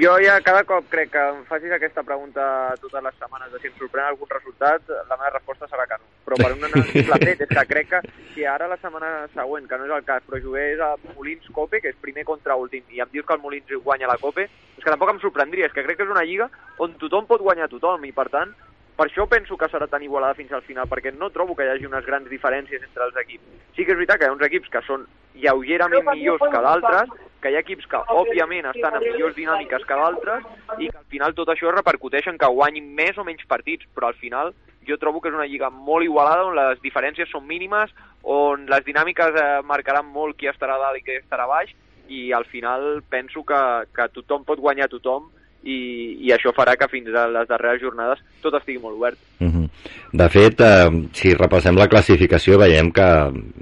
Jo 0.00 0.16
ja 0.24 0.40
cada 0.40 0.64
cop 0.64 0.86
crec 0.88 1.10
que 1.12 1.20
em 1.20 1.42
facis 1.44 1.72
aquesta 1.76 2.00
pregunta 2.02 2.42
totes 2.80 3.02
les 3.04 3.16
setmanes 3.20 3.50
de 3.52 3.58
si 3.60 3.68
em 3.68 3.74
sorprèn 3.76 4.06
algun 4.08 4.30
resultat, 4.30 4.86
la 4.88 5.18
meva 5.18 5.32
resposta 5.34 5.68
serà 5.68 5.84
que 5.90 5.98
no. 6.00 6.08
Però 6.24 6.38
per 6.40 6.48
un 6.54 6.86
simple 6.88 7.18
fet 7.20 7.42
és 7.44 7.50
que 7.50 7.64
crec 7.68 7.90
que 7.90 8.00
si 8.32 8.46
ara 8.48 8.70
la 8.70 8.78
setmana 8.80 9.26
següent, 9.34 9.66
que 9.68 9.76
no 9.76 9.84
és 9.84 9.92
el 9.92 10.06
cas, 10.08 10.24
però 10.24 10.40
jugués 10.40 10.80
a 10.80 10.94
Molins 11.10 11.44
Cope, 11.52 11.82
que 11.84 11.92
és 11.92 12.00
primer 12.00 12.24
contra 12.24 12.56
últim, 12.56 12.86
i 12.88 13.04
em 13.04 13.12
dius 13.12 13.26
que 13.28 13.36
el 13.36 13.44
Molins 13.44 13.68
guanya 13.84 14.08
la 14.08 14.16
Cope, 14.22 14.48
és 14.48 14.80
que 14.80 14.88
tampoc 14.88 15.12
em 15.12 15.20
sorprendria, 15.20 15.68
és 15.68 15.76
que 15.76 15.84
crec 15.84 16.00
que 16.00 16.08
és 16.08 16.14
una 16.14 16.24
lliga 16.24 16.48
on 16.78 16.96
tothom 16.96 17.28
pot 17.28 17.44
guanyar 17.44 17.68
tothom, 17.68 18.08
i 18.08 18.16
per 18.16 18.30
tant, 18.32 18.56
per 19.02 19.08
això 19.08 19.24
penso 19.26 19.56
que 19.58 19.66
serà 19.66 19.88
tan 19.90 20.02
igualada 20.06 20.36
fins 20.38 20.52
al 20.54 20.62
final, 20.62 20.86
perquè 20.86 21.10
no 21.10 21.32
trobo 21.34 21.56
que 21.58 21.64
hi 21.66 21.70
hagi 21.72 21.88
unes 21.88 22.04
grans 22.06 22.28
diferències 22.30 22.84
entre 22.86 23.08
els 23.08 23.16
equips. 23.18 23.48
Sí 23.74 23.82
que 23.82 23.96
és 23.96 23.98
veritat 23.98 24.20
que 24.20 24.28
hi 24.28 24.30
ha 24.30 24.34
uns 24.36 24.44
equips 24.46 24.70
que 24.70 24.82
són 24.86 25.08
lleugerament 25.42 26.06
millors 26.06 26.44
que 26.52 26.60
d'altres, 26.66 27.10
que 27.42 27.50
hi 27.50 27.58
ha 27.58 27.62
equips 27.64 27.88
que, 27.90 28.02
òbviament, 28.14 28.68
estan 28.70 29.00
en 29.00 29.02
millors 29.08 29.34
dinàmiques 29.34 29.88
que 29.88 29.98
d'altres, 29.98 30.46
i 30.78 30.86
que 30.86 31.02
al 31.02 31.10
final 31.10 31.34
tot 31.34 31.50
això 31.50 31.74
repercuteix 31.74 32.30
en 32.30 32.38
que 32.38 32.52
guanyin 32.54 32.94
més 32.94 33.18
o 33.18 33.26
menys 33.26 33.42
partits, 33.50 33.90
però 33.90 34.12
al 34.12 34.20
final 34.22 34.54
jo 34.86 35.00
trobo 35.02 35.18
que 35.18 35.34
és 35.34 35.40
una 35.40 35.50
lliga 35.50 35.74
molt 35.74 36.06
igualada, 36.06 36.46
on 36.46 36.54
les 36.60 36.78
diferències 36.86 37.34
són 37.34 37.42
mínimes, 37.50 37.90
on 38.22 38.70
les 38.70 38.86
dinàmiques 38.86 39.34
eh, 39.34 39.50
marcaran 39.66 40.06
molt 40.14 40.38
qui 40.38 40.46
estarà 40.46 40.78
dalt 40.78 41.02
i 41.02 41.06
qui 41.08 41.18
estarà 41.18 41.50
baix, 41.50 41.74
i 42.06 42.30
al 42.30 42.46
final 42.46 43.02
penso 43.10 43.42
que, 43.42 43.62
que 43.98 44.12
tothom 44.14 44.46
pot 44.46 44.62
guanyar 44.62 44.92
tothom, 44.94 45.32
i, 45.62 45.78
i 46.26 46.32
això 46.34 46.52
farà 46.56 46.74
que 46.78 46.88
fins 46.90 47.14
a 47.14 47.26
les 47.30 47.48
darreres 47.48 47.82
jornades 47.82 48.22
tot 48.42 48.54
estigui 48.58 48.80
molt 48.82 48.98
obert. 48.98 49.18
Uh 49.40 49.48
-huh. 49.48 49.68
De 50.12 50.28
fet, 50.28 50.60
eh, 50.60 51.08
si 51.12 51.34
repassem 51.34 51.76
la 51.76 51.88
classificació 51.88 52.58
veiem 52.58 52.92
que 52.92 53.08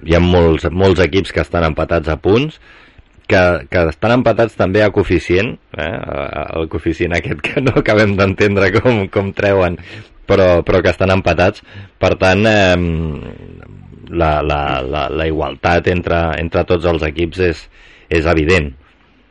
hi 0.04 0.14
ha 0.14 0.20
molts, 0.20 0.70
molts 0.70 1.00
equips 1.00 1.32
que 1.32 1.40
estan 1.40 1.64
empatats 1.64 2.08
a 2.08 2.16
punts, 2.16 2.60
que, 3.26 3.66
que 3.70 3.88
estan 3.88 4.12
empatats 4.12 4.56
també 4.56 4.82
a 4.82 4.90
coeficient, 4.90 5.58
eh? 5.76 5.98
el 6.56 6.68
coeficient 6.68 7.12
aquest 7.12 7.40
que 7.40 7.60
no 7.60 7.72
acabem 7.76 8.16
d'entendre 8.16 8.72
com, 8.80 9.08
com 9.08 9.32
treuen, 9.32 9.78
però, 10.26 10.62
però 10.66 10.82
que 10.82 10.90
estan 10.90 11.10
empatats. 11.10 11.62
Per 11.98 12.16
tant, 12.16 12.44
eh, 12.46 12.76
la, 14.10 14.42
la, 14.42 14.82
la, 14.82 15.08
la 15.08 15.26
igualtat 15.26 15.86
entre, 15.92 16.18
entre 16.40 16.64
tots 16.64 16.88
els 16.90 17.02
equips 17.06 17.38
és, 17.38 17.64
és 18.10 18.26
evident. 18.26 18.72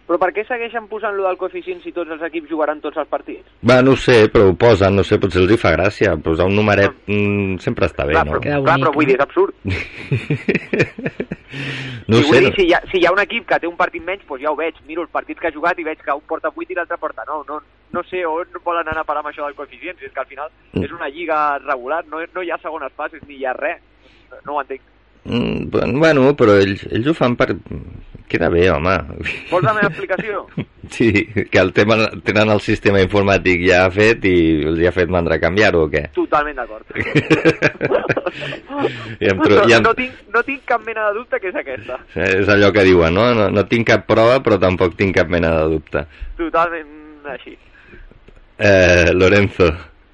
Però 0.09 0.17
per 0.17 0.31
què 0.33 0.41
segueixen 0.41 0.87
posant 0.89 1.13
lo 1.13 1.21
del 1.27 1.37
coeficient 1.37 1.83
si 1.83 1.91
tots 1.93 2.09
els 2.09 2.23
equips 2.25 2.49
jugaran 2.49 2.79
tots 2.81 2.97
els 2.97 3.05
partits? 3.11 3.45
Va, 3.61 3.75
no 3.85 3.91
ho 3.93 3.97
sé, 4.01 4.23
però 4.33 4.47
ho 4.49 4.55
posen, 4.57 4.95
no 4.97 5.03
sé, 5.05 5.19
potser 5.21 5.43
els 5.43 5.51
hi 5.53 5.57
fa 5.61 5.69
gràcia, 5.75 6.15
posar 6.25 6.47
un 6.49 6.55
numeret 6.57 6.95
mm, 7.05 7.59
sempre 7.61 7.85
està 7.85 8.07
bé, 8.09 8.15
clar, 8.17 8.25
no? 8.25 8.39
però, 8.39 8.57
clar, 8.65 8.77
però 8.81 8.91
vull 8.95 9.05
no? 9.05 9.11
dir, 9.11 9.17
és 9.19 9.25
absurd. 9.27 9.53
no 12.09 12.17
I 12.17 12.23
ho 12.23 12.25
vull 12.25 12.33
sé, 12.33 12.39
dir, 12.39 12.49
no. 12.49 12.55
si 12.57 12.65
hi, 12.65 12.73
ha, 12.73 12.79
si 12.89 12.97
hi 12.97 13.05
ha 13.05 13.13
un 13.13 13.21
equip 13.21 13.45
que 13.51 13.61
té 13.61 13.69
un 13.69 13.77
partit 13.77 14.01
menys, 14.05 14.25
doncs 14.25 14.41
ja 14.41 14.49
ho 14.49 14.57
veig. 14.57 14.73
Miro 14.89 15.05
els 15.05 15.13
partits 15.13 15.37
que 15.43 15.49
ha 15.51 15.53
jugat 15.53 15.77
i 15.77 15.85
veig 15.85 16.01
que 16.01 16.17
un 16.17 16.25
porta 16.33 16.49
8 16.49 16.73
i 16.73 16.79
l'altre 16.79 16.97
porta 17.05 17.21
9. 17.29 17.45
No, 17.51 17.61
no 17.93 18.01
sé 18.09 18.25
on 18.25 18.49
volen 18.65 18.89
anar 18.89 19.05
a 19.05 19.09
parar 19.11 19.21
amb 19.21 19.29
això 19.29 19.45
del 19.45 19.53
coeficient, 19.61 20.01
si 20.01 20.09
és 20.09 20.13
que 20.15 20.25
al 20.25 20.31
final 20.33 20.49
Mm. 20.73 20.85
és 20.85 20.91
una 20.93 21.09
lliga 21.09 21.57
regular, 21.57 22.03
no, 22.09 22.19
no 22.33 22.43
hi 22.45 22.51
ha 22.51 22.57
segones 22.61 22.93
fases 22.97 23.23
ni 23.27 23.39
hi 23.39 23.45
ha 23.45 23.53
res. 23.57 23.81
No 24.45 24.57
ho 24.57 24.61
entenc. 24.61 24.81
Mm, 25.25 25.69
bueno, 25.99 26.29
però 26.37 26.55
ells, 26.61 26.85
ells 26.89 27.09
ho 27.09 27.15
fan 27.17 27.35
per... 27.35 27.55
Queda 28.29 28.49
bé, 28.53 28.67
home. 28.69 28.91
Vols 29.49 29.63
la 29.65 29.73
meva 29.77 29.89
explicació? 29.91 30.45
Sí, 30.89 31.11
que 31.51 31.59
el 31.59 31.69
tema, 31.71 31.95
tenen 32.25 32.49
el 32.49 32.61
sistema 32.65 32.97
informàtic 33.03 33.61
ja 33.67 33.83
fet 33.93 34.23
i 34.25 34.31
els 34.65 34.79
ha 34.89 34.91
fet 34.95 35.11
mandra 35.13 35.35
canviar-ho 35.37 35.83
o 35.85 35.89
què? 35.91 36.07
Totalment 36.15 36.57
d'acord. 36.57 36.81
I 39.21 39.29
em 39.29 39.37
tro- 39.43 39.59
no, 39.59 39.67
i 39.69 39.75
em- 39.75 39.83
no, 39.85 39.91
tinc, 39.93 40.15
no 40.33 40.41
tinc 40.47 40.63
cap 40.65 40.81
mena 40.87 41.03
de 41.09 41.19
dubte 41.19 41.37
que 41.43 41.51
és 41.51 41.59
aquesta. 41.61 41.99
És 42.15 42.49
allò 42.49 42.71
que 42.73 42.83
diuen, 42.87 43.13
no? 43.13 43.27
no? 43.37 43.49
No 43.53 43.65
tinc 43.69 43.85
cap 43.91 44.07
prova, 44.09 44.39
però 44.45 44.57
tampoc 44.61 44.95
tinc 44.97 45.13
cap 45.19 45.29
mena 45.29 45.51
de 45.59 45.67
dubte. 45.75 46.05
Totalment 46.39 47.29
així. 47.35 47.53
Eh, 48.57 49.11
Lorenzo, 49.13 49.69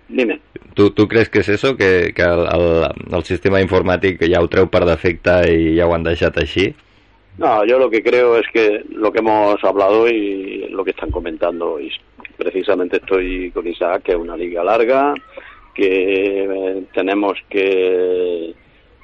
Dime. 0.10 0.40
¿tú, 0.74 0.90
¿tú 0.92 1.08
crees 1.08 1.30
que 1.30 1.40
es 1.40 1.50
eso? 1.50 1.78
Que, 1.78 2.12
que 2.16 2.22
el, 2.24 2.46
el, 2.52 2.92
el 3.16 3.24
sistema 3.24 3.62
informàtic 3.64 4.20
ja 4.28 4.42
ho 4.44 4.48
treu 4.52 4.68
per 4.70 4.84
defecte 4.86 5.40
i 5.56 5.78
ja 5.80 5.88
ho 5.88 5.96
han 5.96 6.04
deixat 6.06 6.38
així? 6.44 6.68
No, 7.38 7.66
yo 7.66 7.78
lo 7.78 7.90
que 7.90 8.02
creo 8.02 8.38
es 8.38 8.48
que 8.54 8.84
lo 8.90 9.12
que 9.12 9.20
hemos 9.20 9.62
hablado 9.64 10.08
y 10.08 10.70
lo 10.70 10.86
que 10.86 10.92
están 10.92 11.12
comentando, 11.12 11.80
y 11.80 11.92
precisamente 12.38 12.98
estoy 12.98 13.52
con 13.52 13.68
Isaac, 13.68 14.04
que 14.04 14.12
es 14.14 14.18
una 14.18 14.38
liga 14.38 14.64
larga, 14.64 15.14
que 15.74 16.46
eh, 16.46 16.84
tenemos 16.94 17.38
que, 17.50 18.54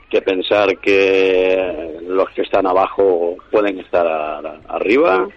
que 0.10 0.22
pensar 0.22 0.78
que 0.78 2.00
los 2.08 2.30
que 2.30 2.44
están 2.44 2.66
abajo 2.68 3.36
pueden 3.52 3.80
estar 3.80 4.08
arriba 4.70 5.28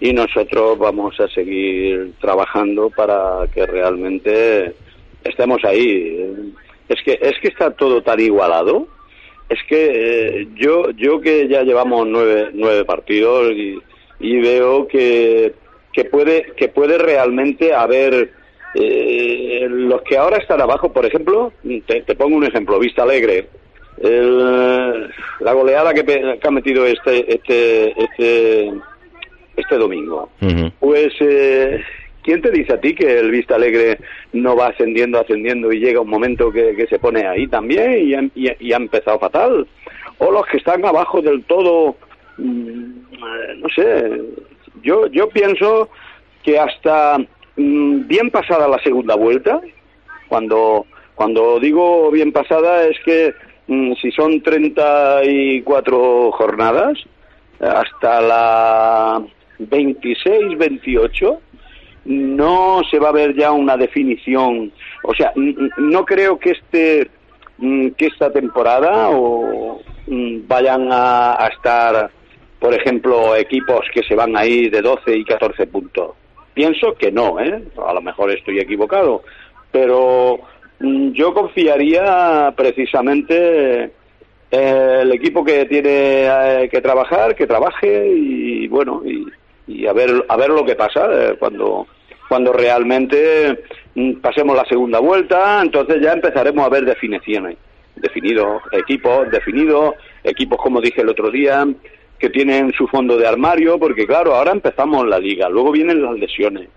y 0.00 0.12
nosotros 0.12 0.78
vamos 0.78 1.18
a 1.18 1.26
seguir 1.28 2.12
trabajando 2.20 2.88
para 2.90 3.48
que 3.52 3.66
realmente 3.66 4.74
estemos 5.24 5.64
ahí. 5.64 6.54
Es 6.88 7.02
que, 7.02 7.18
es 7.20 7.36
que 7.40 7.48
está 7.48 7.72
todo 7.72 8.00
tan 8.02 8.20
igualado 8.20 8.86
es 9.48 9.58
que 9.68 10.40
eh, 10.40 10.48
yo 10.56 10.90
yo 10.90 11.20
que 11.20 11.48
ya 11.48 11.62
llevamos 11.62 12.06
nueve, 12.06 12.50
nueve 12.52 12.84
partidos 12.84 13.52
y, 13.52 13.78
y 14.20 14.40
veo 14.40 14.86
que, 14.88 15.54
que 15.92 16.04
puede 16.04 16.52
que 16.56 16.68
puede 16.68 16.98
realmente 16.98 17.72
haber 17.72 18.30
eh, 18.74 19.66
los 19.68 20.02
que 20.02 20.16
ahora 20.18 20.36
están 20.36 20.60
abajo 20.60 20.92
por 20.92 21.06
ejemplo 21.06 21.52
te, 21.86 22.02
te 22.02 22.14
pongo 22.14 22.36
un 22.36 22.44
ejemplo 22.44 22.78
Vista 22.78 23.02
Alegre 23.04 23.48
el- 24.02 25.10
la 25.40 25.52
goleada 25.52 25.92
que, 25.94 26.04
que 26.04 26.38
ha 26.46 26.50
metido 26.50 26.86
este 26.86 27.32
este 27.34 27.94
este 28.00 28.72
este 29.56 29.74
domingo. 29.76 30.30
Pues, 30.78 31.08
eh, 31.18 31.80
¿quién 32.28 32.42
te 32.42 32.50
dice 32.50 32.74
a 32.74 32.78
ti 32.78 32.94
que 32.94 33.20
el 33.20 33.30
Vista 33.30 33.54
Alegre 33.54 33.96
no 34.34 34.54
va 34.54 34.66
ascendiendo, 34.66 35.18
ascendiendo 35.18 35.72
y 35.72 35.80
llega 35.80 36.02
un 36.02 36.10
momento 36.10 36.52
que, 36.52 36.86
se 36.86 36.98
pone 36.98 37.26
ahí 37.26 37.46
también 37.46 38.06
y 38.06 38.12
ha, 38.12 38.22
y 38.60 38.70
ha- 38.70 38.76
empezado 38.76 39.18
fatal? 39.18 39.66
O 40.18 40.30
los 40.30 40.44
que 40.44 40.58
están 40.58 40.84
abajo 40.84 41.22
del 41.22 41.42
todo, 41.44 41.96
mm, 42.36 42.90
eh, 43.12 43.54
no 43.56 43.68
sé, 43.74 44.20
yo, 44.82 45.06
yo 45.06 45.30
pienso 45.30 45.88
que 46.42 46.58
hasta 46.58 47.16
mm, 47.56 48.06
bien 48.06 48.28
pasada 48.30 48.68
la 48.68 48.78
segunda 48.82 49.14
vuelta, 49.16 49.62
cuando, 50.28 50.84
cuando 51.14 51.58
digo 51.58 52.10
bien 52.10 52.30
pasada 52.30 52.84
es 52.88 53.00
que 53.06 53.32
mm, 53.68 53.94
si 54.02 54.10
son 54.10 54.42
34 54.42 56.30
jornadas, 56.32 56.98
hasta 57.58 58.20
la 58.20 59.22
26, 59.60 60.58
28, 60.58 61.40
no 62.08 62.80
se 62.90 62.98
va 62.98 63.10
a 63.10 63.12
ver 63.12 63.34
ya 63.36 63.52
una 63.52 63.76
definición. 63.76 64.72
O 65.04 65.14
sea, 65.14 65.32
no 65.36 66.04
creo 66.06 66.38
que 66.38 66.52
este 66.52 67.10
mm, 67.58 67.90
que 67.90 68.06
esta 68.06 68.32
temporada 68.32 69.10
o 69.10 69.80
mm, 70.06 70.48
vayan 70.48 70.88
a, 70.90 71.44
a 71.44 71.48
estar, 71.48 72.10
por 72.58 72.74
ejemplo, 72.74 73.36
equipos 73.36 73.84
que 73.92 74.02
se 74.02 74.14
van 74.14 74.36
ahí 74.36 74.70
de 74.70 74.80
12 74.80 75.18
y 75.18 75.24
14 75.24 75.66
puntos. 75.66 76.12
Pienso 76.54 76.94
que 76.94 77.12
no, 77.12 77.38
¿eh? 77.40 77.62
A 77.86 77.92
lo 77.92 78.00
mejor 78.00 78.30
estoy 78.30 78.58
equivocado, 78.58 79.22
pero 79.70 80.40
mm, 80.80 81.10
yo 81.10 81.34
confiaría 81.34 82.54
precisamente 82.56 83.92
eh, 84.50 84.98
el 85.02 85.12
equipo 85.12 85.44
que 85.44 85.66
tiene 85.66 86.24
eh, 86.24 86.68
que 86.70 86.80
trabajar, 86.80 87.36
que 87.36 87.46
trabaje 87.46 88.08
y 88.08 88.66
bueno, 88.66 89.02
y, 89.04 89.26
y 89.66 89.86
a 89.86 89.92
ver 89.92 90.24
a 90.26 90.36
ver 90.38 90.48
lo 90.48 90.64
que 90.64 90.74
pasa 90.74 91.06
eh, 91.12 91.36
cuando 91.38 91.86
cuando 92.28 92.52
realmente 92.52 93.64
mm, 93.94 94.14
pasemos 94.20 94.56
la 94.56 94.64
segunda 94.66 94.98
vuelta, 94.98 95.60
entonces 95.62 96.00
ya 96.00 96.12
empezaremos 96.12 96.64
a 96.64 96.68
ver 96.68 96.84
definiciones, 96.84 97.56
definidos 97.96 98.62
equipos, 98.72 99.30
definidos 99.30 99.94
equipos 100.24 100.58
como 100.62 100.80
dije 100.80 101.00
el 101.00 101.08
otro 101.08 101.30
día 101.30 101.66
que 102.18 102.30
tienen 102.30 102.72
su 102.72 102.86
fondo 102.88 103.16
de 103.16 103.26
armario, 103.26 103.78
porque 103.78 104.06
claro, 104.06 104.34
ahora 104.34 104.52
empezamos 104.52 105.06
la 105.06 105.18
liga, 105.18 105.48
luego 105.48 105.72
vienen 105.72 106.02
las 106.02 106.18
lesiones, 106.18 106.68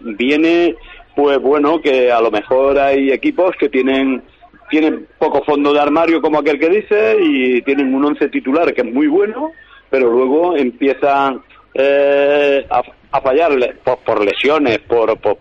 viene 0.00 0.76
pues 1.14 1.38
bueno 1.38 1.80
que 1.80 2.10
a 2.10 2.20
lo 2.20 2.30
mejor 2.30 2.78
hay 2.78 3.12
equipos 3.12 3.54
que 3.56 3.68
tienen 3.68 4.22
tienen 4.70 5.06
poco 5.18 5.44
fondo 5.44 5.72
de 5.72 5.80
armario 5.80 6.20
como 6.20 6.38
aquel 6.38 6.58
que 6.58 6.68
dice 6.68 7.16
y 7.20 7.62
tienen 7.62 7.94
un 7.94 8.04
once 8.04 8.28
titular 8.28 8.72
que 8.74 8.80
es 8.80 8.92
muy 8.92 9.06
bueno 9.06 9.52
pero 9.90 10.10
luego 10.10 10.56
empiezan 10.56 11.42
eh, 11.74 12.66
a, 12.70 12.82
a 13.12 13.20
fallarle 13.20 13.74
por, 13.84 13.98
por 13.98 14.24
lesiones 14.24 14.78
por, 14.80 15.18
por, 15.18 15.36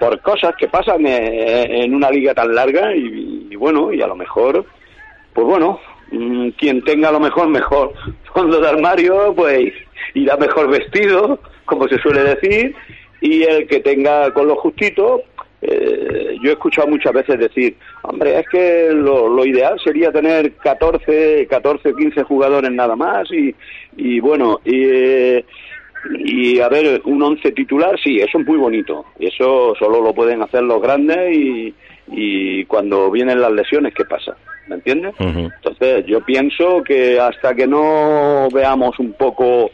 por 0.00 0.20
cosas 0.22 0.54
que 0.58 0.68
pasan 0.68 1.06
en 1.06 1.94
una 1.94 2.10
liga 2.10 2.34
tan 2.34 2.54
larga 2.54 2.94
y, 2.94 3.48
y 3.50 3.56
bueno 3.56 3.92
y 3.92 4.02
a 4.02 4.06
lo 4.06 4.16
mejor 4.16 4.64
pues 5.32 5.46
bueno 5.46 5.80
mm, 6.10 6.48
quien 6.50 6.82
tenga 6.82 7.08
a 7.08 7.12
lo 7.12 7.20
mejor 7.20 7.48
mejor. 7.48 7.92
Fondo 8.34 8.60
de 8.60 8.68
armario 8.68 9.34
pues 9.34 9.72
irá 10.14 10.36
mejor 10.36 10.68
vestido 10.70 11.38
como 11.64 11.86
se 11.88 11.98
suele 11.98 12.22
decir 12.22 12.74
y 13.20 13.44
el 13.44 13.68
que 13.68 13.80
tenga 13.80 14.32
con 14.32 14.48
lo 14.48 14.56
justito 14.56 15.22
eh, 15.64 16.36
yo 16.42 16.50
he 16.50 16.54
escuchado 16.54 16.88
muchas 16.88 17.12
veces 17.12 17.38
decir, 17.38 17.76
hombre, 18.02 18.40
es 18.40 18.48
que 18.48 18.88
lo, 18.92 19.28
lo 19.28 19.46
ideal 19.46 19.78
sería 19.82 20.10
tener 20.10 20.54
14, 20.54 21.46
14 21.48 21.94
15 21.94 22.24
jugadores 22.24 22.70
nada 22.72 22.96
más 22.96 23.30
y, 23.30 23.54
y 23.96 24.18
bueno, 24.18 24.60
y, 24.64 24.82
eh, 24.84 25.44
y 26.18 26.58
a 26.58 26.68
ver, 26.68 27.00
un 27.04 27.22
11 27.22 27.52
titular, 27.52 27.96
sí, 28.02 28.16
eso 28.16 28.38
es 28.38 28.46
muy 28.46 28.58
bonito. 28.58 29.04
Y 29.20 29.28
eso 29.28 29.74
solo 29.78 30.02
lo 30.02 30.12
pueden 30.12 30.42
hacer 30.42 30.64
los 30.64 30.82
grandes 30.82 31.32
y, 31.32 31.72
y 32.08 32.64
cuando 32.64 33.08
vienen 33.12 33.40
las 33.40 33.52
lesiones, 33.52 33.94
¿qué 33.94 34.04
pasa? 34.04 34.36
¿Me 34.66 34.76
entiendes? 34.76 35.14
Entonces, 35.20 36.04
yo 36.06 36.24
pienso 36.24 36.82
que 36.82 37.20
hasta 37.20 37.54
que 37.54 37.68
no 37.68 38.48
veamos 38.52 38.98
un 38.98 39.12
poco 39.12 39.70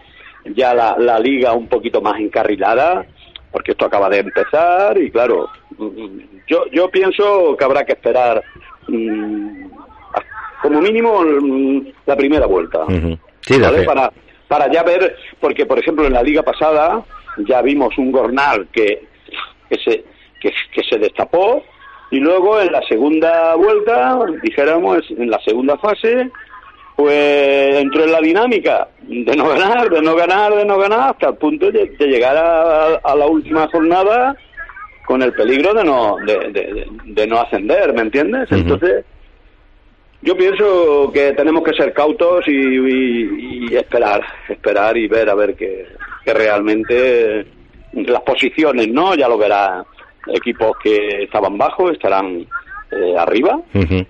ya 0.55 0.75
la, 0.75 0.97
la 0.99 1.19
liga 1.19 1.53
un 1.55 1.67
poquito 1.67 2.03
más 2.03 2.21
encarrilada, 2.21 3.07
porque 3.51 3.73
esto 3.73 3.87
acaba 3.87 4.11
de 4.11 4.19
empezar 4.19 4.99
y 4.99 5.11
claro, 5.11 5.49
yo, 6.47 6.65
yo 6.73 6.91
pienso 6.91 7.57
que 7.57 7.65
habrá 7.65 7.85
que 7.85 7.93
esperar 7.93 8.43
mm, 8.89 9.67
a- 10.15 10.61
como 10.63 10.81
mínimo 10.81 11.23
mm, 11.23 11.81
la 12.07 12.17
primera 12.17 12.47
vuelta. 12.47 12.81
Sí, 13.41 13.59
¿vale? 13.61 13.83
Para, 13.85 14.13
para 14.49 14.71
ya 14.73 14.83
ver, 14.83 15.17
porque 15.41 15.67
por 15.67 15.79
ejemplo 15.79 16.07
en 16.07 16.13
la 16.15 16.23
liga 16.23 16.43
pasada 16.43 17.03
ya 17.47 17.63
vimos 17.63 17.97
un 17.99 18.11
Gornal 18.13 18.67
que, 18.73 19.07
que, 19.71 19.79
se, 19.85 20.05
que, 20.41 20.53
que 20.73 20.83
se 20.89 20.99
destapó 20.99 21.63
y 22.11 22.19
luego 22.19 22.61
en 22.61 22.73
la 22.73 22.83
segunda 22.83 23.55
vuelta, 23.55 24.19
dijéramos, 24.43 25.05
en 25.11 25.31
la 25.31 25.39
segunda 25.41 25.77
fase, 25.79 26.31
pues 26.97 27.77
entró 27.77 28.03
en 28.05 28.13
la 28.13 28.21
dinámica 28.21 28.89
de 29.03 29.37
no 29.37 29.49
ganar, 29.51 29.89
de 29.91 30.03
no 30.03 30.17
ganar, 30.17 30.55
de 30.55 30.65
no 30.65 30.79
ganar, 30.79 31.11
hasta 31.11 31.29
el 31.29 31.37
punto 31.37 31.71
de, 31.71 31.87
de 31.87 32.07
llegar 32.07 32.37
a, 32.37 32.95
a 32.97 33.15
la 33.15 33.27
última 33.27 33.69
jornada 33.69 34.35
con 35.09 35.23
el 35.23 35.33
peligro 35.33 35.73
de 35.73 35.85
no, 35.85 36.19
de, 36.19 36.39
de- 36.51 36.51
de- 36.75 36.87
de 37.03 37.27
no 37.27 37.41
ascender, 37.41 37.95
¿me 37.95 38.03
entiendes? 38.03 38.47
Entonces, 38.53 39.07
yo 40.21 40.37
pienso 40.37 41.11
que 41.15 41.33
tenemos 41.33 41.63
que 41.65 41.73
ser 41.73 41.95
cautos 41.95 42.47
y, 42.47 42.53
y- 42.53 43.69
y 43.71 43.75
esperar, 43.77 44.21
esperar 44.51 44.99
y 44.99 45.09
ver 45.09 45.31
a 45.31 45.35
ver 45.35 45.55
que, 45.57 45.87
que 46.27 46.35
realmente 46.35 47.47
las 47.95 48.21
posiciones, 48.21 48.89
¿no? 48.89 49.15
Ya 49.15 49.29
lo 49.29 49.39
verá. 49.39 49.83
Equipos 50.27 50.77
que 50.83 51.23
estaban 51.23 51.57
bajo 51.57 51.91
estarán 51.91 52.47
eh, 52.91 53.15
arriba 53.17 53.61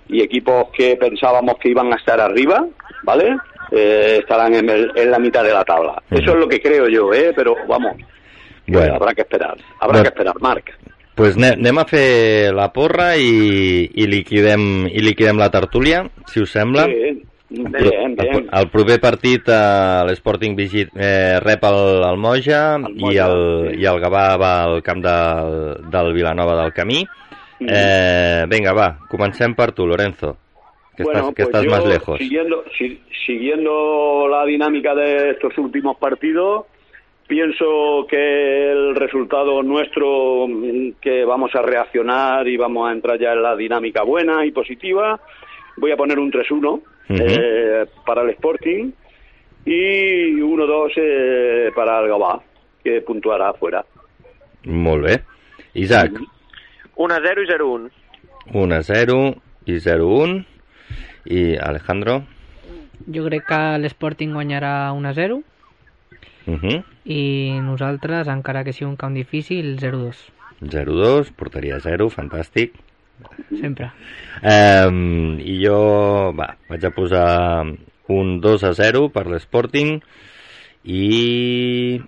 y 0.08 0.20
equipos 0.20 0.66
que 0.76 0.96
pensábamos 0.96 1.58
que 1.58 1.68
iban 1.68 1.92
a 1.92 1.96
estar 1.96 2.20
arriba, 2.20 2.66
¿vale? 3.04 3.36
Eh, 3.70 4.16
estarán 4.20 4.52
en, 4.54 4.68
el- 4.68 4.92
en 4.96 5.10
la 5.12 5.20
mitad 5.20 5.44
de 5.44 5.52
la 5.52 5.64
tabla. 5.64 6.02
Eso 6.10 6.32
es 6.32 6.36
lo 6.38 6.48
que 6.48 6.60
creo 6.60 6.88
yo, 6.88 7.12
¿eh? 7.14 7.32
Pero 7.36 7.54
vamos, 7.68 7.94
Bueno. 8.66 8.94
habrá 8.96 9.14
que 9.14 9.20
esperar, 9.20 9.56
habrá 9.78 10.02
que 10.02 10.08
esperar, 10.08 10.34
Marc. 10.40 10.76
Pues 11.18 11.34
ne- 11.36 11.56
anem 11.58 11.78
a 11.82 11.84
fer 11.90 12.52
la 12.54 12.68
porra 12.72 13.10
i, 13.18 13.88
i, 13.90 14.06
liquidem, 14.06 14.86
i 14.86 15.02
liquidem 15.02 15.36
la 15.42 15.50
tertúlia, 15.50 16.04
si 16.30 16.40
us 16.44 16.52
sembla. 16.54 16.84
Sí, 16.86 16.94
bien, 17.50 18.14
bien. 18.14 18.16
El, 18.22 18.48
el 18.60 18.68
proper 18.70 19.00
partit 19.02 19.48
eh, 19.50 20.04
l'Sporting 20.06 20.54
Vigit 20.56 20.90
eh, 20.94 21.40
rep 21.42 21.64
el, 21.68 21.80
el 22.06 22.18
Moja, 22.22 22.76
El 22.76 22.92
i, 22.94 23.00
Moja, 23.02 23.26
el, 23.26 23.70
sí. 23.74 23.80
i 23.82 23.88
el 23.90 24.00
Gavà 24.04 24.24
va 24.40 24.52
al 24.68 24.82
camp 24.86 25.02
del, 25.04 25.90
del 25.90 26.12
Vilanova 26.14 26.54
del 26.62 26.72
Camí. 26.76 27.02
Mm. 27.60 27.66
Eh, 27.68 28.44
vinga, 28.52 28.72
va, 28.76 28.92
comencem 29.10 29.56
per 29.58 29.72
tu, 29.72 29.86
Lorenzo. 29.86 30.36
que 30.96 31.04
bueno, 31.04 31.18
estás, 31.30 31.34
que 31.34 31.42
pues 31.44 31.48
estás 31.48 31.64
yo, 31.64 31.70
más 31.70 31.84
lejos. 31.86 32.18
Siguiendo, 32.18 32.64
si- 32.76 33.00
siguiendo 33.26 34.26
la 34.28 34.44
dinámica 34.44 34.94
de 34.94 35.30
estos 35.30 35.56
últimos 35.58 35.96
partidos, 35.98 36.66
pienso 37.28 38.06
que 38.08 38.72
el 38.72 38.96
resultado 38.96 39.62
nuestro, 39.62 40.48
mm, 40.48 40.92
que 41.00 41.24
vamos 41.24 41.54
a 41.54 41.62
reaccionar 41.62 42.48
y 42.48 42.56
vamos 42.56 42.88
a 42.88 42.92
entrar 42.92 43.18
ya 43.20 43.32
en 43.34 43.42
la 43.42 43.54
dinámica 43.54 44.02
buena 44.02 44.44
y 44.44 44.50
positiva, 44.50 45.20
voy 45.76 45.92
a 45.92 45.96
poner 45.96 46.18
un 46.18 46.32
3-1 46.32 46.82
eh, 47.10 47.86
para 48.04 48.22
el 48.22 48.30
Sporting 48.30 48.90
y 49.64 50.40
1-2 50.40 50.92
eh, 50.96 51.70
para 51.74 52.00
el 52.00 52.08
Gabá, 52.08 52.40
que 52.82 53.02
puntuará 53.02 53.50
afuera. 53.50 53.84
Molt 54.64 55.04
bé. 55.04 55.22
Isaac, 55.74 56.12
1-0 56.96 57.42
i 57.42 57.46
0-1. 57.46 57.90
1-0 58.52 59.36
i 59.66 59.76
0-1. 59.76 60.46
I 61.30 61.56
Alejandro? 61.60 62.22
Jo 63.06 63.24
crec 63.26 63.44
que 63.46 63.60
l'Sporting 63.78 64.32
guanyarà 64.32 64.90
1-0 64.96 65.42
Uh 66.48 66.56
-huh. 66.56 66.84
I 67.08 67.56
nosaltres, 67.64 68.28
encara 68.28 68.62
que 68.66 68.74
sigui 68.76 68.90
un 68.90 68.96
camp 69.00 69.14
difícil, 69.16 69.76
0-2. 69.80 70.18
0-2, 70.60 71.32
porteria 71.38 71.78
0, 71.80 72.10
fantàstic. 72.12 72.74
Sempre. 73.58 73.90
Eh, 74.42 74.86
I 75.42 75.54
jo, 75.64 75.78
va, 76.36 76.52
vaig 76.68 76.84
a 76.84 76.90
posar 76.94 77.64
un 78.14 78.34
2 78.40 78.64
a 78.68 78.72
0 78.76 79.08
per 79.14 79.26
l'Sporting 79.26 79.96
i 80.84 82.00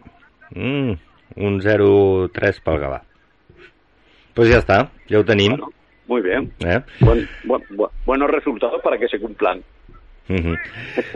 mm, 0.55 0.92
un 1.36 1.59
0-3 1.64 2.62
pel 2.64 2.78
Gavà. 2.84 3.01
Doncs 3.01 4.34
pues 4.36 4.48
ja 4.53 4.61
està, 4.62 4.78
ja 5.11 5.18
ho 5.20 5.24
tenim. 5.26 5.57
Bueno, 5.57 5.72
muy 6.09 6.22
bien. 6.22 6.53
Eh? 6.61 6.78
Buen- 7.01 7.26
buen- 7.44 7.66
bu- 7.76 7.90
buenos 8.07 8.30
resultados 8.30 8.80
para 8.82 8.98
que 8.98 9.09
se 9.09 9.18
cumplan. 9.20 9.62
Mhm. 10.28 10.55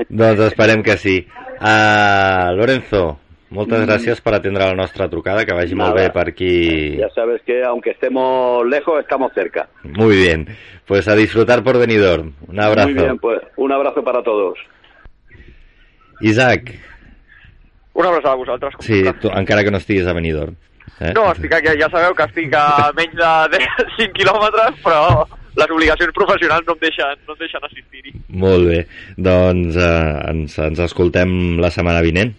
doncs 0.09 0.41
esperem 0.41 0.83
que 0.83 0.97
sí. 0.99 1.27
Uh, 1.61 2.51
Lorenzo, 2.57 3.21
moltes 3.55 3.85
gràcies 3.87 4.21
per 4.21 4.35
atendre 4.37 4.67
la 4.67 4.75
nostra 4.75 5.09
trucada, 5.09 5.45
que 5.47 5.55
vagi 5.55 5.75
molt 5.75 5.95
Nada. 5.95 6.03
bé 6.03 6.11
per 6.13 6.29
aquí. 6.33 6.97
Ya 6.99 7.09
sabes 7.15 7.41
que 7.47 7.63
aunque 7.65 7.91
estemos 7.91 8.67
lejos, 8.67 9.01
estamos 9.01 9.33
cerca. 9.35 9.69
Muy 9.85 10.17
bien, 10.17 10.47
pues 10.87 11.07
a 11.09 11.15
disfrutar 11.17 11.63
por 11.63 11.79
Benidorm. 11.79 12.33
Un 12.49 12.61
abrazo. 12.61 12.89
Muy 12.91 13.03
bien, 13.03 13.19
pues 13.19 13.41
un 13.57 13.73
abrazo 13.73 14.03
para 14.05 14.23
todos. 14.23 14.59
Isaac, 16.21 16.73
Una 17.95 18.09
abraçada 18.09 18.35
a 18.35 18.37
vosaltres. 18.37 18.75
sí, 18.81 19.03
tu, 19.21 19.29
encara 19.29 19.63
que 19.63 19.71
no 19.71 19.79
estiguis 19.79 20.07
a 20.07 20.13
Benidorm. 20.13 20.55
Eh? 21.01 21.13
No, 21.15 21.31
estic 21.33 21.53
aquí, 21.55 21.73
ja 21.79 21.89
sabeu 21.91 22.15
que 22.15 22.25
estic 22.27 22.53
a 22.59 22.91
menys 22.97 23.15
de 23.51 23.59
5 23.97 24.13
quilòmetres, 24.15 24.81
però 24.85 25.25
les 25.57 25.71
obligacions 25.71 26.13
professionals 26.15 26.67
no 26.67 26.75
em 26.75 26.81
deixen, 26.83 27.21
no 27.27 27.35
em 27.35 27.39
deixen 27.41 27.65
assistir-hi. 27.69 28.13
Molt 28.35 28.67
bé, 28.69 28.81
doncs 29.17 29.77
eh, 29.79 30.31
ens, 30.31 30.59
ens 30.59 30.83
escoltem 30.87 31.59
la 31.63 31.71
setmana 31.71 32.03
vinent. 32.05 32.35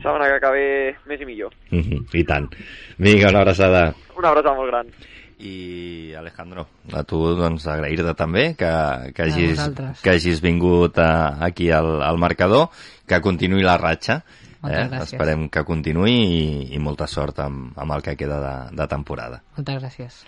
Setmana 0.00 0.28
que 0.30 0.36
acabé 0.38 0.66
més 1.10 1.20
i 1.20 1.26
millor. 1.28 1.54
Mhm, 1.70 2.06
I 2.16 2.24
tant. 2.24 2.48
Vinga, 2.98 3.28
una 3.28 3.42
abraçada. 3.42 3.90
Una 4.16 4.30
abraçada 4.30 4.54
molt 4.56 4.70
gran. 4.70 4.92
I 5.40 6.12
Alejandro, 6.18 6.66
a 6.92 7.02
tu 7.08 7.18
doncs 7.36 7.64
agrair-te 7.66 8.12
també 8.14 8.54
que, 8.60 8.70
que, 9.16 9.22
hagis, 9.24 9.62
que 10.02 10.10
hagis 10.12 10.42
vingut 10.44 10.98
a, 11.00 11.38
aquí 11.46 11.70
al, 11.72 12.02
al 12.04 12.20
marcador, 12.20 12.68
que 13.08 13.20
continuï 13.24 13.64
la 13.64 13.78
ratxa. 13.80 14.20
Moltes 14.60 14.90
gràcies. 14.90 15.14
Esperem 15.14 15.46
que 15.48 15.64
continuï 15.64 16.12
i, 16.12 16.42
i 16.76 16.78
molta 16.78 17.06
sort 17.08 17.40
amb, 17.40 17.72
amb 17.80 17.96
el 17.96 18.04
que 18.04 18.16
queda 18.20 18.40
de, 18.44 18.54
de 18.76 18.86
temporada. 18.92 19.40
Moltes 19.56 19.80
gràcies. 19.80 20.20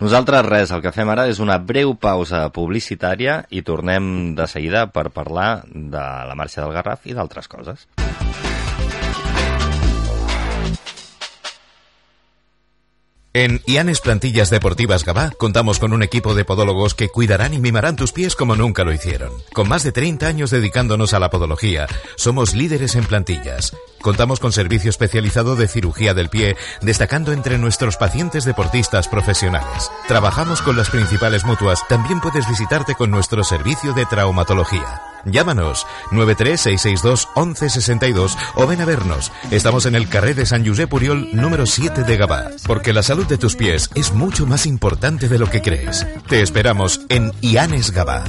Nosaltres 0.00 0.46
res, 0.46 0.70
el 0.74 0.82
que 0.82 0.94
fem 0.94 1.10
ara 1.10 1.26
és 1.30 1.40
una 1.42 1.58
breu 1.58 1.96
pausa 1.98 2.46
publicitària 2.54 3.40
i 3.50 3.62
tornem 3.66 4.34
de 4.38 4.46
seguida 4.50 4.86
per 4.94 5.08
parlar 5.14 5.64
de 5.66 6.04
la 6.30 6.38
marxa 6.38 6.62
del 6.62 6.74
Garraf 6.74 7.06
i 7.10 7.18
d'altres 7.18 7.50
coses. 7.50 7.88
En 13.36 13.60
Ianes 13.66 14.00
Plantillas 14.00 14.48
Deportivas 14.48 15.04
Gabá 15.04 15.32
contamos 15.36 15.80
con 15.80 15.92
un 15.92 16.04
equipo 16.04 16.36
de 16.36 16.44
podólogos 16.44 16.94
que 16.94 17.08
cuidarán 17.08 17.52
y 17.52 17.58
mimarán 17.58 17.96
tus 17.96 18.12
pies 18.12 18.36
como 18.36 18.54
nunca 18.54 18.84
lo 18.84 18.92
hicieron. 18.92 19.32
Con 19.52 19.68
más 19.68 19.82
de 19.82 19.90
30 19.90 20.24
años 20.24 20.50
dedicándonos 20.52 21.14
a 21.14 21.18
la 21.18 21.30
podología, 21.30 21.88
somos 22.14 22.54
líderes 22.54 22.94
en 22.94 23.04
plantillas. 23.04 23.74
Contamos 24.04 24.38
con 24.38 24.52
servicio 24.52 24.90
especializado 24.90 25.56
de 25.56 25.66
cirugía 25.66 26.12
del 26.12 26.28
pie, 26.28 26.58
destacando 26.82 27.32
entre 27.32 27.56
nuestros 27.56 27.96
pacientes 27.96 28.44
deportistas 28.44 29.08
profesionales. 29.08 29.90
Trabajamos 30.08 30.60
con 30.60 30.76
las 30.76 30.90
principales 30.90 31.46
mutuas, 31.46 31.80
también 31.88 32.20
puedes 32.20 32.46
visitarte 32.46 32.96
con 32.96 33.10
nuestro 33.10 33.42
servicio 33.44 33.94
de 33.94 34.04
traumatología. 34.04 35.00
Llámanos 35.24 35.86
936621162 36.10 38.36
o 38.56 38.66
ven 38.66 38.82
a 38.82 38.84
vernos. 38.84 39.32
Estamos 39.50 39.86
en 39.86 39.94
el 39.94 40.10
carré 40.10 40.34
de 40.34 40.44
San 40.44 40.66
Josep 40.66 40.90
Puriol 40.90 41.30
número 41.32 41.64
7 41.64 42.02
de 42.02 42.16
Gabá, 42.18 42.50
porque 42.66 42.92
la 42.92 43.02
salud 43.02 43.26
de 43.26 43.38
tus 43.38 43.56
pies 43.56 43.88
es 43.94 44.12
mucho 44.12 44.44
más 44.44 44.66
importante 44.66 45.30
de 45.30 45.38
lo 45.38 45.48
que 45.48 45.62
crees. 45.62 46.06
Te 46.28 46.42
esperamos 46.42 47.00
en 47.08 47.32
Ianes 47.40 47.90
Gabá. 47.90 48.24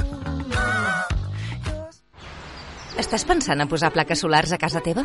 Estàs 2.96 3.28
pensant 3.28 3.60
a 3.60 3.68
posar 3.68 3.92
plaques 3.92 4.24
solars 4.24 4.56
a 4.56 4.58
casa 4.58 4.80
teva? 4.80 5.04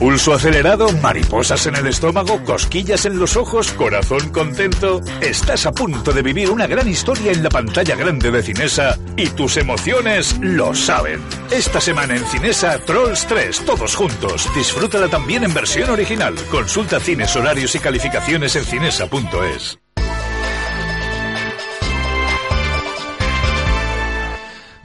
Pulso 0.00 0.32
acelerado, 0.32 0.90
mariposas 1.02 1.66
en 1.66 1.76
el 1.76 1.86
estómago, 1.86 2.42
cosquillas 2.42 3.04
en 3.04 3.18
los 3.18 3.36
ojos, 3.36 3.70
corazón 3.72 4.30
contento. 4.30 5.02
Estás 5.20 5.66
a 5.66 5.72
punto 5.72 6.10
de 6.14 6.22
vivir 6.22 6.50
una 6.50 6.66
gran 6.66 6.88
historia 6.88 7.32
en 7.32 7.42
la 7.42 7.50
pantalla 7.50 7.94
grande 7.96 8.30
de 8.30 8.42
Cinesa 8.42 8.98
y 9.18 9.28
tus 9.28 9.58
emociones 9.58 10.38
lo 10.40 10.74
saben. 10.74 11.20
Esta 11.50 11.82
semana 11.82 12.16
en 12.16 12.24
Cinesa, 12.24 12.78
Trolls 12.78 13.26
3, 13.26 13.66
todos 13.66 13.94
juntos. 13.94 14.48
Disfrútala 14.54 15.08
también 15.08 15.44
en 15.44 15.52
versión 15.52 15.90
original. 15.90 16.34
Consulta 16.50 16.98
cines, 16.98 17.36
horarios 17.36 17.74
y 17.74 17.78
calificaciones 17.78 18.56
en 18.56 18.64
cinesa.es. 18.64 19.78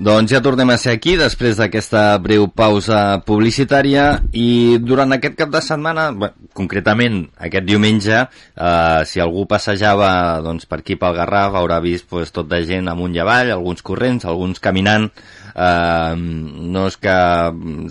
Doncs 0.06 0.30
ja 0.30 0.38
tornem 0.43 0.70
a 0.70 0.76
ser 0.78 0.91
aquí 0.93 1.16
després 1.18 1.58
d'aquesta 1.58 2.01
breu 2.22 2.43
pausa 2.53 3.24
publicitària 3.26 4.03
i 4.38 4.78
durant 4.78 5.16
aquest 5.16 5.34
cap 5.39 5.49
de 5.49 5.62
setmana, 5.66 6.03
bé, 6.14 6.30
concretament 6.53 7.24
aquest 7.47 7.66
diumenge, 7.66 8.20
eh, 8.22 8.99
si 9.10 9.24
algú 9.24 9.47
passejava 9.49 10.12
doncs, 10.45 10.68
per 10.70 10.84
aquí 10.84 10.99
pel 11.01 11.18
Garraf 11.18 11.58
haurà 11.58 11.80
vist 11.82 12.06
pues, 12.06 12.30
tot 12.36 12.45
de 12.51 12.62
gent 12.70 12.91
amunt 12.91 13.18
i 13.18 13.24
avall, 13.24 13.49
alguns 13.56 13.82
corrents, 13.82 14.30
alguns 14.30 14.62
caminant, 14.62 15.10
eh, 15.56 16.16
no 16.16 16.86
és 16.89 16.97
que 17.01 17.16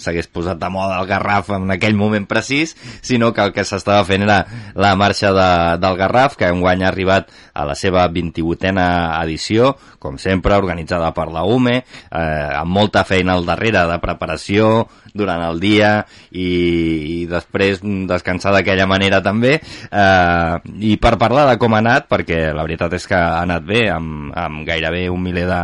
s'hagués 0.04 0.28
posat 0.32 0.60
de 0.60 0.70
moda 0.72 1.00
el 1.00 1.08
Garraf 1.08 1.50
en 1.56 1.72
aquell 1.74 1.96
moment 1.98 2.28
precís, 2.30 2.76
sinó 3.02 3.32
que 3.34 3.44
el 3.44 3.54
que 3.56 3.64
s'estava 3.64 4.04
fent 4.08 4.26
era 4.26 4.42
la 4.76 4.94
marxa 5.00 5.32
de, 5.34 5.50
del 5.82 5.98
Garraf, 6.00 6.36
que 6.40 6.50
enguany 6.52 6.84
ha 6.84 6.90
arribat 6.92 7.32
a 7.54 7.64
la 7.68 7.76
seva 7.78 8.06
28a 8.12 8.88
edició, 9.24 9.74
com 9.98 10.18
sempre, 10.20 10.58
organitzada 10.60 11.12
per 11.16 11.30
la 11.32 11.46
UME, 11.48 11.78
eh, 11.80 12.50
amb 12.60 12.70
molta 12.70 13.04
feina 13.08 13.34
al 13.38 13.46
darrere 13.48 13.86
de 13.88 13.98
preparació 14.02 14.86
durant 15.14 15.42
el 15.46 15.60
dia 15.62 15.90
i, 16.34 16.44
i 16.44 17.18
després 17.30 17.80
descansar 18.10 18.50
d'aquella 18.56 18.86
manera 18.90 19.22
també 19.22 19.54
eh, 19.60 20.54
i 20.82 20.96
per 20.98 21.14
parlar 21.22 21.46
de 21.52 21.58
com 21.62 21.76
ha 21.76 21.82
anat 21.84 22.08
perquè 22.10 22.48
la 22.50 22.66
veritat 22.66 22.98
és 22.98 23.06
que 23.06 23.18
ha 23.18 23.44
anat 23.44 23.62
bé 23.68 23.86
amb, 23.94 24.32
amb 24.34 24.66
gairebé 24.66 25.06
un 25.14 25.22
miler 25.22 25.46
de, 25.50 25.62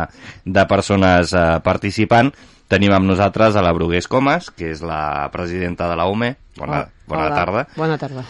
de 0.59 0.65
persones 0.71 1.35
eh, 1.35 1.59
participant 1.67 2.31
tenim 2.71 2.95
amb 2.95 3.11
nosaltres 3.11 3.59
a 3.59 3.65
la 3.65 3.75
Brugués 3.75 4.07
Comas 4.07 4.47
que 4.55 4.71
és 4.71 4.85
la 4.87 5.27
presidenta 5.35 5.91
de 5.91 5.99
la 5.99 6.07
UME 6.07 6.33
bona, 6.55 6.85
bona 7.11 7.27
Hola. 7.27 7.35
tarda 7.35 7.67
Bona 7.75 7.99
tarda. 7.99 8.25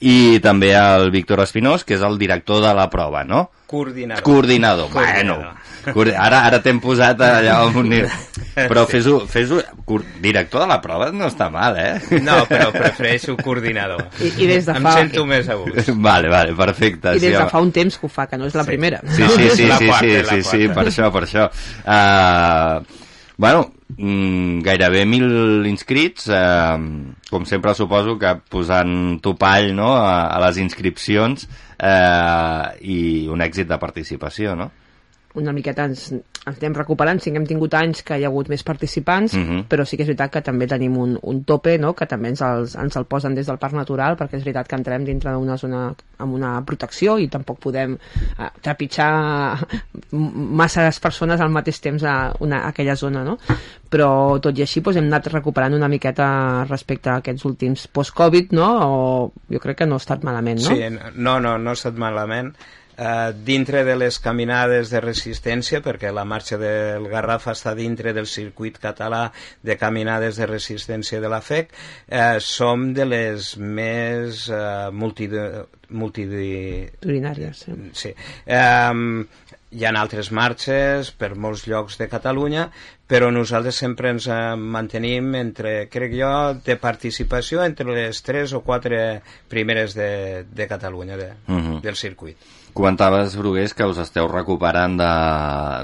I 0.00 0.38
també 0.44 0.74
el 0.76 1.10
Víctor 1.10 1.40
Espinós 1.40 1.84
que 1.84 1.94
és 1.96 2.02
el 2.04 2.18
director 2.18 2.60
de 2.62 2.72
la 2.76 2.88
prova, 2.92 3.24
no? 3.24 3.50
Coordinador. 3.66 4.22
Coordinador, 4.22 4.90
Coordinador. 4.90 5.38
bueno. 5.38 5.62
Ara, 6.18 6.40
ara 6.48 6.58
t'hem 6.62 6.80
posat 6.82 7.20
allà 7.22 7.60
a 7.60 7.66
un 7.70 7.88
nivell. 7.88 8.10
Però 8.56 8.82
fes-ho, 8.90 9.20
fes-ho, 9.30 9.60
cor- 9.86 10.02
director 10.22 10.62
de 10.64 10.66
la 10.66 10.80
prova 10.82 11.12
no 11.14 11.28
està 11.30 11.46
mal, 11.50 11.76
eh? 11.78 12.20
No, 12.26 12.40
però 12.50 12.72
prefereixo 12.74 13.36
coordinador. 13.38 14.02
I, 14.18 14.32
i 14.42 14.48
des 14.50 14.66
de 14.66 14.74
Em 14.74 14.82
fa... 14.82 14.96
sento 14.98 15.24
més 15.30 15.48
a 15.48 15.54
gust. 15.60 15.90
Vale, 15.94 16.28
vale, 16.32 16.54
perfecte. 16.58 17.14
I 17.14 17.22
des 17.22 17.36
de 17.38 17.46
fa 17.52 17.62
un 17.62 17.70
temps 17.72 17.98
que 18.02 18.06
ho 18.06 18.10
fa, 18.10 18.26
que 18.26 18.36
no 18.38 18.46
és 18.50 18.54
la 18.58 18.64
primera. 18.66 19.00
Sí, 19.06 19.22
sí, 19.36 19.48
sí, 19.60 19.66
La 19.70 19.78
sí, 19.78 19.86
quarta, 19.86 20.06
sí, 20.06 20.12
la 20.16 20.32
sí, 20.32 20.42
sí, 20.42 20.66
quarta. 20.66 20.74
per 20.80 20.86
això, 20.90 21.12
per 21.14 21.24
això. 21.28 21.46
Uh, 21.86 23.05
bueno, 23.36 23.72
mm, 23.96 24.60
gairebé 24.64 25.04
1.000 25.04 25.66
inscrits, 25.68 26.28
eh, 26.32 26.78
com 27.30 27.44
sempre 27.44 27.74
suposo 27.76 28.16
que 28.18 28.32
posant 28.50 29.20
topall 29.24 29.74
no, 29.76 29.92
a, 29.96 30.26
a 30.32 30.40
les 30.46 30.62
inscripcions 30.64 31.46
eh, 31.76 32.64
i 32.80 32.98
un 33.32 33.44
èxit 33.44 33.68
de 33.68 33.80
participació, 33.82 34.56
no? 34.56 34.70
Una 35.36 35.52
miqueta 35.52 35.84
ens, 35.84 36.10
ens 36.12 36.58
anem 36.60 36.74
recuperant, 36.78 37.20
sí 37.20 37.30
que 37.30 37.38
hem 37.40 37.46
tingut 37.46 37.74
anys 37.74 38.02
que 38.06 38.16
hi 38.18 38.24
ha 38.24 38.28
hagut 38.30 38.48
més 38.48 38.62
participants, 38.64 39.34
Mhm. 39.34 39.64
però 39.68 39.84
sí 39.84 39.96
que 39.96 40.02
és 40.04 40.08
veritat 40.08 40.32
que 40.32 40.42
també 40.42 40.66
tenim 40.66 40.96
un, 40.96 41.18
un 41.22 41.42
tope, 41.44 41.76
no?, 41.78 41.94
que 41.94 42.06
també 42.06 42.28
ens, 42.32 42.42
els, 42.42 42.74
ens 42.76 42.96
el 42.96 43.04
posen 43.04 43.34
des 43.34 43.46
del 43.46 43.58
Parc 43.58 43.74
Natural, 43.74 44.16
perquè 44.16 44.38
és 44.38 44.44
veritat 44.44 44.68
que 44.68 44.76
entrem 44.76 45.04
dintre 45.04 45.32
d'una 45.32 45.56
zona 45.56 45.94
amb 46.18 46.34
una 46.34 46.64
protecció 46.64 47.18
i 47.18 47.28
tampoc 47.28 47.58
podem 47.60 47.94
eh, 48.38 48.50
trepitjar 48.62 49.66
masses 50.12 51.00
persones 51.00 51.40
al 51.40 51.50
mateix 51.52 51.80
temps 51.84 52.04
a, 52.04 52.32
una, 52.40 52.62
a 52.64 52.68
aquella 52.72 52.96
zona, 52.96 53.24
no? 53.24 53.36
Però 53.90 54.38
tot 54.42 54.56
i 54.58 54.64
així 54.64 54.80
doncs, 54.80 54.96
hem 54.96 55.10
anat 55.10 55.28
recuperant 55.32 55.74
una 55.74 55.88
miqueta 55.88 56.64
respecte 56.68 57.10
a 57.10 57.18
aquests 57.20 57.44
últims 57.44 57.86
post-Covid, 57.88 58.52
no?, 58.56 58.70
o 58.86 59.32
jo 59.52 59.60
crec 59.60 59.82
que 59.82 59.86
no 59.86 59.98
ha 59.98 60.02
estat 60.04 60.24
malament, 60.24 60.62
no? 60.62 60.74
Sí, 60.74 60.82
no, 61.16 61.38
no, 61.40 61.56
no 61.58 61.70
ha 61.70 61.78
estat 61.78 61.96
malament. 62.00 62.54
Uh, 62.96 63.28
dintre 63.44 63.82
de 63.84 63.92
les 64.00 64.16
caminades 64.24 64.88
de 64.88 65.02
resistència, 65.04 65.82
perquè 65.84 66.08
la 66.16 66.24
marxa 66.24 66.56
del 66.56 67.04
Garraf 67.12 67.50
està 67.52 67.74
dintre 67.76 68.14
del 68.16 68.24
circuit 68.24 68.78
català 68.80 69.26
de 69.60 69.76
caminades 69.76 70.38
de 70.40 70.46
resistència 70.48 71.20
de 71.20 71.28
la 71.28 71.42
FEC, 71.44 71.74
uh, 72.08 72.38
som 72.40 72.94
de 72.96 73.04
les 73.04 73.50
més 73.60 74.46
uh, 74.48 74.88
multi, 74.96 75.28
multi, 75.90 76.24
Urinàries, 77.04 77.66
sí. 77.66 77.76
Sí. 77.92 78.14
Um, 78.48 79.26
hi 79.76 79.84
ha 79.84 79.92
altres 80.00 80.30
marxes 80.32 81.10
per 81.12 81.34
molts 81.36 81.66
llocs 81.68 81.98
de 82.00 82.08
Catalunya, 82.08 82.70
però 83.06 83.28
nosaltres 83.34 83.76
sempre 83.82 84.08
ens 84.14 84.26
eh, 84.30 84.36
mantenim 84.56 85.34
entre, 85.38 85.88
crec 85.92 86.14
jo, 86.16 86.30
de 86.64 86.76
participació 86.80 87.60
entre 87.66 87.92
les 87.92 88.22
tres 88.24 88.54
o 88.56 88.62
quatre 88.66 89.20
primeres 89.50 89.94
de, 89.94 90.44
de 90.48 90.66
Catalunya, 90.70 91.18
de, 91.20 91.32
Mhm. 91.46 91.82
del 91.82 91.96
circuit. 91.96 92.36
Comentaves, 92.76 93.36
Brugués, 93.40 93.72
que 93.72 93.86
us 93.88 93.96
esteu 94.02 94.28
recuperant 94.28 94.98
de, 95.00 95.12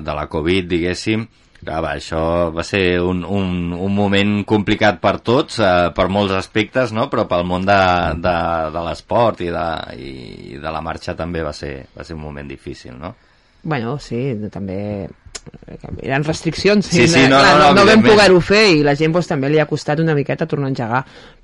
de 0.05 0.17
la 0.19 0.27
Covid, 0.29 0.67
diguéssim. 0.69 1.25
Clar, 1.63 1.79
va, 1.81 1.93
això 1.95 2.51
va 2.53 2.65
ser 2.67 2.99
un, 3.01 3.23
un, 3.25 3.71
un 3.73 3.95
moment 3.95 4.33
complicat 4.45 4.99
per 5.01 5.15
tots, 5.25 5.61
eh, 5.63 5.89
per 5.97 6.09
molts 6.11 6.35
aspectes, 6.37 6.93
no? 6.93 7.07
però 7.09 7.25
pel 7.31 7.47
món 7.49 7.65
de, 7.65 7.79
de, 8.19 8.37
de 8.75 8.83
l'esport 8.89 9.41
i, 9.47 9.49
de, 9.55 9.67
i 9.95 10.59
de 10.61 10.75
la 10.75 10.83
marxa 10.85 11.15
també 11.17 11.45
va 11.47 11.55
ser, 11.57 11.77
va 11.97 12.05
ser 12.05 12.19
un 12.19 12.25
moment 12.27 12.51
difícil, 12.51 12.99
no? 12.99 13.15
Bueno, 13.63 13.95
sí, 14.03 14.19
també 14.51 15.07
eren 16.03 16.25
restriccions 16.27 16.87
Sí, 16.87 17.07
sí, 17.09 17.25
no, 17.31 17.39
clar, 17.39 17.57
no, 17.59 17.71
no, 17.71 17.81
no 17.81 17.87
vam 17.87 18.05
poder-ho 18.05 18.43
fer 18.45 18.63
i 18.77 18.85
la 18.87 18.95
gent 18.99 19.15
doncs, 19.15 19.31
també 19.31 19.51
li 19.51 19.59
ha 19.63 19.67
costat 19.71 20.03
una 20.03 20.15
miqueta 20.19 20.47
tornar 20.51 20.69
a 20.69 20.73
engegar 20.75 21.01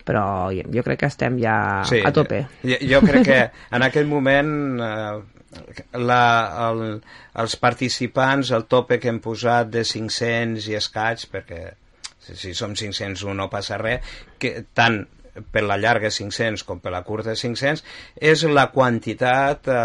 però 0.06 0.24
jo 0.52 0.84
crec 0.86 1.00
que 1.02 1.10
estem 1.10 1.38
ja 1.42 1.56
Sí, 1.88 1.98
a 2.04 2.12
tope 2.14 2.44
Jo, 2.62 2.78
jo 2.92 3.02
crec 3.06 3.26
que 3.26 3.40
en 3.74 3.86
aquell 3.86 4.06
moment 4.10 4.52
eh, 4.82 5.16
la, 5.92 6.22
el, 6.68 6.82
els 7.42 7.56
participants, 7.56 8.50
el 8.52 8.66
tope 8.70 8.98
que 9.00 9.08
hem 9.12 9.20
posat 9.24 9.70
de 9.72 9.84
500 9.84 10.66
i 10.68 10.76
escaig, 10.78 11.24
perquè 11.32 11.62
si, 12.20 12.36
si 12.36 12.54
som 12.58 12.74
501 12.76 13.34
no 13.38 13.48
passa 13.52 13.78
res, 13.80 14.04
que 14.38 14.64
tant 14.76 15.06
per 15.54 15.62
la 15.62 15.76
llarga 15.78 16.10
500 16.10 16.64
com 16.66 16.80
per 16.82 16.90
la 16.90 17.04
curta 17.06 17.36
500 17.38 17.84
és 18.32 18.42
la 18.50 18.64
quantitat 18.74 19.68
eh, 19.70 19.76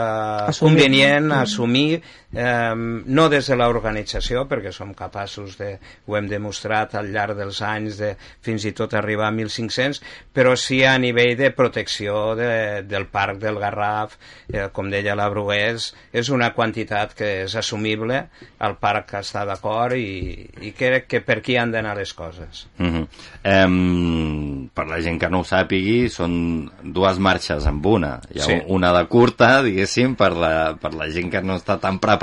Assumir. 0.49 0.57
convenient 0.71 1.27
a 1.31 1.35
Mm. 1.35 1.41
assumir 1.43 2.01
eh, 2.33 2.73
no 2.75 3.29
des 3.29 3.47
de 3.47 3.55
l'organització 3.55 4.45
perquè 4.49 4.71
som 4.73 4.93
capaços 4.93 5.57
de, 5.57 5.79
ho 6.07 6.17
hem 6.17 6.27
demostrat 6.27 6.95
al 6.95 7.11
llarg 7.13 7.37
dels 7.37 7.61
anys 7.61 7.97
de 8.01 8.15
fins 8.41 8.65
i 8.65 8.71
tot 8.73 8.93
arribar 8.93 9.27
a 9.29 9.31
1.500 9.35 10.01
però 10.33 10.55
sí 10.57 10.83
a 10.83 10.97
nivell 10.97 11.35
de 11.37 11.51
protecció 11.51 12.35
de, 12.35 12.83
del 12.83 13.07
parc 13.07 13.37
del 13.39 13.59
Garraf 13.59 14.17
eh, 14.51 14.69
com 14.73 14.89
deia 14.89 15.15
la 15.15 15.29
Brugués 15.29 15.93
és 16.11 16.29
una 16.29 16.53
quantitat 16.53 17.13
que 17.13 17.43
és 17.43 17.55
assumible 17.55 18.27
el 18.59 18.75
parc 18.81 19.13
està 19.19 19.45
d'acord 19.45 19.93
i, 19.95 20.49
i 20.61 20.71
crec 20.77 21.07
que 21.07 21.21
per 21.21 21.37
aquí 21.39 21.57
han 21.57 21.71
d'anar 21.71 21.95
les 21.97 22.13
coses 22.13 22.67
Uh 22.79 22.85
-huh. 22.87 23.07
em, 23.43 24.69
per 24.73 24.85
la 24.87 24.99
gent 25.01 25.19
que 25.19 25.29
no 25.29 25.39
ho 25.41 25.43
sàpigui, 25.47 26.09
són 26.09 26.69
dues 26.83 27.19
marxes 27.19 27.65
amb 27.69 27.85
una. 27.85 28.19
Hi 28.33 28.39
ha 28.39 28.43
Sí. 28.43 28.57
una 28.67 28.91
de 28.97 29.05
curta, 29.07 29.61
diguéssim, 29.63 30.15
per 30.15 30.31
la, 30.33 30.75
per 30.81 30.93
la 30.93 31.09
gent 31.09 31.29
que 31.31 31.41
no 31.41 31.55
està 31.55 31.79
tan 31.79 31.99
preparada, 31.99 32.22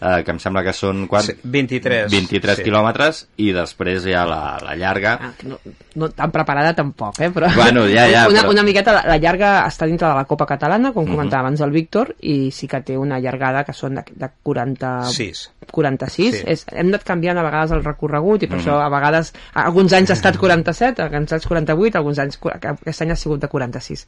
eh, 0.00 0.22
que 0.24 0.30
em 0.34 0.38
sembla 0.42 0.62
que 0.66 0.72
són... 0.76 1.06
Quan? 1.10 1.22
Sí, 1.26 1.34
23. 1.42 2.10
23 2.12 2.56
sí. 2.60 2.64
quilòmetres, 2.66 3.20
i 3.42 3.50
després 3.56 4.06
hi 4.06 4.14
ha 4.14 4.24
la, 4.28 4.40
la 4.64 4.76
llarga. 4.78 5.16
Ah, 5.28 5.32
no, 5.48 5.58
no 5.98 6.08
tan 6.14 6.30
preparada 6.34 6.74
tampoc, 6.78 7.18
eh? 7.20 7.30
però 7.34 7.48
Bueno, 7.54 7.86
ja, 7.90 8.06
ja, 8.10 8.26
una, 8.30 8.42
però- 8.44 8.52
una 8.54 8.62
miqueta 8.66 8.92
la, 8.94 9.04
la 9.08 9.18
llarga 9.18 9.52
està 9.66 9.86
dintre 9.90 10.08
de 10.08 10.14
la 10.14 10.24
Copa 10.30 10.46
Catalana, 10.46 10.92
com 10.92 11.06
comentava 11.08 11.46
abans 11.46 11.60
el 11.64 11.70
Víctor, 11.74 12.14
i 12.22 12.50
sí 12.54 12.68
que 12.70 12.80
té 12.86 12.96
una 12.98 13.18
llargada 13.20 13.64
que 13.64 13.72
són 13.76 13.98
de, 13.98 14.04
de 14.14 14.30
40... 14.42 14.92
Sis. 15.12 15.48
46. 15.68 16.34
Sí. 16.38 16.42
És, 16.48 16.62
hem 16.72 16.88
anat 16.92 17.04
canviant 17.04 17.38
a 17.38 17.44
vegades 17.44 17.72
el 17.76 17.82
recorregut 17.84 18.42
i 18.42 18.46
per 18.48 18.56
Mhm. 18.58 18.62
això 18.64 18.78
a 18.80 18.88
vegades, 18.88 19.32
alguns 19.54 19.92
anys 19.92 20.10
ha 20.10 20.16
estat 20.16 20.36
47, 20.40 21.02
alguns 21.02 21.32
anys 21.32 21.46
48, 21.46 21.98
alguns 21.98 22.18
anys, 22.18 22.38
aquest 22.54 23.02
any 23.04 23.12
ha 23.12 23.16
sigut 23.16 23.40
de 23.42 23.48
46. 23.52 24.06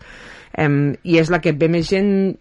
Em, 0.56 0.94
I 1.04 1.18
és 1.20 1.30
la 1.30 1.40
que 1.40 1.52
ve 1.52 1.68
més 1.68 1.88
gent 1.88 2.36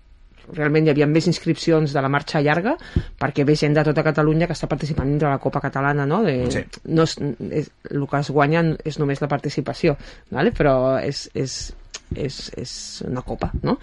realment 0.55 0.87
hi 0.87 0.93
havia 0.93 1.07
més 1.07 1.27
inscripcions 1.27 1.93
de 1.93 2.01
la 2.01 2.09
marxa 2.09 2.41
llarga 2.41 2.75
perquè 3.19 3.45
ve 3.45 3.55
gent 3.59 3.73
de 3.77 3.83
tota 3.83 4.03
Catalunya 4.03 4.47
que 4.47 4.53
està 4.57 4.67
participant 4.67 5.09
dintre 5.09 5.29
la 5.29 5.37
Copa 5.41 5.61
Catalana 5.61 6.05
no? 6.05 6.23
De, 6.23 6.37
Sí. 6.49 6.63
no 6.93 7.03
és, 7.03 7.17
és, 7.51 7.71
el 7.91 8.07
que 8.07 8.17
es 8.23 8.29
guanya 8.31 8.63
és 8.85 8.99
només 8.99 9.21
la 9.21 9.27
participació 9.27 9.97
vale? 10.31 10.51
però 10.55 10.97
és, 11.03 11.29
és, 11.33 11.73
és, 12.15 12.37
és 12.57 12.71
una 13.05 13.21
copa 13.21 13.51
no? 13.61 13.75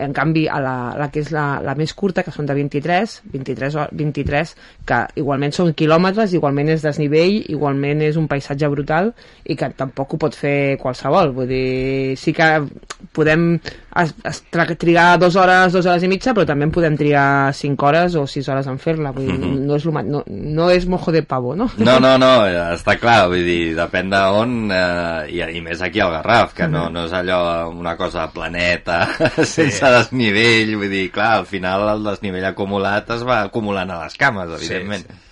en 0.00 0.12
canvi 0.16 0.46
a 0.48 0.56
la, 0.60 0.94
la 0.96 1.10
que 1.12 1.20
és 1.20 1.30
la, 1.34 1.60
la 1.60 1.74
més 1.76 1.92
curta 1.94 2.22
que 2.24 2.32
són 2.32 2.46
de 2.48 2.54
23 2.56 3.18
23, 3.32 3.76
o- 3.76 3.88
23 3.92 4.54
que 4.88 5.00
igualment 5.20 5.52
són 5.52 5.74
quilòmetres 5.76 6.32
igualment 6.32 6.70
és 6.72 6.82
desnivell, 6.86 7.42
igualment 7.52 8.00
és 8.06 8.16
un 8.16 8.28
paisatge 8.30 8.68
brutal 8.72 9.12
i 9.44 9.56
que 9.60 9.68
tampoc 9.76 10.14
ho 10.16 10.20
pot 10.24 10.34
fer 10.38 10.78
qualsevol 10.80 11.34
vull 11.36 11.48
dir, 11.52 12.16
sí 12.16 12.32
que 12.32 12.48
podem 13.12 13.58
es, 14.02 14.14
es, 14.24 14.42
trigar 14.78 15.18
dues 15.18 15.36
hores, 15.36 15.72
dues 15.72 15.86
hores 15.86 16.02
i 16.02 16.08
mitja, 16.08 16.32
però 16.34 16.46
també 16.46 16.64
en 16.64 16.70
podem 16.74 16.96
trigar 16.96 17.52
cinc 17.54 17.82
hores 17.82 18.14
o 18.16 18.26
sis 18.26 18.48
hores 18.48 18.66
en 18.66 18.78
fer-la. 18.78 19.12
Vull 19.12 19.26
dir, 19.26 19.38
Mhm. 19.38 19.66
no, 19.66 19.76
és 19.76 19.84
lo 19.84 19.92
no, 20.02 20.22
no 20.26 20.70
és 20.70 20.86
mojo 20.86 21.12
de 21.12 21.22
pavo, 21.22 21.54
no? 21.56 21.70
No, 21.78 21.98
no, 22.00 22.16
no, 22.18 22.46
eh, 22.46 22.74
està 22.74 22.98
clar, 22.98 23.28
vull 23.28 23.44
dir, 23.44 23.74
depèn 23.76 24.10
d'on, 24.10 24.70
eh, 24.72 25.26
i, 25.30 25.40
i 25.58 25.60
més 25.60 25.80
aquí 25.82 26.00
al 26.00 26.10
Garraf, 26.12 26.54
que 26.54 26.68
no, 26.68 26.86
Mhm. 26.86 26.92
no 26.92 27.04
és 27.06 27.12
allò 27.12 27.68
una 27.70 27.96
cosa 27.96 28.30
planeta, 28.32 29.08
sense 29.44 29.84
desnivell, 29.84 30.76
vull 30.76 30.90
dir, 30.90 31.10
clar, 31.10 31.38
al 31.38 31.46
final 31.46 31.88
el 31.96 32.04
desnivell 32.04 32.44
acumulat 32.46 33.10
es 33.10 33.24
va 33.26 33.42
acumulant 33.42 33.90
a 33.90 34.02
les 34.04 34.16
cames, 34.16 34.48
evidentment. 34.58 35.02
Sí, 35.06 35.12
sí, 35.12 35.23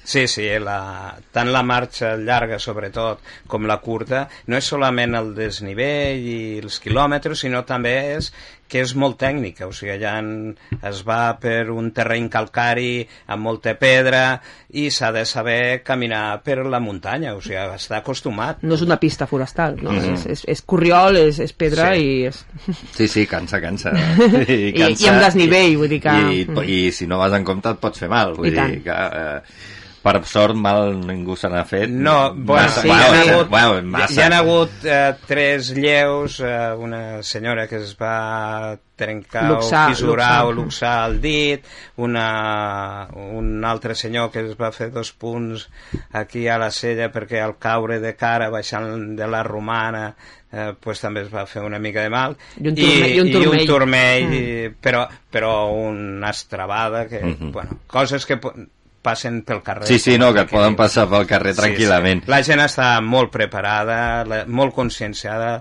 la, 0.61 1.15
tant 1.33 1.53
la 1.53 1.63
marxa 1.63 2.17
llarga, 2.17 2.59
sobretot, 2.59 3.21
com 3.47 3.67
la 3.67 3.79
curta, 3.79 4.29
no 4.47 4.57
és 4.59 4.65
solament 4.67 5.15
el 5.15 5.35
desnivell 5.37 6.19
i 6.27 6.41
els 6.63 6.81
quilòmetres, 6.83 7.39
sinó 7.45 7.63
també 7.65 8.17
és 8.17 8.33
que 8.73 8.81
és 8.81 8.95
molt 8.97 9.19
tècnica, 9.21 9.67
o 9.69 9.73
sigui, 9.77 9.91
allà 9.93 10.15
en, 10.23 10.55
es 10.89 11.03
va 11.05 11.37
per 11.39 11.69
un 11.71 11.91
terreny 11.93 12.31
calcari 12.33 13.03
amb 13.29 13.45
molta 13.45 13.75
pedra 13.77 14.41
i 14.73 14.87
s'ha 14.91 15.11
de 15.13 15.27
saber 15.29 15.83
caminar 15.85 16.41
per 16.43 16.63
la 16.65 16.81
muntanya, 16.81 17.35
o 17.37 17.43
sigui, 17.45 17.59
està 17.77 17.99
acostumat. 18.01 18.63
No 18.65 18.75
és 18.79 18.83
una 18.87 18.97
pista 18.99 19.27
forestal, 19.29 19.77
no? 19.83 19.93
Mhm. 19.93 20.15
és, 20.15 20.25
és, 20.27 20.45
és 20.57 20.63
corriol, 20.65 21.17
és, 21.21 21.39
és 21.45 21.53
pedra 21.53 21.91
Sí. 21.95 22.01
i 22.01 22.25
és... 22.31 22.41
Sí, 22.97 23.09
sí, 23.09 23.27
cansa, 23.27 23.61
cansa. 23.61 23.93
I- 24.49 24.73
i 24.73 25.09
amb 25.13 25.21
desnivell, 25.21 25.77
vull 25.77 25.93
dir 25.93 26.01
que- 26.01 26.17
I, 26.33 26.49
i, 26.65 26.81
si 26.97 27.07
no 27.07 27.19
vas 27.21 27.37
en 27.37 27.45
compte 27.45 27.69
et 27.77 27.79
pots 27.79 28.01
fer 28.01 28.09
mal, 28.09 28.33
vull 28.35 28.49
I 28.49 28.57
dir 28.57 28.59
tant. 28.59 28.83
que... 28.89 28.91
Eh, 28.97 29.71
per 30.03 30.25
sort 30.27 30.57
mal 30.59 30.97
ningú 31.07 31.37
se 31.39 31.49
n'ha 31.49 31.65
fet. 31.65 31.89
No, 31.91 32.35
bueno, 32.35 32.65
massa, 32.67 32.83
sí, 32.83 32.89
bueno, 32.89 33.03
hi, 33.03 33.29
ha 33.29 33.33
hagut, 33.35 33.49
bueno, 33.51 33.79
hi, 33.79 33.83
massa. 33.83 34.15
hi 34.15 34.21
ha 34.25 34.39
hagut 34.39 34.85
eh, 34.85 35.15
tres 35.27 35.71
lleus, 35.77 36.41
eh, 36.41 36.73
una 36.77 37.23
senyora 37.23 37.69
que 37.69 37.77
es 37.77 37.97
va 38.01 38.77
trencar 38.97 39.45
Luxar, 39.49 39.87
o 39.87 39.95
fissurar 39.95 40.29
luxar. 40.29 40.47
o 40.47 40.53
luxar 40.53 41.11
el 41.11 41.21
dit, 41.21 41.65
una, 41.97 43.09
un 43.15 43.65
altre 43.65 43.95
senyor 43.95 44.31
que 44.31 44.41
es 44.47 44.57
va 44.61 44.71
fer 44.73 44.91
dos 44.93 45.13
punts 45.13 45.69
aquí 46.13 46.47
a 46.49 46.59
la 46.59 46.71
cella 46.71 47.09
perquè 47.13 47.41
al 47.43 47.57
caure 47.59 47.99
de 48.03 48.15
cara 48.17 48.51
baixant 48.51 49.17
de 49.17 49.27
la 49.27 49.43
romana 49.43 50.15
eh, 50.53 50.75
pues 50.79 51.01
també 51.01 51.23
es 51.25 51.33
va 51.35 51.47
fer 51.47 51.63
una 51.65 51.79
mica 51.81 52.03
de 52.05 52.11
mal 52.13 52.37
I 52.61 52.69
un 52.69 52.77
turmell- 52.77 53.15
i 53.17 53.21
un 53.21 53.29
i 53.29 53.35
un 53.37 53.43
turmell. 53.43 53.67
turmell 53.67 54.29
Mm. 54.29 54.35
i, 54.35 54.71
però, 54.83 55.07
però 55.33 55.55
una 55.73 56.31
estrabada 56.31 57.07
que, 57.09 57.23
Mhm. 57.25 57.51
bueno, 57.53 57.79
coses 57.87 58.27
que 58.27 58.39
passen 59.03 59.43
pel 59.47 59.63
carrer 59.67 59.89
Sí, 59.91 59.99
sí, 59.99 60.17
no, 60.19 60.33
que 60.35 60.47
poden 60.51 60.77
passar 60.79 61.09
pel 61.11 61.27
carrer 61.31 61.55
tranquil·lament. 61.59 62.23
Sí, 62.23 62.29
sí. 62.29 62.33
La 62.33 62.43
gent 62.47 62.63
està 62.65 62.91
molt 63.05 63.33
preparada, 63.35 63.99
molt 64.47 64.75
conscienciada, 64.77 65.57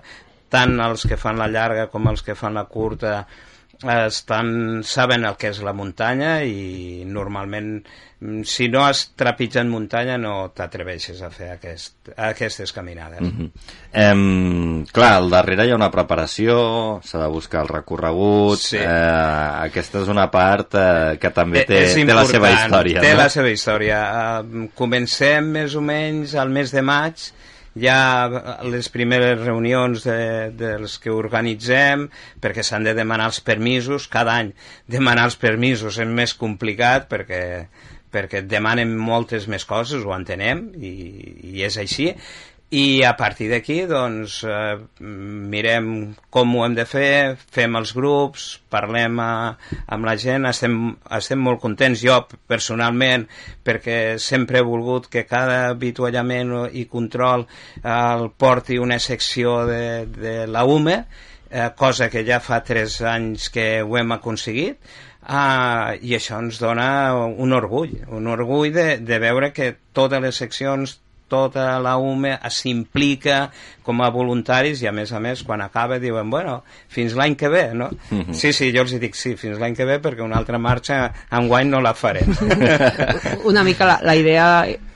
tant 0.51 0.77
els 0.83 1.07
que 1.09 1.17
fan 1.17 1.39
la 1.41 1.49
llarga 1.51 1.87
com 1.91 2.09
els 2.11 2.23
que 2.25 2.37
fan 2.37 2.57
la 2.59 2.67
curta 2.69 3.25
estan, 3.81 4.83
saben 4.85 5.25
el 5.25 5.35
que 5.41 5.49
és 5.49 5.59
la 5.65 5.73
muntanya 5.73 6.41
i 6.45 7.01
normalment 7.09 7.71
mm, 8.19 8.43
si 8.45 8.67
no 8.69 8.83
has 8.85 9.07
trepitjat 9.17 9.65
muntanya 9.65 10.19
no 10.21 10.51
t'atreveixes 10.55 11.21
a 11.25 11.31
fer 11.33 11.49
aquest, 11.55 12.11
aquestes 12.15 12.73
caminades. 12.73 13.21
Mm 13.21 13.31
-hmm. 13.31 13.49
em, 13.91 14.85
clar, 14.85 15.13
al 15.17 15.29
darrere 15.29 15.65
hi 15.65 15.71
ha 15.71 15.75
una 15.75 15.91
preparació, 15.91 17.01
s'ha 17.03 17.19
de 17.19 17.27
buscar 17.27 17.61
el 17.61 17.67
recorregut, 17.67 18.59
Sí. 18.59 18.77
eh, 18.77 18.85
aquesta 18.85 20.01
és 20.01 20.07
una 20.07 20.29
part 20.29 20.75
eh, 20.75 21.17
que 21.19 21.29
també 21.29 21.65
té, 21.65 21.83
és 21.85 21.93
té 21.93 22.13
la 22.13 22.25
seva 22.25 22.51
història. 22.51 23.01
Té 23.01 23.11
no? 23.11 23.17
la 23.17 23.29
seva 23.29 23.49
història. 23.49 24.41
Uh, 24.41 24.69
comencem 24.75 25.45
més 25.45 25.75
o 25.75 25.81
menys 25.81 26.35
al 26.35 26.49
mes 26.49 26.71
de 26.71 26.81
maig, 26.81 27.31
ja 27.79 28.27
les 28.67 28.89
primeres 28.91 29.39
reunions 29.39 30.03
de, 30.03 30.51
dels 30.57 30.97
que 30.99 31.13
organitzem, 31.13 32.09
perquè 32.43 32.65
s'han 32.67 32.87
de 32.87 32.95
demanar 32.97 33.29
els 33.31 33.39
permisos, 33.45 34.09
cada 34.11 34.35
any 34.43 34.51
demanar 34.91 35.29
els 35.29 35.39
permisos 35.39 35.99
és 36.01 36.11
més 36.11 36.35
complicat 36.35 37.07
perquè, 37.11 37.41
perquè 38.11 38.43
et 38.43 38.49
demanen 38.51 38.91
moltes 38.97 39.47
més 39.47 39.65
coses, 39.65 40.03
ho 40.03 40.15
entenem, 40.15 40.67
i, 40.75 40.93
i 41.55 41.67
és 41.67 41.79
així, 41.79 42.11
i 42.71 43.03
a 43.03 43.17
partir 43.19 43.49
d'aquí 43.51 43.81
doncs 43.83 44.37
eh, 44.47 44.77
mirem 45.03 45.87
com 46.31 46.53
ho 46.55 46.61
hem 46.63 46.77
de 46.77 46.85
fer, 46.87 47.35
fem 47.51 47.75
els 47.75 47.91
grups, 47.91 48.45
parlem 48.71 49.19
a, 49.19 49.31
amb 49.91 50.07
la 50.07 50.13
gent, 50.15 50.47
estem, 50.47 50.77
estem 51.17 51.43
molt 51.43 51.59
contents. 51.59 51.99
Jo 51.99 52.21
personalment 52.47 53.27
perquè 53.67 54.15
sempre 54.23 54.61
he 54.61 54.67
volgut 54.67 55.09
que 55.11 55.25
cada 55.27 55.73
avituallament 55.73 56.55
i 56.71 56.85
control 56.87 57.43
eh, 57.43 57.91
el 57.91 58.29
porti 58.39 58.79
una 58.79 59.01
secció 59.03 59.65
de, 59.67 59.83
de 60.15 60.35
la 60.47 60.63
UME, 60.63 60.97
eh, 61.51 61.69
cosa 61.75 62.07
que 62.09 62.23
ja 62.23 62.39
fa 62.39 62.63
tres 62.63 63.01
anys 63.03 63.51
que 63.51 63.69
ho 63.83 63.97
hem 63.99 64.15
aconseguit, 64.19 64.79
Uh, 65.21 66.01
i 66.01 66.15
això 66.17 66.39
ens 66.41 66.57
dona 66.57 67.13
un 67.13 67.53
orgull, 67.53 67.91
un 68.09 68.25
orgull 68.33 68.71
de, 68.73 68.85
de 69.05 69.19
veure 69.21 69.51
que 69.53 69.67
totes 69.93 70.23
les 70.23 70.39
seccions 70.41 70.95
tota 71.31 71.77
la 71.79 71.95
UME 71.97 72.35
s'implica 72.51 73.45
com 73.81 73.97
a 74.05 74.11
voluntaris 74.13 74.83
i 74.83 74.87
a 74.87 74.91
més 74.93 75.09
a 75.15 75.19
més 75.23 75.41
quan 75.43 75.63
acaba 75.65 75.97
diuen 75.99 76.29
bueno, 76.29 76.59
fins 76.91 77.15
l'any 77.17 77.33
que 77.39 77.49
ve 77.49 77.63
no? 77.73 77.87
Mhm. 78.11 78.35
sí, 78.37 78.51
sí, 78.53 78.69
jo 78.75 78.83
els 78.83 78.93
dic 79.01 79.15
sí, 79.17 79.33
fins 79.39 79.57
l'any 79.59 79.73
que 79.75 79.87
ve 79.89 79.97
perquè 80.03 80.21
una 80.21 80.37
altra 80.37 80.59
marxa 80.61 81.07
enguany 81.31 81.71
no 81.71 81.81
la 81.81 81.95
farem 81.97 82.29
una 83.49 83.63
mica 83.63 83.85
la, 83.87 83.99
la 84.03 84.15
idea 84.15 84.49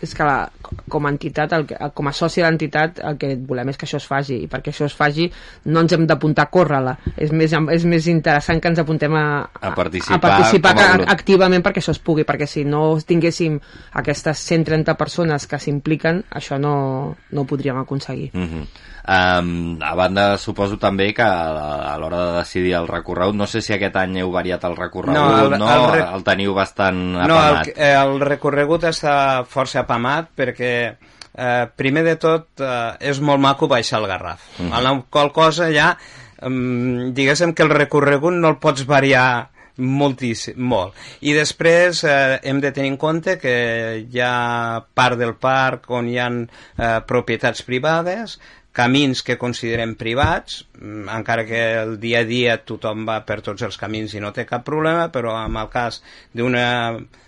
és 0.06 0.14
que 0.14 0.24
la, 0.28 0.44
com 0.92 1.06
a 1.08 1.10
entitat, 1.10 1.54
el, 1.58 1.64
que- 1.66 1.78
com 1.98 2.08
a 2.10 2.14
soci 2.14 2.42
de 2.42 2.46
l'entitat, 2.46 3.00
el 3.10 3.18
que 3.18 3.32
volem 3.48 3.72
és 3.72 3.78
que 3.80 3.88
això 3.88 3.98
es 3.98 4.06
faci 4.06 4.36
i 4.44 4.50
perquè 4.52 4.70
això 4.74 4.86
es 4.86 4.94
faci 4.98 5.26
no 5.72 5.82
ens 5.82 5.96
hem 5.96 6.06
d'apuntar 6.06 6.46
a 6.46 6.52
córrer-la 6.54 6.94
és 7.18 7.32
més, 7.34 7.54
és 7.74 7.86
més 7.90 8.06
interessant 8.12 8.62
que 8.62 8.70
ens 8.70 8.82
apuntem 8.84 9.16
a, 9.18 9.26
A 9.62 9.74
participar 9.74 10.18
a 10.20 10.22
participar 10.28 10.74
a 10.84 10.92
activament 11.16 11.64
perquè 11.66 11.82
això 11.82 11.96
es 11.96 12.02
pugui, 12.06 12.26
perquè 12.28 12.46
si 12.50 12.66
no 12.70 12.84
tinguéssim 13.02 13.58
aquestes 13.98 14.44
130 14.46 14.94
persones 15.00 15.48
que 15.50 15.58
s'impliquen, 15.60 16.24
això 16.32 16.58
no, 16.60 17.16
no 17.32 17.42
ho 17.42 17.46
podríem 17.46 17.78
aconseguir. 17.78 18.32
Mm 18.34 18.44
-hmm. 18.44 18.68
um, 19.08 19.78
a 19.82 19.96
banda, 19.96 20.38
suposo 20.38 20.78
també 20.78 21.14
que 21.14 21.22
a, 21.22 21.94
a 21.94 21.98
l'hora 21.98 22.32
de 22.32 22.38
decidir 22.40 22.74
el 22.74 22.88
recorregut, 22.88 23.36
no 23.36 23.48
sé 23.48 23.62
si 23.62 23.74
aquest 23.74 23.96
any 23.96 24.18
heu 24.20 24.32
variat 24.32 24.64
el 24.64 24.76
recorregut, 24.76 25.16
No, 25.16 25.50
no? 25.58 25.70
el- 25.70 26.00
El, 26.00 26.08
el 26.08 26.16
el 26.16 26.24
teniu 26.24 26.54
bastant 26.54 26.96
No, 27.14 27.38
apamat. 27.38 27.68
el, 27.76 28.14
el 28.14 28.20
recorregut 28.20 28.84
està 28.84 29.44
força 29.46 29.80
apamat 29.82 30.28
perquè 30.36 30.96
eh, 31.38 31.68
primer 31.76 32.04
de 32.04 32.16
tot 32.16 32.48
eh, 32.60 32.94
és 33.00 33.20
molt 33.22 33.40
maco 33.40 33.68
baixar 33.68 34.00
el 34.02 34.08
Garraf. 34.08 34.40
Mhm. 34.60 34.68
Mm. 34.70 34.84
la 34.84 35.04
qual 35.10 35.32
cosa 35.32 35.70
ja 35.72 35.98
um, 36.42 37.14
diguéssim 37.14 37.54
que 37.54 37.64
el 37.64 37.70
recorregut 37.70 38.34
no 38.34 38.50
el 38.50 38.58
pots 38.58 38.86
variar 38.86 39.50
moltíssim, 39.78 40.60
molt. 40.72 40.96
I 41.22 41.34
després 41.36 42.04
eh, 42.08 42.38
hem 42.44 42.62
de 42.64 42.72
tenir 42.76 42.94
en 42.94 43.00
compte 43.00 43.38
que 43.42 43.56
hi 44.04 44.22
ha 44.24 44.84
part 44.96 45.20
del 45.20 45.36
parc 45.36 45.90
on 45.92 46.08
hi 46.10 46.20
ha 46.20 46.30
eh, 46.32 47.00
propietats 47.08 47.66
privades, 47.68 48.38
camins 48.76 49.22
que 49.24 49.38
considerem 49.40 49.96
privats, 49.96 50.66
mm, 50.80 51.08
encara 51.18 51.46
que 51.48 51.62
el 51.82 52.00
dia 52.00 52.24
a 52.24 52.28
dia 52.28 52.58
tothom 52.68 53.06
va 53.08 53.22
per 53.28 53.40
tots 53.44 53.64
els 53.68 53.78
camins 53.80 54.16
i 54.16 54.24
no 54.24 54.34
té 54.36 54.46
cap 54.48 54.66
problema, 54.68 55.08
però 55.12 55.38
en 55.46 55.56
el 55.56 55.70
cas 55.72 56.02
d'una 56.36 56.66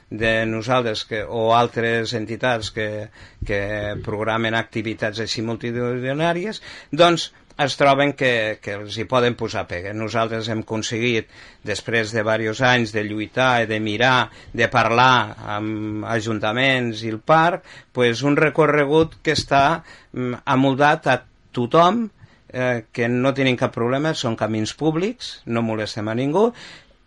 de 0.09 0.45
nosaltres 0.47 1.03
que, 1.07 1.23
o 1.23 1.53
altres 1.55 2.13
entitats 2.15 2.71
que, 2.71 3.09
que 3.47 3.61
programen 4.03 4.55
activitats 4.55 5.19
així 5.23 5.43
multitudinàries, 5.43 6.61
doncs 6.91 7.31
es 7.57 7.77
troben 7.77 8.13
que, 8.17 8.59
que 8.61 8.75
els 8.77 8.97
hi 8.97 9.07
poden 9.09 9.35
posar 9.37 9.65
pega. 9.69 9.93
Nosaltres 9.97 10.49
hem 10.53 10.61
aconseguit, 10.65 11.31
després 11.65 12.13
de 12.13 12.21
diversos 12.21 12.61
anys 12.65 12.93
de 12.93 13.03
lluitar 13.07 13.65
de 13.69 13.79
mirar, 13.81 14.29
de 14.53 14.67
parlar 14.69 15.35
amb 15.57 16.05
ajuntaments 16.05 17.01
i 17.03 17.13
el 17.13 17.19
parc, 17.19 17.65
pues 17.93 18.21
un 18.21 18.37
recorregut 18.37 19.17
que 19.23 19.33
està 19.37 19.81
mm, 20.13 20.43
amoldat 20.45 21.09
a 21.09 21.17
tothom, 21.55 22.05
eh, 22.53 22.85
que 22.93 23.09
no 23.09 23.33
tenen 23.33 23.57
cap 23.57 23.73
problema, 23.75 24.13
són 24.13 24.37
camins 24.37 24.75
públics, 24.77 25.39
no 25.45 25.65
molestem 25.65 26.07
a 26.07 26.15
ningú, 26.17 26.51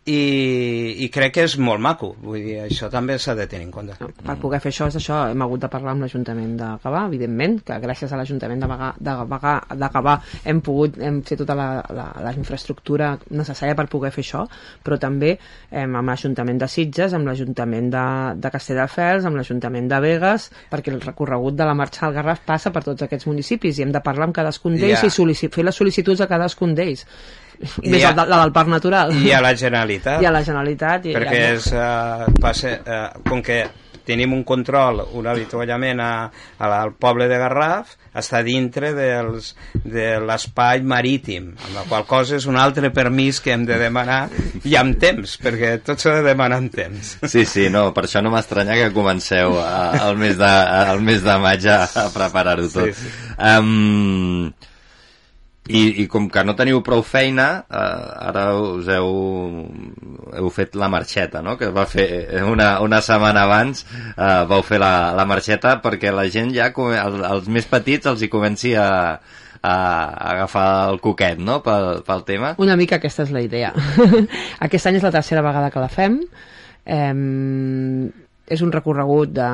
i, 0.06 1.04
i 1.04 1.08
crec 1.12 1.34
que 1.36 1.42
és 1.44 1.54
molt 1.60 1.80
maco 1.84 2.14
vull 2.24 2.40
dir, 2.40 2.54
això 2.64 2.88
també 2.90 3.18
s'ha 3.20 3.34
de 3.36 3.44
tenir 3.50 3.66
en 3.68 3.72
compte 3.74 3.94
per 4.00 4.36
poder 4.40 4.60
fer 4.64 4.70
això, 4.72 4.86
és 4.88 4.96
això 4.96 5.18
hem 5.30 5.42
hagut 5.44 5.60
de 5.60 5.68
parlar 5.68 5.92
amb 5.92 6.02
l'Ajuntament 6.06 6.54
de 6.56 6.70
Gavà, 6.82 7.02
evidentment, 7.10 7.58
que 7.66 7.76
gràcies 7.82 8.12
a 8.12 8.16
l'Ajuntament 8.16 8.62
de 8.64 8.68
Bagà- 8.70 8.94
de 8.98 9.14
Bagà 9.28 9.52
de 9.76 9.90
Gavà 9.92 10.14
hem 10.48 10.60
pogut 10.64 10.96
hem 10.98 11.20
fet 11.22 11.38
tota 11.42 11.54
la, 11.58 11.66
la, 11.92 12.06
la 12.24 12.32
infraestructura 12.32 13.10
necessària 13.30 13.76
per 13.76 13.86
poder 13.92 14.10
fer 14.14 14.24
això, 14.24 14.46
però 14.82 14.98
també 14.98 15.34
hem, 15.70 15.94
amb 16.00 16.08
l'Ajuntament 16.14 16.58
de 16.64 16.68
Sitges, 16.68 17.12
amb 17.14 17.28
l'Ajuntament 17.28 17.90
de, 17.92 18.06
de 18.40 18.50
Castelldefels, 18.56 19.28
amb 19.28 19.36
l'Ajuntament 19.36 19.88
de 19.92 20.00
Vegas, 20.00 20.48
perquè 20.72 20.94
el 20.94 21.00
recorregut 21.04 21.54
de 21.60 21.68
la 21.68 21.74
marxa 21.76 22.06
al 22.08 22.16
Garraf 22.16 22.40
passa 22.48 22.72
per 22.72 22.82
tots 22.88 23.02
aquests 23.06 23.28
municipis 23.28 23.78
i 23.78 23.84
hem 23.84 23.92
de 23.92 24.00
parlar 24.00 24.30
amb 24.30 24.34
cadascun 24.40 24.80
d'ells 24.80 25.04
Ja. 25.04 25.06
i 25.12 25.48
fer 25.52 25.64
les 25.64 25.76
sol·licituds 25.76 26.20
a 26.24 26.26
cadascun 26.30 26.74
d'ells. 26.74 27.04
I 27.82 27.90
Més 27.92 28.04
a- 28.08 28.14
la, 28.16 28.24
la 28.24 28.40
del 28.44 28.52
Parc 28.56 28.68
Natural. 28.72 29.12
i 29.20 29.32
a 29.36 29.40
la 29.44 29.52
Generalitat 29.54 30.22
I 30.22 30.26
a 30.26 30.32
la 30.32 30.42
Generalitat. 30.46 31.06
I, 31.10 31.14
perquè 31.18 31.44
ja, 31.44 31.52
és, 31.58 31.70
uh, 31.76 32.32
passa, 32.40 32.76
uh, 32.80 33.22
com 33.28 33.42
que 33.44 33.62
tenim 34.10 34.32
un 34.32 34.40
control, 34.48 35.02
un 35.14 35.26
avituallament 35.28 36.00
a, 36.02 36.12
a, 36.58 36.68
al 36.80 36.94
poble 36.98 37.28
de 37.30 37.36
Garraf, 37.38 37.92
està 38.16 38.40
dintre 38.42 38.88
dels, 38.96 39.52
de 39.84 40.06
l'espai 40.24 40.80
marítim, 40.82 41.52
amb 41.54 41.76
la 41.76 41.84
qual 41.86 42.06
cosa 42.08 42.38
és 42.40 42.46
un 42.50 42.56
altre 42.58 42.90
permís 42.96 43.38
que 43.44 43.52
hem 43.54 43.66
de 43.68 43.76
demanar 43.78 44.24
i 44.66 44.74
amb 44.80 44.96
temps, 44.98 45.36
perquè 45.44 45.76
tot 45.84 46.00
s'ha 46.02 46.16
de 46.16 46.24
demanar 46.32 46.58
amb 46.58 46.74
temps. 46.74 47.12
Sí, 47.30 47.44
sí, 47.46 47.68
no, 47.70 47.90
per 47.94 48.08
això 48.08 48.24
no 48.24 48.32
m'estranya 48.34 48.74
que 48.80 48.88
comenceu 48.96 49.60
a, 49.62 49.92
al, 50.08 50.16
mes 50.18 50.40
de, 50.40 50.50
al 50.94 51.04
mes 51.06 51.22
de 51.22 51.36
maig 51.44 51.68
a, 51.70 51.84
a 51.84 52.08
preparar-ho 52.16 52.66
tot. 52.72 52.90
Sí, 52.90 53.04
sí. 53.04 53.14
Um, 53.38 54.50
i, 55.70 56.02
I 56.02 56.06
com 56.10 56.26
que 56.32 56.42
no 56.44 56.54
teniu 56.58 56.80
prou 56.86 57.02
feina, 57.06 57.48
uh, 57.70 58.28
ara 58.28 58.44
us 58.58 58.88
heu, 58.90 59.10
heu 60.36 60.50
fet 60.54 60.74
la 60.78 60.88
marxeta, 60.92 61.42
no? 61.46 61.56
Que 61.60 61.70
va 61.74 61.86
fer 61.90 62.06
una, 62.46 62.72
una 62.84 63.00
setmana 63.04 63.44
abans, 63.48 63.84
uh, 64.16 64.44
vau 64.50 64.62
fer 64.66 64.80
la, 64.82 65.12
la 65.16 65.26
marxeta 65.30 65.76
perquè 65.84 66.12
la 66.14 66.26
gent 66.30 66.50
ja, 66.56 66.70
come- 66.76 66.98
el, 67.00 67.20
els 67.24 67.48
més 67.52 67.68
petits 67.70 68.10
els 68.10 68.22
hi 68.22 68.28
comenci 68.32 68.74
a, 68.78 68.88
a, 69.60 69.74
a 69.74 70.30
agafar 70.34 70.68
el 70.92 71.00
coquet, 71.04 71.38
no?, 71.38 71.60
pel, 71.66 72.02
pel 72.06 72.24
tema. 72.28 72.54
Una 72.58 72.76
mica 72.80 72.96
aquesta 73.00 73.26
és 73.28 73.34
la 73.34 73.42
idea. 73.44 73.72
Aquest 74.66 74.90
any 74.90 74.98
és 75.00 75.06
la 75.06 75.12
tercera 75.14 75.42
vegada 75.46 75.70
que 75.70 75.82
la 75.84 75.90
fem. 75.92 76.20
Eh, 76.86 77.14
és 78.50 78.62
un 78.66 78.72
recorregut 78.74 79.30
de... 79.36 79.46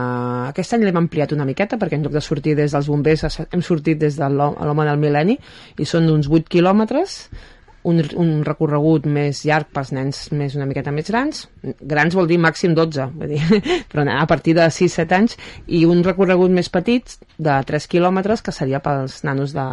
Aquest 0.51 0.74
any 0.76 0.86
l'hem 0.86 0.97
ampliat 1.03 1.34
una 1.36 1.44
miqueta 1.49 1.76
perquè 1.80 1.99
en 1.99 2.07
lloc 2.07 2.14
de 2.16 2.22
sortir 2.24 2.55
des 2.57 2.72
dels 2.72 2.88
bombers 2.88 3.26
hem 3.51 3.62
sortit 3.62 4.01
des 4.01 4.16
de 4.16 4.30
l'hom- 4.32 4.57
l'home 4.64 4.86
del 4.88 5.03
mil·lenni 5.03 5.36
i 5.78 5.84
són 5.88 6.09
d'uns 6.09 6.30
8 6.32 6.49
quilòmetres 6.49 7.18
un, 7.87 8.01
un 8.18 8.30
recorregut 8.47 9.05
més 9.07 9.45
llarg 9.47 9.68
pels 9.74 9.93
nens 9.95 10.24
més 10.34 10.57
una 10.59 10.66
miqueta 10.66 10.91
més 10.95 11.07
grans 11.12 11.45
grans 11.80 12.14
vol 12.18 12.26
dir 12.26 12.39
màxim 12.43 12.74
12 12.74 13.07
vull 13.14 13.30
dir, 13.30 13.41
però 13.93 14.05
a 14.11 14.26
partir 14.26 14.55
de 14.59 14.66
6-7 14.74 15.14
anys 15.16 15.37
i 15.66 15.84
un 15.87 16.03
recorregut 16.07 16.51
més 16.51 16.68
petit 16.72 17.16
de 17.39 17.55
3 17.68 17.87
quilòmetres 17.93 18.43
que 18.43 18.53
seria 18.55 18.80
pels 18.82 19.20
nanos 19.28 19.55
de, 19.55 19.66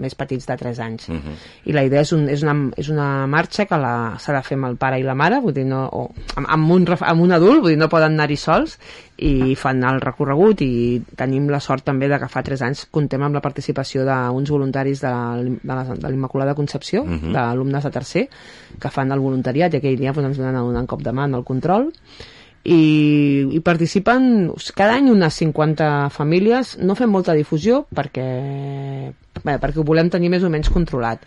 més 0.00 0.14
petits 0.16 0.46
de 0.48 0.56
3 0.60 0.80
anys 0.86 1.08
Mhm. 1.08 1.34
i 1.66 1.72
la 1.76 1.84
idea 1.84 2.00
és, 2.04 2.12
un, 2.12 2.28
és, 2.28 2.42
una, 2.42 2.54
és 2.76 2.88
una 2.92 3.26
marxa 3.26 3.66
que 3.66 3.76
la- 3.80 4.16
s'ha 4.18 4.32
de 4.36 4.42
fer 4.42 4.56
amb 4.58 4.66
el 4.70 4.76
pare 4.76 4.98
i 5.00 5.04
la 5.06 5.14
mare 5.14 5.40
vull 5.40 5.54
dir, 5.54 5.64
no, 5.66 5.84
o 5.92 6.08
amb, 6.36 6.46
amb, 6.48 6.70
un, 6.72 6.86
amb 7.00 7.20
un 7.22 7.32
adult 7.32 7.60
vull 7.62 7.74
dir, 7.74 7.78
no 7.78 7.88
poden 7.88 8.12
anar-hi 8.18 8.36
sols 8.36 8.78
i 9.18 9.54
fan 9.58 9.82
el 9.82 10.00
recorregut 10.00 10.60
i 10.62 11.02
tenim 11.18 11.48
la 11.50 11.58
sort 11.60 11.82
també 11.84 12.06
de 12.08 12.18
que 12.22 12.28
fa 12.30 12.42
3 12.46 12.62
anys 12.62 12.84
contem 12.90 13.22
amb 13.26 13.34
la 13.34 13.40
participació 13.42 14.04
d'uns 14.06 14.50
voluntaris 14.54 15.00
de 15.02 15.10
la- 15.10 15.84
de 15.94 16.08
l'Immaculada 16.10 16.54
Concepció 16.54 17.04
Mhm. 17.04 17.32
d'alumnes 17.32 17.82
de 17.84 17.90
tercer 17.90 18.28
que 18.78 18.90
fan 18.90 19.10
el 19.12 19.18
voluntariat 19.18 19.74
i 19.74 19.76
aquell 19.78 19.98
dia 19.98 20.12
doncs, 20.12 20.26
ens 20.28 20.38
donen 20.38 20.62
un 20.62 20.86
cop 20.86 21.02
de 21.02 21.10
mà 21.12 21.24
en 21.24 21.34
el 21.34 21.42
control 21.44 21.90
i, 22.64 23.48
i 23.50 23.60
participen 23.60 24.52
cada 24.74 24.94
any 24.94 25.10
unes 25.10 25.34
50 25.34 26.10
famílies 26.10 26.76
no 26.78 26.94
fem 26.94 27.10
molta 27.10 27.32
difusió 27.34 27.86
perquè, 27.94 29.12
bé, 29.44 29.58
perquè 29.58 29.78
ho 29.78 29.84
volem 29.84 30.10
tenir 30.10 30.28
més 30.30 30.44
o 30.44 30.50
menys 30.50 30.68
controlat 30.70 31.22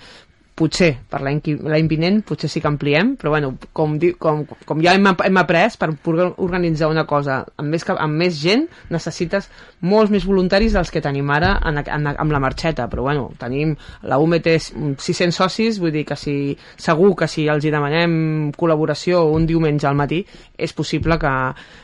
potser 0.62 0.92
per 1.10 1.22
l'any 1.26 1.90
vinent 1.90 2.22
potser 2.28 2.50
sí 2.52 2.62
que 2.62 2.70
ampliem, 2.70 3.16
però 3.20 3.34
bueno, 3.34 3.56
com, 3.74 3.98
com, 4.22 4.46
com 4.68 4.84
ja 4.84 4.94
hem, 4.98 5.10
hem 5.12 5.42
après, 5.42 5.76
per 5.82 5.92
poder 6.04 6.30
organitzar 6.44 6.92
una 6.92 7.06
cosa 7.10 7.42
amb 7.58 7.74
més, 7.74 7.86
amb 7.92 8.22
més 8.22 8.38
gent 8.42 8.68
necessites 8.94 9.50
molts 9.82 10.14
més 10.14 10.26
voluntaris 10.28 10.76
dels 10.78 10.94
que 10.94 11.02
tenim 11.04 11.30
ara 11.34 11.56
en, 11.68 11.82
en, 11.82 12.10
amb 12.14 12.36
la 12.36 12.42
marxeta, 12.44 12.88
però 12.92 13.08
bueno, 13.10 13.30
tenim 13.42 13.76
la 14.08 14.20
UME 14.22 14.42
té 14.46 14.58
600 14.62 15.36
socis, 15.36 15.80
vull 15.82 15.94
dir 15.96 16.06
que 16.08 16.18
si, 16.20 16.56
segur 16.78 17.14
que 17.18 17.30
si 17.32 17.48
els 17.52 17.66
hi 17.66 17.74
demanem 17.74 18.52
col·laboració 18.58 19.26
un 19.34 19.48
diumenge 19.50 19.90
al 19.90 19.98
matí, 19.98 20.22
és 20.58 20.74
possible 20.78 21.18
que, 21.22 21.36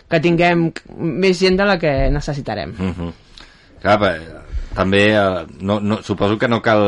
que 0.09 0.23
tinguem 0.23 0.69
més 0.97 1.39
gent 1.41 1.57
de 1.57 1.67
la 1.67 1.79
que 1.81 1.95
necessitarem. 2.13 2.75
Mm 2.77 2.93
-hmm. 2.93 3.15
Clar, 3.81 3.99
bé, 3.99 4.13
també 4.77 5.03
eh, 5.15 5.43
no, 5.59 5.79
no, 5.81 5.99
suposo 6.05 6.37
que 6.37 6.49
no 6.51 6.61
cal 6.65 6.85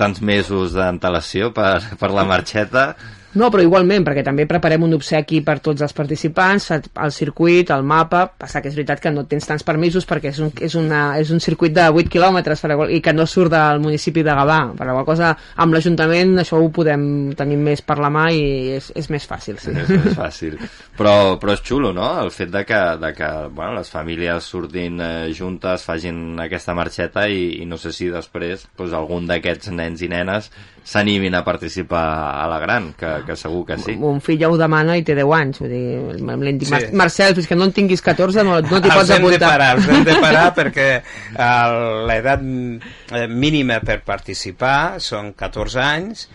tants 0.00 0.20
mesos 0.20 0.74
d'antelació 0.74 1.52
per, 1.54 1.78
per 2.00 2.10
la 2.14 2.26
marxeta 2.26 2.90
No, 3.38 3.46
però 3.50 3.62
igualment, 3.62 4.02
perquè 4.06 4.24
també 4.26 4.46
preparem 4.50 4.82
un 4.86 4.96
obsequi 4.96 5.38
per 5.46 5.60
tots 5.62 5.84
els 5.86 5.94
participants, 5.94 6.70
el 6.74 7.12
circuit, 7.14 7.70
el 7.70 7.84
mapa, 7.86 8.24
passa 8.40 8.62
que 8.62 8.70
és 8.72 8.78
veritat 8.78 9.02
que 9.04 9.12
no 9.14 9.26
tens 9.30 9.46
tants 9.46 9.66
permisos 9.66 10.08
perquè 10.08 10.32
és 10.32 10.40
un, 10.42 10.50
és 10.58 10.74
una, 10.78 11.02
és 11.20 11.30
un 11.30 11.42
circuit 11.42 11.74
de 11.76 11.86
8 11.86 12.10
quilòmetres 12.10 12.64
i 12.90 13.00
que 13.04 13.14
no 13.14 13.26
surt 13.30 13.54
del 13.54 13.82
municipi 13.84 14.24
de 14.26 14.34
Gavà. 14.34 14.60
Per 14.76 14.86
la 14.86 14.96
qual 14.98 15.08
cosa, 15.12 15.34
amb 15.62 15.74
l'Ajuntament 15.74 16.40
això 16.42 16.58
ho 16.58 16.70
podem 16.74 17.04
tenir 17.38 17.58
més 17.60 17.84
per 17.86 18.00
la 18.02 18.10
mà 18.10 18.28
i 18.34 18.42
és, 18.80 18.90
és 18.98 19.10
més 19.14 19.26
fàcil, 19.30 19.60
sí. 19.62 19.74
és 19.78 19.90
més 19.90 20.16
fàcil 20.18 20.58
però, 21.00 21.38
però 21.40 21.54
és 21.54 21.62
xulo, 21.64 21.92
no? 21.96 22.08
El 22.20 22.30
fet 22.34 22.50
de 22.52 22.64
que, 22.68 22.80
de 23.00 23.12
que 23.16 23.28
bueno, 23.54 23.78
les 23.78 23.90
famílies 23.92 24.48
surtin 24.52 25.00
eh, 25.00 25.30
juntes, 25.36 25.86
facin 25.86 26.40
aquesta 26.42 26.74
marxeta 26.76 27.26
i, 27.28 27.62
i 27.62 27.68
no 27.68 27.78
sé 27.80 27.94
si 27.96 28.10
després 28.12 28.66
pues, 28.76 28.92
algun 28.96 29.28
d'aquests 29.30 29.72
nens 29.76 30.04
i 30.04 30.10
nenes 30.12 30.50
s'animin 30.84 31.34
a 31.36 31.42
participar 31.44 32.02
a 32.42 32.46
la 32.50 32.58
gran, 32.62 32.92
que, 32.98 33.10
que 33.26 33.36
segur 33.36 33.64
que 33.68 33.78
sí. 33.78 33.96
Mon 34.00 34.20
fill 34.24 34.40
ja 34.40 34.50
ho 34.50 34.56
demana 34.60 34.96
i 34.98 35.04
té 35.06 35.14
10 35.18 35.34
anys, 35.36 35.60
vull 35.62 35.72
dir, 35.72 36.54
dit, 36.58 36.66
Sí. 36.66 36.72
Mar 36.72 36.82
Marcel, 37.04 37.34
fins 37.38 37.48
que 37.50 37.58
no 37.58 37.68
en 37.68 37.74
tinguis 37.76 38.02
14 38.02 38.44
no, 38.46 38.60
no 38.60 38.80
t'hi 38.80 38.92
pots 38.92 39.10
hem 39.10 39.24
de 39.24 39.34
apuntar. 39.34 39.50
parar, 39.50 39.70
els 39.76 39.88
hem 39.88 40.04
de 40.06 40.16
parar 40.22 40.46
perquè 40.58 40.88
eh, 41.00 41.74
l'edat 42.10 42.44
eh, 42.46 43.26
mínima 43.28 43.80
per 43.84 44.00
participar 44.06 45.00
són 45.02 45.34
14 45.38 45.82
anys 45.84 46.28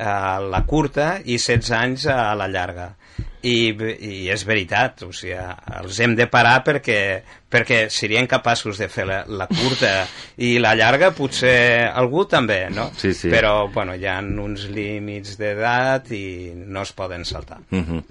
a 0.00 0.40
la 0.40 0.64
curta 0.64 1.18
i 1.24 1.36
16 1.38 1.70
anys 1.76 2.06
a 2.08 2.32
la 2.38 2.48
llarga 2.48 2.94
i, 3.42 3.72
i 3.72 4.28
és 4.28 4.42
veritat 4.44 5.02
o 5.06 5.12
sigui, 5.12 5.32
els 5.80 6.00
hem 6.00 6.14
de 6.16 6.26
parar 6.28 6.58
perquè, 6.64 7.22
perquè 7.50 7.88
serien 7.88 8.26
capaços 8.28 8.76
de 8.78 8.88
fer 8.92 9.06
la, 9.08 9.22
la 9.26 9.46
curta 9.48 10.06
i 10.36 10.58
la 10.60 10.74
llarga 10.76 11.10
potser 11.16 11.88
algú 11.88 12.26
també, 12.28 12.68
no? 12.70 12.90
Sí, 12.96 13.14
sí. 13.14 13.30
però 13.32 13.68
bueno, 13.72 13.94
hi 13.96 14.04
ha 14.06 14.18
uns 14.20 14.68
límits 14.68 15.38
d'edat 15.40 16.12
i 16.12 16.52
no 16.54 16.82
es 16.82 16.92
poden 16.92 17.24
saltar 17.24 17.58
Uh 17.70 17.78
-huh. 17.80 18.02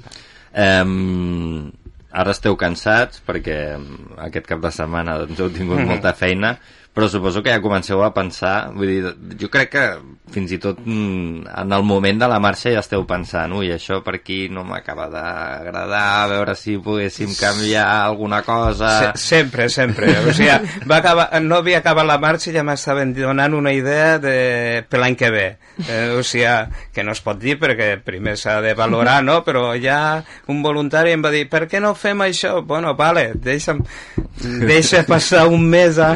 um, 0.82 1.72
ara 2.12 2.32
esteu 2.34 2.56
cansats 2.58 3.22
perquè 3.26 3.58
aquest 4.26 4.47
cap 4.50 4.62
de 4.64 4.72
setmana 4.72 5.18
doncs, 5.20 5.39
heu 5.39 5.50
tingut 5.54 5.78
Mhm. 5.80 5.88
molta 5.88 6.14
feina 6.14 6.58
però 6.94 7.08
suposo 7.08 7.44
que 7.44 7.54
ja 7.54 7.62
comenceu 7.64 8.02
a 8.04 8.12
pensar 8.14 8.72
vull 8.76 8.90
dir, 8.90 9.14
jo 9.40 9.50
crec 9.54 9.70
que 9.76 9.86
fins 10.34 10.52
i 10.52 10.60
tot 10.62 10.82
mm, 10.84 11.48
en 11.62 11.74
el 11.78 11.84
moment 11.86 12.20
de 12.22 12.28
la 12.30 12.40
marxa 12.44 12.74
ja 12.74 12.84
esteu 12.84 13.06
pensant 13.10 13.54
ui, 13.56 13.72
això 13.74 14.02
per 14.06 14.18
aquí 14.20 14.42
no 14.52 14.66
m'acaba 14.68 15.08
d'agradar 15.14 16.06
a 16.24 16.28
veure 16.34 16.58
si 16.58 16.78
poguéssim 16.82 17.34
canviar 17.40 17.88
alguna 18.04 18.42
cosa 18.44 18.90
Se 19.00 19.30
sempre, 19.30 19.70
sempre. 19.70 20.10
O 20.26 20.34
sigui, 20.34 20.50
va 20.90 20.98
acabar, 20.98 21.30
no 21.42 21.60
havia 21.60 21.80
acabat 21.80 22.08
la 22.08 22.18
marxa 22.22 22.50
i 22.52 22.54
ja 22.56 22.64
m'estaven 22.66 23.14
donant 23.16 23.54
una 23.56 23.72
idea 23.76 24.18
de, 24.22 24.84
per 24.90 25.00
l'any 25.02 25.16
que 25.20 25.30
ve. 25.34 25.46
Eh, 25.86 26.16
o 26.18 26.24
sigui, 26.26 26.50
que 26.96 27.06
no 27.06 27.14
es 27.16 27.22
pot 27.24 27.40
dir 27.40 27.58
perquè 27.62 27.92
primer 28.04 28.36
s'ha 28.40 28.60
de 28.66 28.74
valorar, 28.78 29.20
no? 29.24 29.40
Però 29.46 29.72
ja 29.80 30.20
un 30.52 30.64
voluntari 30.66 31.14
em 31.16 31.24
va 31.24 31.32
dir 31.34 31.46
per 31.52 31.66
què 31.72 31.82
no 31.84 31.94
fem 31.96 32.26
això? 32.26 32.60
Bueno, 32.66 32.96
vale, 33.00 33.30
deixa'm, 33.36 33.84
deixa 34.66 35.06
passar 35.08 35.46
un 35.48 35.68
mes 35.70 36.00
a, 36.02 36.14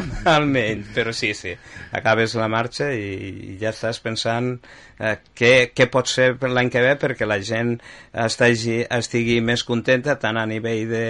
almenys. 0.64 0.94
Però 0.96 1.14
sí, 1.16 1.34
sí, 1.38 1.54
acabes 1.92 2.36
la 2.40 2.50
marxa 2.52 2.90
i, 2.96 3.58
ja 3.62 3.74
estàs 3.74 4.00
pensant 4.04 4.54
eh, 5.00 5.18
què, 5.36 5.54
què 5.76 5.90
pot 5.92 6.10
ser 6.10 6.34
per 6.40 6.52
l'any 6.54 6.72
que 6.74 6.84
ve 6.84 6.96
perquè 7.02 7.28
la 7.30 7.40
gent 7.44 7.76
estigui, 8.26 8.82
estigui 8.88 9.40
més 9.42 9.66
contenta 9.68 10.18
tant 10.22 10.40
a 10.40 10.48
nivell 10.50 10.88
de 10.90 11.06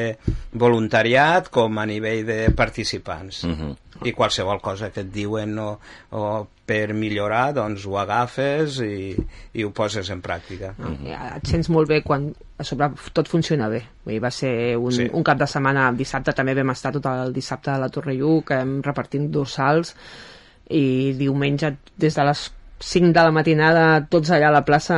voluntariat 0.54 1.50
com 1.54 1.80
a 1.80 1.88
nivell 1.90 2.26
de 2.28 2.40
participants. 2.58 3.44
Mhm. 3.50 3.83
I 4.06 4.14
qualsevol 4.14 4.60
cosa 4.62 4.90
que 4.92 5.02
et 5.02 5.12
diuen 5.14 5.58
o, 5.60 5.80
o 6.12 6.48
per 6.66 6.94
millorar, 6.94 7.54
doncs 7.54 7.86
ho 7.86 7.98
agafes 8.00 8.78
i, 8.86 9.16
i 9.54 9.64
ho 9.66 9.72
poses 9.76 10.10
en 10.14 10.22
pràctica. 10.24 10.74
Ja 11.04 11.36
et 11.38 11.48
sents 11.48 11.70
molt 11.70 11.90
bé 11.90 12.02
quan 12.04 12.30
a 12.58 12.64
sobre 12.64 12.90
tot 13.14 13.28
funciona 13.28 13.68
bé. 13.70 13.82
Vull 14.06 14.14
dir, 14.16 14.22
va 14.24 14.32
ser 14.32 14.54
un, 14.78 14.92
Sí. 14.92 15.10
un 15.12 15.24
cap 15.24 15.38
de 15.40 15.48
setmana, 15.48 15.92
dissabte 15.92 16.32
també 16.34 16.54
vam 16.56 16.72
estar 16.72 16.92
tot 16.96 17.06
el 17.12 17.34
dissabte 17.34 17.72
a 17.72 17.78
la 17.82 17.90
Torre 17.90 18.16
Lluc, 18.16 18.52
hem 18.56 18.82
repartint 18.82 19.30
dorsals 19.32 19.96
i 20.70 21.14
diumenge 21.20 21.76
des 22.00 22.16
de 22.16 22.24
les 22.24 22.52
5 22.84 23.14
de 23.16 23.22
la 23.24 23.32
matinada 23.32 23.84
tots 24.12 24.32
allà 24.36 24.50
a 24.50 24.56
la 24.58 24.64
plaça 24.66 24.96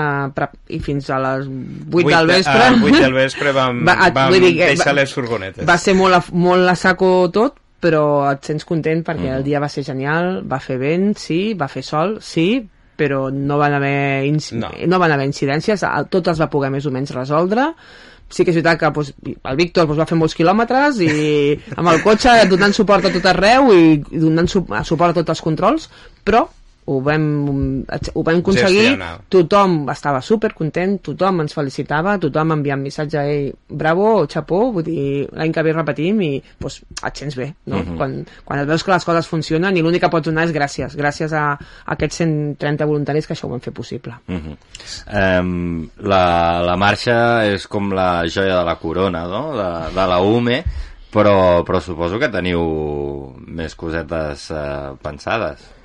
i 0.73 0.79
fins 0.81 1.09
a 1.13 1.19
les 1.21 1.45
8, 1.45 1.91
Vuit 1.91 2.07
del 2.07 2.27
de- 2.27 2.33
vespre 2.39 2.63
a 2.63 2.71
vuit 2.81 2.95
del 2.97 3.13
vespre 3.23 3.51
vam- 3.53 3.83
et- 3.89 4.13
vam 4.15 4.31
vull 4.31 4.41
dir 4.41 4.53
que 4.57 4.69
deixar 4.71 4.93
va- 4.93 4.99
les 5.01 5.13
furgonetes. 5.13 5.65
va 5.67 5.77
ser 5.77 5.93
molt 5.93 6.15
a, 6.17 6.23
molt 6.33 6.69
a 6.69 6.75
saco 6.75 7.29
tot 7.33 7.59
però 7.85 8.05
et 8.31 8.47
sents 8.49 8.65
content 8.65 9.03
perquè 9.05 9.29
Mhm. 9.29 9.37
el 9.37 9.43
dia 9.45 9.61
va 9.61 9.69
ser 9.69 9.83
genial, 9.85 10.41
va 10.49 10.59
fer 10.59 10.79
vent, 10.81 11.13
sí, 11.21 11.53
va 11.53 11.67
fer 11.69 11.83
sol, 11.85 12.17
sí, 12.21 12.65
però 12.97 13.29
no 13.29 13.59
van 13.59 13.73
haver, 13.77 14.25
inc 14.25 14.51
no. 14.53 14.71
no 14.87 14.99
van 14.99 15.11
haver 15.11 15.27
incidències, 15.27 15.83
tot 16.09 16.27
es 16.31 16.41
va 16.41 16.49
poder 16.49 16.71
més 16.71 16.85
o 16.87 16.91
menys 16.95 17.11
resoldre, 17.13 17.73
sí 18.29 18.43
que 18.43 18.49
és 18.51 18.57
veritat 18.57 18.79
que 18.79 18.89
doncs, 18.89 19.13
el 19.43 19.55
Víctor 19.59 19.85
doncs, 19.85 19.99
va 19.99 20.07
fer 20.09 20.17
molts 20.17 20.33
quilòmetres 20.35 20.99
i 21.05 21.11
amb 21.77 21.91
el 21.91 22.01
cotxe 22.01 22.47
donant 22.49 22.73
suport 22.73 23.05
a 23.05 23.11
tot 23.13 23.25
arreu 23.29 23.69
i 23.75 23.97
donant 24.11 24.47
su 24.49 24.65
suport 24.83 25.11
a 25.11 25.19
tots 25.19 25.35
els 25.35 25.41
controls, 25.45 25.89
però 26.25 26.47
ho 26.85 26.99
vam, 27.01 27.23
ho 28.13 28.23
vam 28.23 28.39
aconseguir, 28.39 28.81
Gestionar. 28.83 29.13
tothom 29.29 29.89
estava 29.89 30.21
super 30.21 30.51
content, 30.53 30.99
tothom 31.07 31.41
ens 31.41 31.55
felicitava, 31.57 32.13
tothom 32.21 32.53
enviant 32.53 32.81
missatge 32.81 33.17
a 33.17 33.23
ell, 33.25 33.47
bravo, 33.69 34.27
xapó, 34.29 34.59
vull 34.75 34.85
dir, 34.85 35.25
l'any 35.33 35.53
que 35.55 35.63
ve 35.65 35.73
repetim 35.73 36.21
i 36.21 36.29
doncs, 36.61 36.83
et 37.01 37.23
sents 37.23 37.37
bé, 37.39 37.49
no? 37.65 37.81
Mhm. 37.81 37.97
quan, 37.97 38.15
quan 38.45 38.61
et 38.61 38.69
veus 38.69 38.85
que 38.85 38.93
les 38.93 39.07
coses 39.09 39.29
funcionen 39.31 39.77
i 39.77 39.81
l'únic 39.81 40.05
que 40.05 40.11
pots 40.13 40.29
donar 40.29 40.45
és 40.45 40.53
gràcies, 40.53 40.95
gràcies 40.95 41.33
a, 41.33 41.45
a 41.57 41.95
aquests 41.97 42.21
130 42.21 42.85
voluntaris 42.85 43.25
que 43.25 43.33
això 43.33 43.49
ho 43.49 43.53
van 43.55 43.65
fer 43.65 43.73
possible. 43.73 44.13
Uh 44.27 44.35
-huh. 44.35 44.57
um, 45.41 45.89
la, 45.97 46.61
la 46.61 46.77
marxa 46.77 47.47
és 47.49 47.67
com 47.67 47.91
la 47.93 48.27
joia 48.27 48.59
de 48.59 48.65
la 48.65 48.75
corona 48.75 49.25
no? 49.25 49.57
de, 49.57 49.95
de 49.95 50.07
la 50.07 50.19
UME 50.21 50.63
però, 51.11 51.63
però 51.63 51.79
suposo 51.79 52.19
que 52.19 52.29
teniu 52.29 53.33
més 53.47 53.75
cosetes 53.75 54.51
uh, 54.51 54.95
pensades 55.01 55.75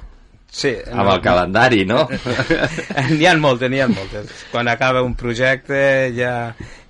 Sí, 0.51 0.75
amb 0.91 1.07
el 1.13 1.23
calendari, 1.23 1.85
no? 1.87 2.09
N'hi 3.15 3.27
ha 3.31 3.37
moltes, 3.39 3.71
n'hi 3.71 3.81
ha 3.81 3.89
moltes. 3.91 4.33
Quan 4.51 4.69
acaba 4.69 5.05
un 5.07 5.15
projecte 5.15 6.11
ja, 6.17 6.35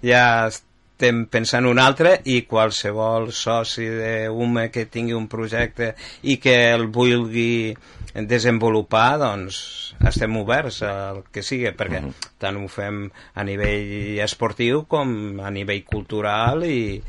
ja 0.04 0.24
estem 0.48 1.26
pensant 1.32 1.64
un 1.68 1.78
altre 1.80 2.18
i 2.28 2.42
qualsevol 2.48 3.30
soci 3.32 3.86
d'UME 3.88 4.66
que 4.72 4.84
tingui 4.92 5.16
un 5.16 5.28
projecte 5.32 5.94
i 6.28 6.36
que 6.40 6.56
el 6.74 6.88
vulgui 6.92 7.72
desenvolupar, 8.12 9.18
doncs 9.22 9.61
estem 10.08 10.36
oberts 10.40 10.82
al 10.84 11.22
que 11.32 11.44
sigui, 11.44 11.70
perquè 11.76 12.02
tant 12.40 12.58
ho 12.61 12.68
fem 12.68 13.06
a 13.36 13.44
nivell 13.44 14.20
esportiu 14.24 14.84
com 14.88 15.40
a 15.40 15.52
nivell 15.52 15.84
cultural 15.88 16.64
i, 16.68 17.00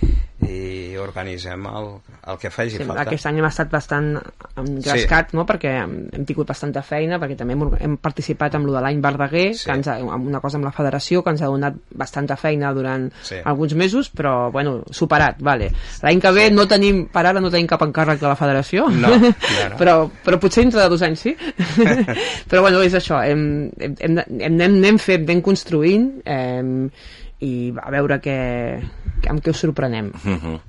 i 0.48 0.98
organitzem 0.98 1.66
el, 1.70 1.88
el 2.32 2.38
que 2.42 2.50
faci 2.52 2.78
Sí, 2.78 2.84
falta. 2.84 3.04
aquest 3.06 3.26
any 3.30 3.38
hem 3.40 3.46
estat 3.48 3.70
bastant 3.72 4.08
engrescat, 4.58 5.32
sí. 5.32 5.38
no? 5.38 5.46
perquè 5.50 5.72
hem, 5.84 5.94
tingut 6.28 6.50
bastanta 6.50 6.82
feina, 6.86 7.20
perquè 7.22 7.38
també 7.40 7.54
hem, 7.56 7.66
hem 7.80 7.98
participat 8.02 8.56
amb 8.58 8.66
lo 8.70 8.76
de 8.76 8.82
l'any 8.84 9.02
Verdaguer, 9.04 9.48
sí. 9.58 9.66
que 9.68 9.76
ens 9.78 9.88
ha, 9.92 9.98
amb 10.02 10.28
una 10.28 10.42
cosa 10.44 10.58
amb 10.60 10.66
la 10.68 10.74
federació, 10.76 11.24
que 11.24 11.34
ens 11.36 11.42
ha 11.46 11.50
donat 11.52 11.78
bastanta 11.98 12.38
feina 12.40 12.74
durant 12.74 13.10
Sí. 13.28 13.38
alguns 13.44 13.74
mesos, 13.78 14.10
però 14.14 14.52
bueno, 14.52 14.82
superat, 14.92 15.40
vale. 15.40 15.72
L'any 16.02 16.20
que 16.22 16.32
ve 16.36 16.50
no 16.52 16.68
tenim, 16.68 17.06
per 17.14 17.26
ara 17.26 17.40
no 17.42 17.52
tenim 17.54 17.68
cap 17.70 17.82
encàrrec 17.86 18.20
de 18.22 18.28
la 18.30 18.36
federació, 18.40 18.88
No, 18.92 19.10
no, 19.16 19.32
no. 19.32 19.78
però, 19.82 19.96
però 20.26 20.40
potser 20.42 20.64
dintre 20.66 20.82
de 20.82 20.90
dos 20.90 21.02
anys 21.06 21.20
sí. 21.28 21.36
però 22.50 22.62
bueno, 22.66 22.82
és 22.84 22.94
això, 22.98 23.22
hem, 23.24 23.70
hem, 23.80 23.96
hem, 24.00 24.20
hem, 24.42 24.62
anem 24.62 24.98
fent, 25.02 25.24
anem 25.28 25.42
construint, 25.46 26.10
eh, 26.26 26.90
i 27.42 27.74
a 27.82 27.90
veure 27.92 28.20
què, 28.22 28.38
amb 29.30 29.42
què 29.44 29.50
us 29.54 29.58
sorprenem. 29.66 30.12
Uh 30.26 30.38
-huh. 30.38 30.60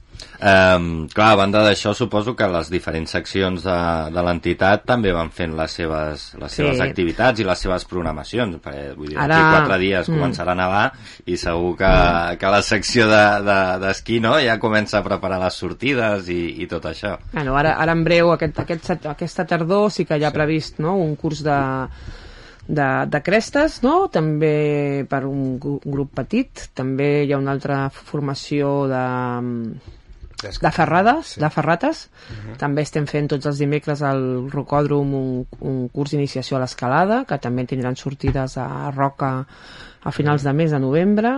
Um, 0.42 1.08
clar, 1.10 1.32
a 1.32 1.36
banda 1.36 1.62
d'això 1.64 1.92
suposo 1.94 2.34
que 2.36 2.46
les 2.46 2.68
diferents 2.70 3.10
seccions 3.10 3.62
de, 3.64 4.10
de 4.14 4.22
l'entitat 4.22 4.84
també 4.86 5.10
van 5.12 5.30
fent 5.30 5.56
les 5.56 5.70
seves, 5.70 6.34
les 6.38 6.52
Sí. 6.52 6.56
seves 6.62 6.80
activitats 6.80 7.40
i 7.40 7.44
les 7.44 7.58
seves 7.58 7.84
programacions 7.84 8.56
perquè 8.62 8.94
vull 8.94 9.08
dir, 9.08 9.18
Ara- 9.18 9.36
Ara... 9.36 9.50
quatre 9.58 9.78
dies 9.78 10.08
Mm. 10.08 10.14
començarà 10.14 10.52
a 10.52 10.54
nevar 10.54 10.92
i 11.26 11.36
segur 11.36 11.76
que, 11.76 12.36
que 12.38 12.46
la 12.46 12.62
secció 12.62 13.06
d'esquí 13.08 13.44
de, 13.44 13.78
d'esquí 13.86 14.20
no, 14.20 14.38
ja 14.40 14.58
comença 14.58 14.98
a 14.98 15.02
preparar 15.02 15.40
les 15.40 15.54
sortides 15.54 16.28
i, 16.28 16.62
i 16.62 16.66
tot 16.66 16.84
això 16.84 17.18
Bueno, 17.32 17.56
ara, 17.56 17.72
ara 17.76 17.92
en 17.92 18.04
breu, 18.04 18.32
aquest, 18.32 18.58
aquest, 18.60 18.90
aquesta 19.06 19.44
tardor, 19.44 19.90
sí 19.90 20.04
que 20.04 20.18
hi 20.18 20.24
ha 20.24 20.30
previst 20.32 20.78
no, 20.78 20.96
un 20.96 21.16
curs 21.16 21.42
de 21.42 21.86
de, 22.68 22.88
de 23.10 23.20
crestes, 23.22 23.80
no? 23.82 24.08
també 24.12 25.04
per 25.10 25.24
un, 25.26 25.58
gru- 25.60 25.80
un 25.84 25.92
grup 25.92 26.12
petit, 26.14 26.68
també 26.74 27.24
hi 27.24 27.32
ha 27.32 27.38
una 27.40 27.52
altra 27.56 27.88
formació 27.90 28.86
de, 28.90 29.02
de 30.42 30.70
ferrades, 30.74 31.36
de 31.38 31.50
ferrates. 31.50 32.08
Mhm. 32.30 32.56
També 32.58 32.82
estem 32.86 33.06
fent 33.06 33.28
tots 33.30 33.46
els 33.46 33.58
dimecres 33.62 34.02
al 34.02 34.48
Rocòdrom 34.50 35.14
un, 35.14 35.46
un 35.60 35.88
curs 35.92 36.14
d'iniciació 36.14 36.56
a 36.56 36.60
l'escalada, 36.64 37.24
que 37.28 37.38
també 37.38 37.64
tindran 37.66 37.96
sortides 37.96 38.56
a 38.58 38.90
Roca 38.94 39.32
a 40.02 40.10
finals 40.10 40.42
de 40.42 40.52
mes 40.52 40.70
de 40.74 40.80
novembre. 40.82 41.36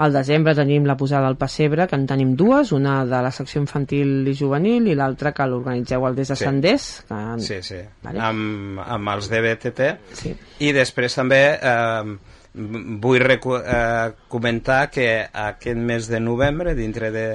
Al 0.00 0.14
desembre 0.16 0.54
tenim 0.56 0.86
la 0.88 0.96
posada 0.96 1.28
al 1.28 1.36
Pessebre, 1.36 1.84
que 1.86 1.96
en 1.98 2.06
tenim 2.08 2.32
dues, 2.38 2.70
una 2.72 3.02
de 3.04 3.18
la 3.20 3.30
secció 3.36 3.60
infantil 3.60 4.28
i 4.30 4.34
juvenil 4.38 4.86
i 4.88 4.94
l'altra 4.96 5.34
que 5.36 5.44
l'organitzeu 5.46 6.06
al 6.08 6.16
Des 6.16 6.30
de 6.32 6.36
Sí. 6.40 6.44
Senders. 6.46 6.86
Que... 7.08 7.18
Sí, 7.44 7.58
sí, 7.62 7.80
Vale. 8.02 8.22
amb, 8.24 8.80
amb 8.80 9.12
els 9.12 9.28
DBTT. 9.28 9.90
Sí. 10.16 10.32
I 10.64 10.72
després 10.72 11.18
també 11.20 11.42
eh, 11.60 12.14
vull 12.54 13.26
eh, 13.28 14.12
comentar 14.28 14.80
que 14.90 15.10
aquest 15.28 15.76
mes 15.92 16.08
de 16.08 16.20
novembre, 16.20 16.74
dintre 16.74 17.10
de, 17.12 17.26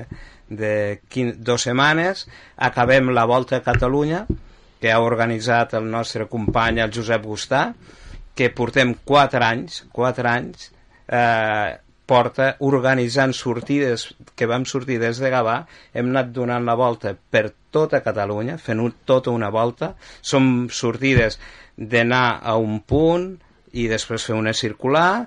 de 0.49 0.74
quin, 1.07 1.36
dues 1.38 1.70
setmanes, 1.70 2.26
acabem 2.57 3.13
la 3.13 3.26
Volta 3.30 3.57
a 3.61 3.63
Catalunya, 3.63 4.26
que 4.82 4.91
ha 4.91 4.99
organitzat 5.01 5.74
el 5.78 5.86
nostre 5.89 6.26
company, 6.28 6.82
el 6.82 6.91
Josep 6.93 7.24
Gustà, 7.24 7.68
que 8.36 8.49
portem 8.49 8.97
quatre 9.05 9.45
anys, 9.45 9.84
quatre 9.93 10.30
anys, 10.30 10.72
eh, 11.07 11.78
porta 12.05 12.55
organitzant 12.65 13.33
sortides 13.33 14.07
que 14.37 14.47
vam 14.49 14.65
sortir 14.69 14.99
des 15.01 15.19
de 15.21 15.31
Gavà, 15.33 15.61
hem 15.93 16.11
anat 16.13 16.31
donant 16.35 16.65
la 16.65 16.77
volta 16.77 17.15
per 17.15 17.49
tota 17.73 18.03
Catalunya, 18.05 18.57
fent 18.61 18.83
un, 18.83 18.93
tota 19.05 19.33
una 19.33 19.49
volta. 19.49 19.95
Som 20.21 20.67
sortides 20.71 21.39
d'anar 21.75 22.39
a 22.43 22.55
un 22.61 22.79
punt 22.79 23.33
i 23.75 23.89
després 23.91 24.23
fer 24.23 24.37
una 24.37 24.53
circular 24.55 25.25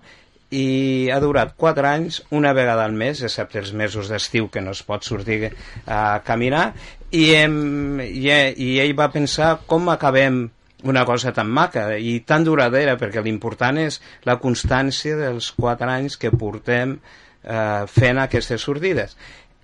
i 0.50 1.08
ha 1.12 1.18
durat 1.20 1.52
4 1.60 1.88
anys, 1.88 2.22
una 2.32 2.54
vegada 2.56 2.86
al 2.88 2.94
mes, 2.96 3.20
excepte 3.22 3.60
els 3.60 3.74
mesos 3.76 4.08
d'estiu 4.08 4.48
que 4.48 4.62
no 4.64 4.72
es 4.72 4.80
pot 4.82 5.04
sortir 5.04 5.50
a 5.84 6.22
caminar, 6.24 6.70
i, 7.10 7.34
hem, 7.36 8.00
i, 8.00 8.30
i 8.32 8.70
ell 8.80 8.94
va 8.96 9.10
pensar 9.12 9.58
com 9.68 9.90
acabem 9.92 10.46
una 10.84 11.04
cosa 11.04 11.32
tan 11.34 11.48
maca 11.50 11.88
i 11.98 12.20
tan 12.26 12.44
duradera, 12.46 12.96
perquè 12.98 13.22
l'important 13.24 13.80
és 13.82 13.98
la 14.28 14.38
constància 14.38 15.16
dels 15.18 15.50
4 15.56 15.90
anys 15.90 16.18
que 16.20 16.30
portem 16.30 16.98
eh, 16.98 17.84
fent 17.90 18.22
aquestes 18.22 18.62
sortides. 18.62 19.16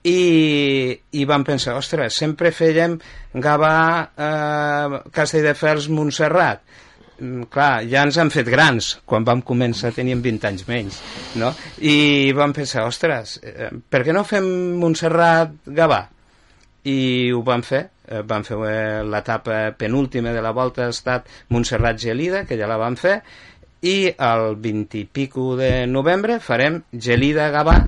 I, 0.04 0.92
i 1.16 1.24
vam 1.24 1.46
pensar, 1.46 1.78
ostres, 1.80 2.16
sempre 2.18 2.50
fèiem 2.52 2.98
Gavà, 3.40 3.76
eh, 4.20 4.98
Castelldefels, 5.14 5.88
Montserrat. 5.88 6.60
Mm, 7.22 7.46
clar, 7.48 7.86
ja 7.88 8.02
ens 8.04 8.18
han 8.18 8.32
fet 8.34 8.50
grans. 8.50 8.90
Quan 9.06 9.24
vam 9.24 9.40
començar 9.46 9.94
teníem 9.94 10.20
20 10.20 10.50
anys 10.50 10.66
menys, 10.68 11.00
no? 11.40 11.54
I 11.78 12.34
vam 12.36 12.52
pensar, 12.52 12.84
ostres, 12.90 13.38
eh, 13.42 13.70
per 13.88 14.02
què 14.04 14.12
no 14.12 14.26
fem 14.28 14.44
Montserrat, 14.82 15.54
Gavà? 15.64 16.02
I 16.84 16.98
ho 17.32 17.40
vam 17.46 17.62
fer. 17.64 17.86
Eh, 18.04 18.20
vam 18.28 18.44
fer 18.44 18.58
eh, 18.68 19.02
l'etapa 19.06 19.72
penúltima 19.80 20.32
de 20.34 20.42
la 20.44 20.52
volta 20.52 20.84
ha 20.84 20.92
estat 20.92 21.28
Montserrat 21.48 21.98
Gelida, 22.00 22.44
que 22.44 22.58
ja 22.60 22.68
la 22.68 22.76
vam 22.80 22.98
fer, 23.00 23.20
i 23.84 24.10
el 24.12 24.56
20 24.60 24.98
i 25.00 25.04
pico 25.04 25.54
de 25.56 25.86
novembre 25.86 26.38
farem 26.40 26.82
Gelida 26.92 27.50
Gavà 27.52 27.78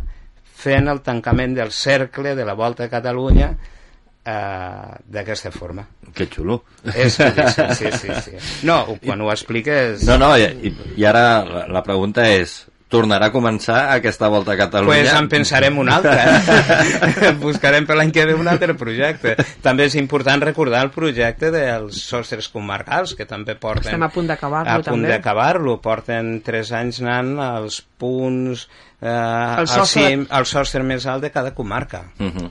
fent 0.56 0.88
el 0.88 1.02
tancament 1.04 1.56
del 1.56 1.72
cercle 1.72 2.34
de 2.36 2.44
la 2.48 2.54
Volta 2.56 2.86
a 2.86 2.92
Catalunya 2.92 3.50
eh, 3.52 4.94
d'aquesta 5.04 5.52
forma. 5.52 5.84
Que 6.16 6.28
xulo. 6.32 6.62
És 6.94 7.18
sí, 7.20 7.92
sí, 7.92 8.16
sí. 8.24 8.40
No, 8.68 8.82
quan 9.04 9.20
ho 9.20 9.30
expliques... 9.32 10.04
No, 10.08 10.16
no, 10.20 10.32
i, 10.36 10.72
i 10.96 11.08
ara 11.08 11.44
la, 11.44 11.66
la 11.76 11.84
pregunta 11.84 12.24
és 12.32 12.62
tornarà 12.88 13.26
a 13.26 13.32
començar 13.34 13.90
aquesta 13.96 14.28
volta 14.28 14.52
a 14.52 14.56
Catalunya? 14.56 15.02
pues 15.02 15.12
en 15.18 15.28
pensarem 15.28 15.78
un 15.78 15.88
altre. 15.90 16.14
Eh? 16.16 17.32
Buscarem 17.46 17.86
per 17.86 17.96
l'any 17.98 18.12
que 18.14 18.24
ve 18.28 18.34
un 18.38 18.46
altre 18.48 18.74
projecte. 18.78 19.34
També 19.62 19.88
és 19.90 19.96
important 19.98 20.42
recordar 20.44 20.84
el 20.86 20.90
projecte 20.94 21.50
dels 21.50 21.98
sostres 22.06 22.48
comarcals, 22.48 23.14
que 23.18 23.26
també 23.26 23.56
porten... 23.58 23.90
Estem 23.90 24.02
a 24.06 24.10
punt 24.14 24.26
d'acabar-lo, 24.30 24.70
A 24.70 24.76
punt 24.82 25.02
també. 25.02 25.08
d'acabar-lo. 25.08 25.78
Porten 25.82 26.40
tres 26.46 26.70
anys 26.72 27.00
anant 27.02 27.38
als 27.42 27.80
punts... 27.98 28.68
Eh, 29.02 29.08
al, 29.10 29.66
sostre- 29.68 30.06
cim, 30.08 30.26
al 30.30 30.46
sostre 30.46 30.82
més 30.86 31.04
alt 31.10 31.22
de 31.26 31.30
cada 31.34 31.52
comarca. 31.54 32.04
Uh 32.18 32.30
-huh. 32.30 32.50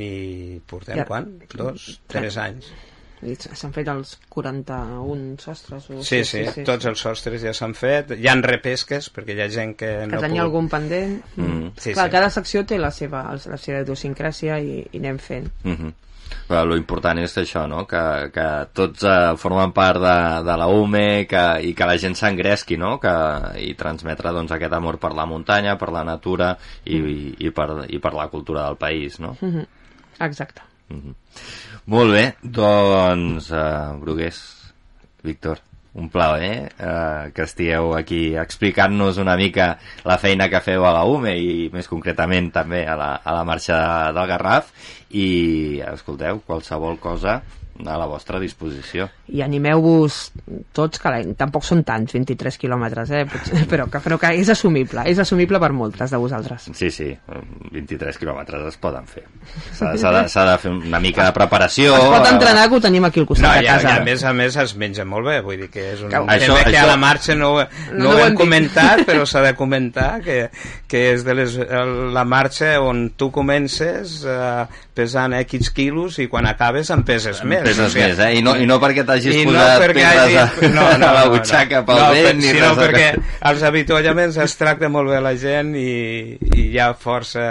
I 0.00 0.60
portem 0.66 0.96
Ja. 0.96 1.04
quan? 1.04 1.26
Dos? 1.54 2.00
Tres 2.06 2.36
anys. 2.38 2.72
S'han 3.20 3.72
fet 3.72 3.88
els 3.92 4.14
41 4.32 5.36
sostres. 5.38 5.90
O... 5.90 6.02
Sí, 6.02 6.22
sí, 6.24 6.44
tots 6.64 6.86
els 6.88 6.98
sostres 7.04 7.42
ja 7.42 7.52
s'han 7.52 7.74
fet. 7.76 8.14
Hi 8.16 8.28
han 8.32 8.42
repesques, 8.42 9.10
perquè 9.12 9.36
hi 9.36 9.42
ha 9.44 9.48
gent 9.52 9.74
que 9.76 9.90
Que 10.00 10.06
no 10.06 10.20
tenia 10.20 10.42
pogut- 10.42 10.46
algun 10.46 10.68
pendent. 10.72 11.18
Mm. 11.36 11.72
Sí, 11.76 11.92
Clar, 11.92 12.06
sí. 12.08 12.14
cada 12.16 12.30
secció 12.30 12.64
té 12.64 12.78
la 12.78 12.90
seva, 12.90 13.26
la 13.34 13.56
seva 13.60 13.82
idiosincràsia 13.84 14.58
i, 14.60 14.78
i 14.92 14.98
anem 14.98 15.18
fent. 15.18 15.50
Uh 15.64 15.76
-huh. 15.76 15.92
Però 16.46 16.64
lo 16.64 16.76
important 16.76 17.18
és 17.18 17.36
això, 17.38 17.66
no? 17.68 17.86
Que, 17.86 18.30
que 18.32 18.46
tots 18.72 19.02
eh, 19.02 19.36
formen 19.36 19.72
part 19.72 20.00
de, 20.00 20.44
de 20.46 20.56
la 20.56 20.66
UME 20.68 21.26
que, 21.26 21.44
i 21.62 21.74
que 21.74 21.86
la 21.86 21.98
gent 21.98 22.14
s'engresqui, 22.14 22.76
no? 22.76 22.98
Que, 23.00 23.12
I 23.60 23.74
transmetre 23.74 24.32
doncs, 24.32 24.52
aquest 24.52 24.72
amor 24.72 24.98
per 24.98 25.12
la 25.12 25.26
muntanya, 25.26 25.76
per 25.76 25.90
la 25.90 26.04
natura 26.04 26.56
i, 26.84 26.96
i, 26.96 27.34
i, 27.46 27.50
per, 27.50 27.84
i 27.88 27.98
per 27.98 28.14
la 28.14 28.28
cultura 28.28 28.66
del 28.66 28.76
país, 28.76 29.18
no? 29.20 29.36
Mm 29.40 29.52
-hmm. 29.54 29.66
Exacte. 30.20 30.62
Uh 30.90 30.96
-huh. 30.96 31.14
Molt 31.90 32.12
bé, 32.14 32.22
doncs, 32.40 33.48
uh, 33.50 33.98
Brugués, 33.98 34.36
Víctor, 35.26 35.58
un 35.98 36.06
plaer 36.08 36.70
eh, 36.78 37.30
que 37.34 37.42
estigueu 37.42 37.96
aquí 37.98 38.36
explicant-nos 38.38 39.18
una 39.18 39.34
mica 39.34 39.72
la 40.06 40.20
feina 40.22 40.46
que 40.52 40.60
feu 40.62 40.84
a 40.86 40.92
la 40.94 41.02
UME 41.02 41.32
i 41.34 41.66
més 41.74 41.90
concretament 41.90 42.52
també 42.54 42.84
a 42.86 42.94
la, 42.94 43.08
a 43.18 43.34
la 43.34 43.42
marxa 43.48 43.80
del 44.14 44.28
Garraf. 44.30 44.70
I 45.10 45.82
escolteu, 45.90 46.44
qualsevol 46.46 47.00
cosa 47.02 47.40
a 47.86 47.96
la 47.98 48.06
vostra 48.06 48.38
disposició. 48.40 49.08
I 49.30 49.42
animeu-vos 49.42 50.32
tots, 50.74 50.98
que 50.98 51.10
la, 51.12 51.20
tampoc 51.38 51.64
són 51.64 51.84
tants, 51.86 52.12
23 52.16 52.58
quilòmetres, 52.58 53.10
eh? 53.14 53.24
Potser, 53.30 53.64
però, 53.70 53.86
que, 53.90 54.00
però 54.04 54.18
que 54.20 54.32
és 54.40 54.48
assumible, 54.52 55.04
és 55.10 55.18
assumible 55.22 55.60
per 55.62 55.70
moltes 55.72 56.10
de 56.10 56.18
vosaltres. 56.20 56.68
Sí, 56.74 56.90
sí, 56.90 57.10
23 57.70 58.18
quilòmetres 58.18 58.66
es 58.72 58.76
poden 58.80 59.06
fer. 59.10 59.24
S'ha 59.76 59.92
s'ha 59.98 60.12
de, 60.16 60.50
de 60.50 60.58
fer 60.62 60.72
una 60.72 61.00
mica 61.00 61.24
de 61.28 61.32
preparació. 61.36 61.94
Es 61.96 62.08
pot 62.16 62.28
entrenar 62.32 62.68
que 62.68 62.76
ho 62.76 62.82
tenim 62.84 63.04
aquí 63.08 63.20
al 63.20 63.26
No, 63.28 63.32
costat 63.34 63.60
i, 63.62 63.64
de 63.64 63.70
a, 63.70 63.76
casa. 63.78 63.94
i 63.94 64.00
a 64.00 64.04
més 64.06 64.24
a 64.24 64.32
més 64.36 64.56
es 64.64 64.74
menja 64.76 65.04
molt 65.08 65.26
bé, 65.28 65.38
vull 65.46 65.60
dir 65.64 65.70
que 65.70 65.86
és 65.94 66.00
un 66.02 66.10
Que- 66.10 66.18
tema 66.20 66.34
Això- 66.36 66.56
que 66.64 66.70
això- 66.70 66.82
a 66.84 66.86
la 66.90 66.96
marxa 67.00 67.34
no, 67.38 67.52
no, 67.60 68.04
No 68.04 68.10
ho 68.10 68.18
hem 68.18 68.30
dit. 68.34 68.38
comentat, 68.40 69.04
però 69.08 69.24
s'ha 69.26 69.42
de 69.46 69.54
comentar 69.58 70.20
que, 70.24 70.38
que 70.90 71.04
és 71.14 71.24
de 71.24 71.34
les, 71.34 71.56
la 72.14 72.24
marxa 72.24 72.76
on 72.82 73.10
tu 73.16 73.30
comences 73.30 74.24
eh, 74.26 74.66
pesant 75.00 75.32
X 75.40 75.72
quilos 75.74 76.20
i 76.20 76.28
quan 76.28 76.46
acabes 76.50 76.92
en 76.92 77.02
peses 77.08 77.40
més. 77.48 77.64
Peses 77.64 77.86
O 77.88 77.90
sigui, 77.96 78.04
més, 78.12 78.20
eh? 78.28 78.30
I 78.38 78.44
no, 78.44 78.54
i 78.60 78.68
no 78.68 78.76
perquè 78.84 79.06
t'hagis 79.08 79.40
i 79.40 79.46
no 79.48 79.56
posat 79.56 79.82
perquè 79.86 80.06
hagi- 80.12 80.38
a, 80.44 80.46
no, 80.68 80.86
no, 81.00 81.10
a 81.10 81.12
la 81.16 81.24
no, 81.24 81.34
butxaca 81.34 81.80
no. 81.80 81.86
pel 81.88 82.02
no, 82.04 82.08
vent, 82.14 82.26
per- 82.30 82.38
ni 82.44 82.48
sinó 82.52 82.72
perquè 82.78 83.06
res. 83.16 83.36
als 83.50 83.64
avituallaments 83.72 84.36
es 84.44 84.56
tracta 84.60 84.92
molt 84.92 85.10
bé 85.16 85.20
la 85.24 85.34
gent 85.40 85.72
i, 85.80 85.90
i 86.60 86.68
hi 86.70 86.78
ha 86.78 86.92
força 86.94 87.48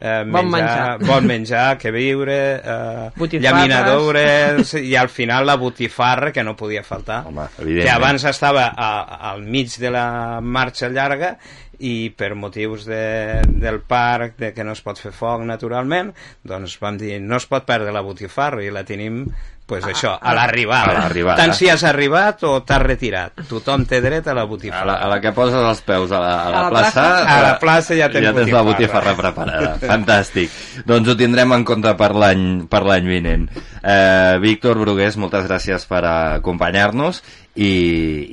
eh, 0.00 0.22
Bon 0.30 0.46
menjar. 0.50 0.98
bon 1.02 1.24
menjar, 1.26 1.76
que 1.78 1.90
viure, 1.90 2.36
eh, 2.62 3.38
llaminadores 3.42 4.74
i 4.78 4.94
al 4.96 5.08
final 5.08 5.46
la 5.46 5.56
botifarra 5.56 6.30
que 6.32 6.44
no 6.44 6.54
podia 6.56 6.84
faltar. 6.84 7.24
Home, 7.26 7.48
que 7.58 7.88
abans 7.90 8.24
estava 8.24 8.68
a, 8.76 8.90
al 9.32 9.42
mig 9.42 9.74
de 9.78 9.90
la 9.90 10.40
marxa 10.40 10.88
llarga 10.88 11.36
i 11.78 12.10
per 12.10 12.32
motius 12.34 12.84
de, 12.88 13.42
del 13.46 13.80
parc, 13.86 14.36
de 14.40 14.52
que 14.54 14.64
no 14.66 14.72
es 14.74 14.82
pot 14.82 14.98
fer 14.98 15.12
foc 15.14 15.44
naturalment, 15.46 16.10
doncs 16.42 16.78
vam 16.82 16.98
dir 16.98 17.20
no 17.22 17.36
es 17.38 17.46
pot 17.46 17.64
perdre 17.68 17.92
la 17.94 18.02
botifarra 18.02 18.64
i 18.66 18.70
la 18.74 18.82
tenim 18.84 19.24
pues 19.68 19.84
això, 19.84 20.14
a 20.16 20.32
l'arribada. 20.32 20.94
a 20.94 21.00
l'arribada. 21.02 21.36
Tant 21.42 21.52
si 21.52 21.66
has 21.68 21.82
arribat 21.84 22.40
o 22.48 22.54
t'has 22.64 22.80
retirat. 22.80 23.42
Tothom 23.50 23.82
té 23.84 23.98
dret 24.00 24.24
a 24.26 24.32
la 24.32 24.46
A 24.46 24.48
botifarra. 24.48 24.86
la, 24.88 24.94
a 25.04 25.08
la 25.12 25.18
que 25.20 25.32
poses 25.36 25.60
els 25.60 25.82
peus 25.84 26.08
a 26.10 26.20
la, 26.22 26.30
a 26.46 26.50
la, 26.50 26.58
A 26.58 26.62
la 26.62 26.70
plaça. 26.72 27.04
A 27.20 27.42
la 27.44 27.50
plaça 27.60 27.92
ja 27.98 28.08
tens 28.08 28.24
ja 28.24 28.32
tens 28.32 28.48
la 28.48 28.62
botifarra. 28.64 29.12
botifarra 29.12 29.14
preparada. 29.20 29.74
Fantàstic. 29.92 30.48
Doncs 30.88 31.12
ho 31.12 31.16
tindrem 31.20 31.52
en 31.52 31.66
compte 31.68 31.92
per 32.00 32.14
l'any 32.16 32.46
per 32.72 32.80
l'any 32.88 33.12
vinent. 33.12 33.44
Eh, 33.82 34.38
Víctor 34.40 34.80
Brugués, 34.80 35.20
moltes 35.20 35.44
gràcies 35.44 35.84
per 35.84 36.00
acompanyar-nos 36.08 37.20
i, 37.58 37.70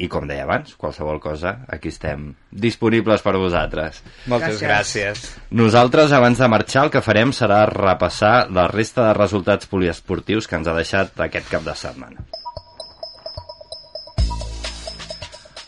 i 0.05 0.09
com 0.11 0.27
deia 0.29 0.45
abans, 0.45 0.75
qualsevol 0.77 1.17
cosa, 1.23 1.55
aquí 1.71 1.89
estem 1.89 2.27
disponibles 2.51 3.25
per 3.25 3.33
vosaltres. 3.41 4.03
Moltes 4.29 4.61
gràcies. 4.61 5.25
Nosaltres, 5.49 6.13
abans 6.13 6.41
de 6.41 6.49
marxar, 6.51 6.85
el 6.85 6.93
que 6.93 7.01
farem 7.01 7.33
serà 7.33 7.63
repassar 7.71 8.35
la 8.53 8.69
resta 8.69 9.07
de 9.07 9.17
resultats 9.17 9.71
poliesportius 9.71 10.45
que 10.45 10.61
ens 10.61 10.69
ha 10.69 10.77
deixat 10.77 11.25
aquest 11.25 11.49
cap 11.49 11.65
de 11.65 11.73
setmana. 11.79 12.44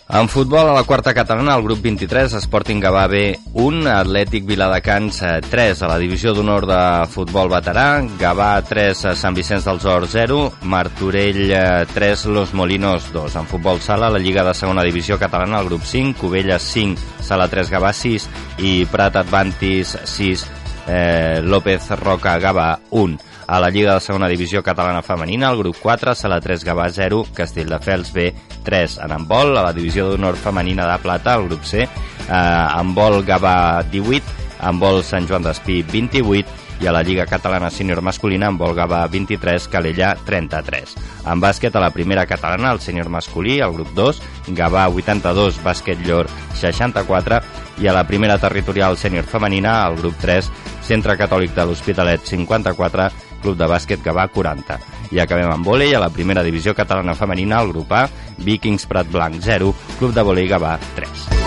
En 0.09 0.29
futbol, 0.29 0.69
a 0.69 0.73
la 0.73 0.85
quarta 0.87 1.13
catalana, 1.13 1.57
el 1.57 1.63
grup 1.63 1.81
23, 1.83 2.37
Sporting 2.39 2.79
Gavà 2.79 3.09
B 3.11 3.17
1, 3.59 3.89
Atlètic 3.91 4.45
Viladecans 4.47 5.17
3, 5.51 5.81
a 5.83 5.89
la 5.91 5.97
divisió 5.99 6.31
d'honor 6.31 6.63
de 6.63 6.79
futbol 7.11 7.51
veterà, 7.51 7.99
Gavà 8.15 8.53
3, 8.63 9.01
Sant 9.19 9.35
Vicenç 9.35 9.67
dels 9.67 9.83
Horts 9.83 10.15
0, 10.15 10.39
Martorell 10.63 11.51
3, 11.91 12.23
Los 12.31 12.55
Molinos 12.55 13.11
2. 13.11 13.35
En 13.35 13.51
futbol 13.51 13.83
sala, 13.83 14.07
la 14.07 14.23
Lliga 14.23 14.47
de 14.47 14.55
segona 14.55 14.87
divisió 14.87 15.19
catalana, 15.19 15.59
el 15.59 15.67
grup 15.67 15.83
5, 15.83 16.15
Cubelles 16.21 16.63
5, 16.71 17.19
Sala 17.27 17.49
3, 17.51 17.67
Gavà 17.75 17.91
6 17.91 18.29
i 18.63 18.77
Prat 18.87 19.19
Advantis 19.19 19.97
6, 20.07 20.47
eh, 20.87 21.41
López 21.43 21.91
Roca 21.99 22.39
Gavà 22.39 22.77
1. 22.91 23.19
A 23.47 23.61
la 23.63 23.69
Lliga 23.71 23.93
de 23.95 24.03
segona 24.03 24.27
divisió 24.27 24.59
catalana 24.59 25.01
femenina, 25.01 25.47
el 25.49 25.61
grup 25.61 25.77
4, 25.79 26.13
Sala 26.19 26.41
3, 26.43 26.65
Gavà 26.67 26.89
0, 26.91 27.21
Castelldefels 27.33 28.11
B 28.11 28.33
3. 28.67 28.97
En 29.05 29.13
handbol, 29.15 29.55
a 29.55 29.63
la 29.63 29.71
divisió 29.71 30.09
d'honor 30.09 30.35
femenina 30.35 30.83
de 30.89 30.97
plata, 30.99 31.37
el 31.39 31.47
grup 31.47 31.63
C, 31.63 31.85
eh, 31.85 31.87
handbol 32.27 33.23
Gavà 33.23 33.83
18, 33.87 34.35
handbol 34.59 34.99
Sant 35.03 35.29
Joan 35.29 35.47
d'Espí 35.47 35.79
28 35.87 36.65
i 36.81 36.87
a 36.87 36.91
la 36.91 37.01
Lliga 37.01 37.25
Catalana 37.25 37.71
Sènior 37.73 38.01
Masculina 38.05 38.49
en 38.51 38.57
vol 38.59 38.75
Gavà 38.75 39.05
23, 39.09 39.69
Calella 39.71 40.11
33. 40.27 40.97
En 41.31 41.39
bàsquet 41.41 41.75
a 41.75 41.81
la 41.81 41.93
primera 41.95 42.25
catalana, 42.27 42.73
el 42.75 42.81
sènior 42.83 43.09
masculí, 43.09 43.61
el 43.63 43.73
grup 43.73 43.93
2, 43.95 44.21
Gavà 44.57 44.89
82, 44.91 45.61
bàsquet 45.63 46.03
Llor 46.05 46.27
64 46.59 47.41
i 47.81 47.87
a 47.87 47.95
la 47.95 48.05
primera 48.07 48.37
territorial 48.41 48.97
sènior 48.97 49.25
femenina, 49.25 49.79
el 49.87 49.97
grup 50.01 50.19
3, 50.21 50.51
Centre 50.87 51.17
Catòlic 51.19 51.55
de 51.55 51.65
l'Hospitalet 51.65 52.23
54, 52.27 53.09
Club 53.47 53.61
de 53.61 53.67
Bàsquet 53.71 54.03
Gavà 54.03 54.27
40. 54.27 54.75
I 55.15 55.21
acabem 55.23 55.47
amb 55.53 55.71
vòlei 55.71 55.95
a 55.95 56.03
la 56.03 56.11
primera 56.11 56.43
divisió 56.43 56.75
catalana 56.75 57.15
femenina, 57.15 57.61
el 57.63 57.71
grup 57.71 57.95
A, 57.95 58.03
Vikings 58.43 58.89
Prat 58.91 59.07
Blanc 59.07 59.39
0, 59.39 59.71
Club 60.01 60.15
de 60.17 60.27
Vòlei 60.27 60.51
Gavà 60.51 60.75
3. 60.99 61.46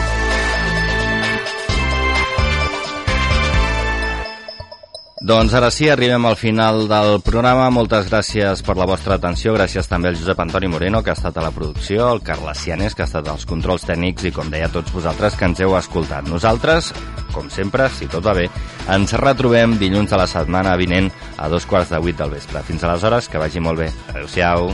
Doncs 5.20 5.52
ara 5.52 5.68
sí, 5.68 5.84
arribem 5.92 6.24
al 6.24 6.36
final 6.40 6.86
del 6.88 7.18
programa. 7.20 7.66
Moltes 7.68 8.06
gràcies 8.08 8.62
per 8.64 8.78
la 8.80 8.86
vostra 8.88 9.18
atenció. 9.18 9.52
Gràcies 9.52 9.84
també 9.90 10.08
al 10.08 10.16
Josep 10.16 10.40
Antoni 10.40 10.70
Moreno, 10.72 11.02
que 11.04 11.12
ha 11.12 11.16
estat 11.18 11.36
a 11.36 11.44
la 11.44 11.52
producció, 11.52 12.06
al 12.08 12.22
Carles 12.24 12.64
Cianes, 12.64 12.96
que 12.96 13.04
ha 13.04 13.10
estat 13.10 13.28
als 13.28 13.44
controls 13.44 13.84
tècnics, 13.84 14.24
i 14.24 14.32
com 14.32 14.48
deia, 14.48 14.72
tots 14.72 14.94
vosaltres 14.96 15.36
que 15.36 15.44
ens 15.44 15.60
heu 15.60 15.76
escoltat. 15.76 16.24
Nosaltres, 16.32 16.94
com 17.34 17.52
sempre, 17.52 17.90
si 17.92 18.08
tot 18.08 18.24
va 18.24 18.38
bé, 18.40 18.48
ens 18.88 19.12
retrobem 19.20 19.76
dilluns 19.76 20.08
de 20.08 20.24
la 20.24 20.30
setmana 20.30 20.72
vinent 20.80 21.12
a 21.36 21.52
dos 21.52 21.68
quarts 21.68 21.92
de 21.92 22.00
vuit 22.00 22.16
del 22.16 22.32
vespre. 22.32 22.64
Fins 22.64 22.88
aleshores, 22.88 23.28
que 23.28 23.44
vagi 23.44 23.60
molt 23.60 23.84
bé. 23.84 23.92
Adéu-siau. 24.14 24.72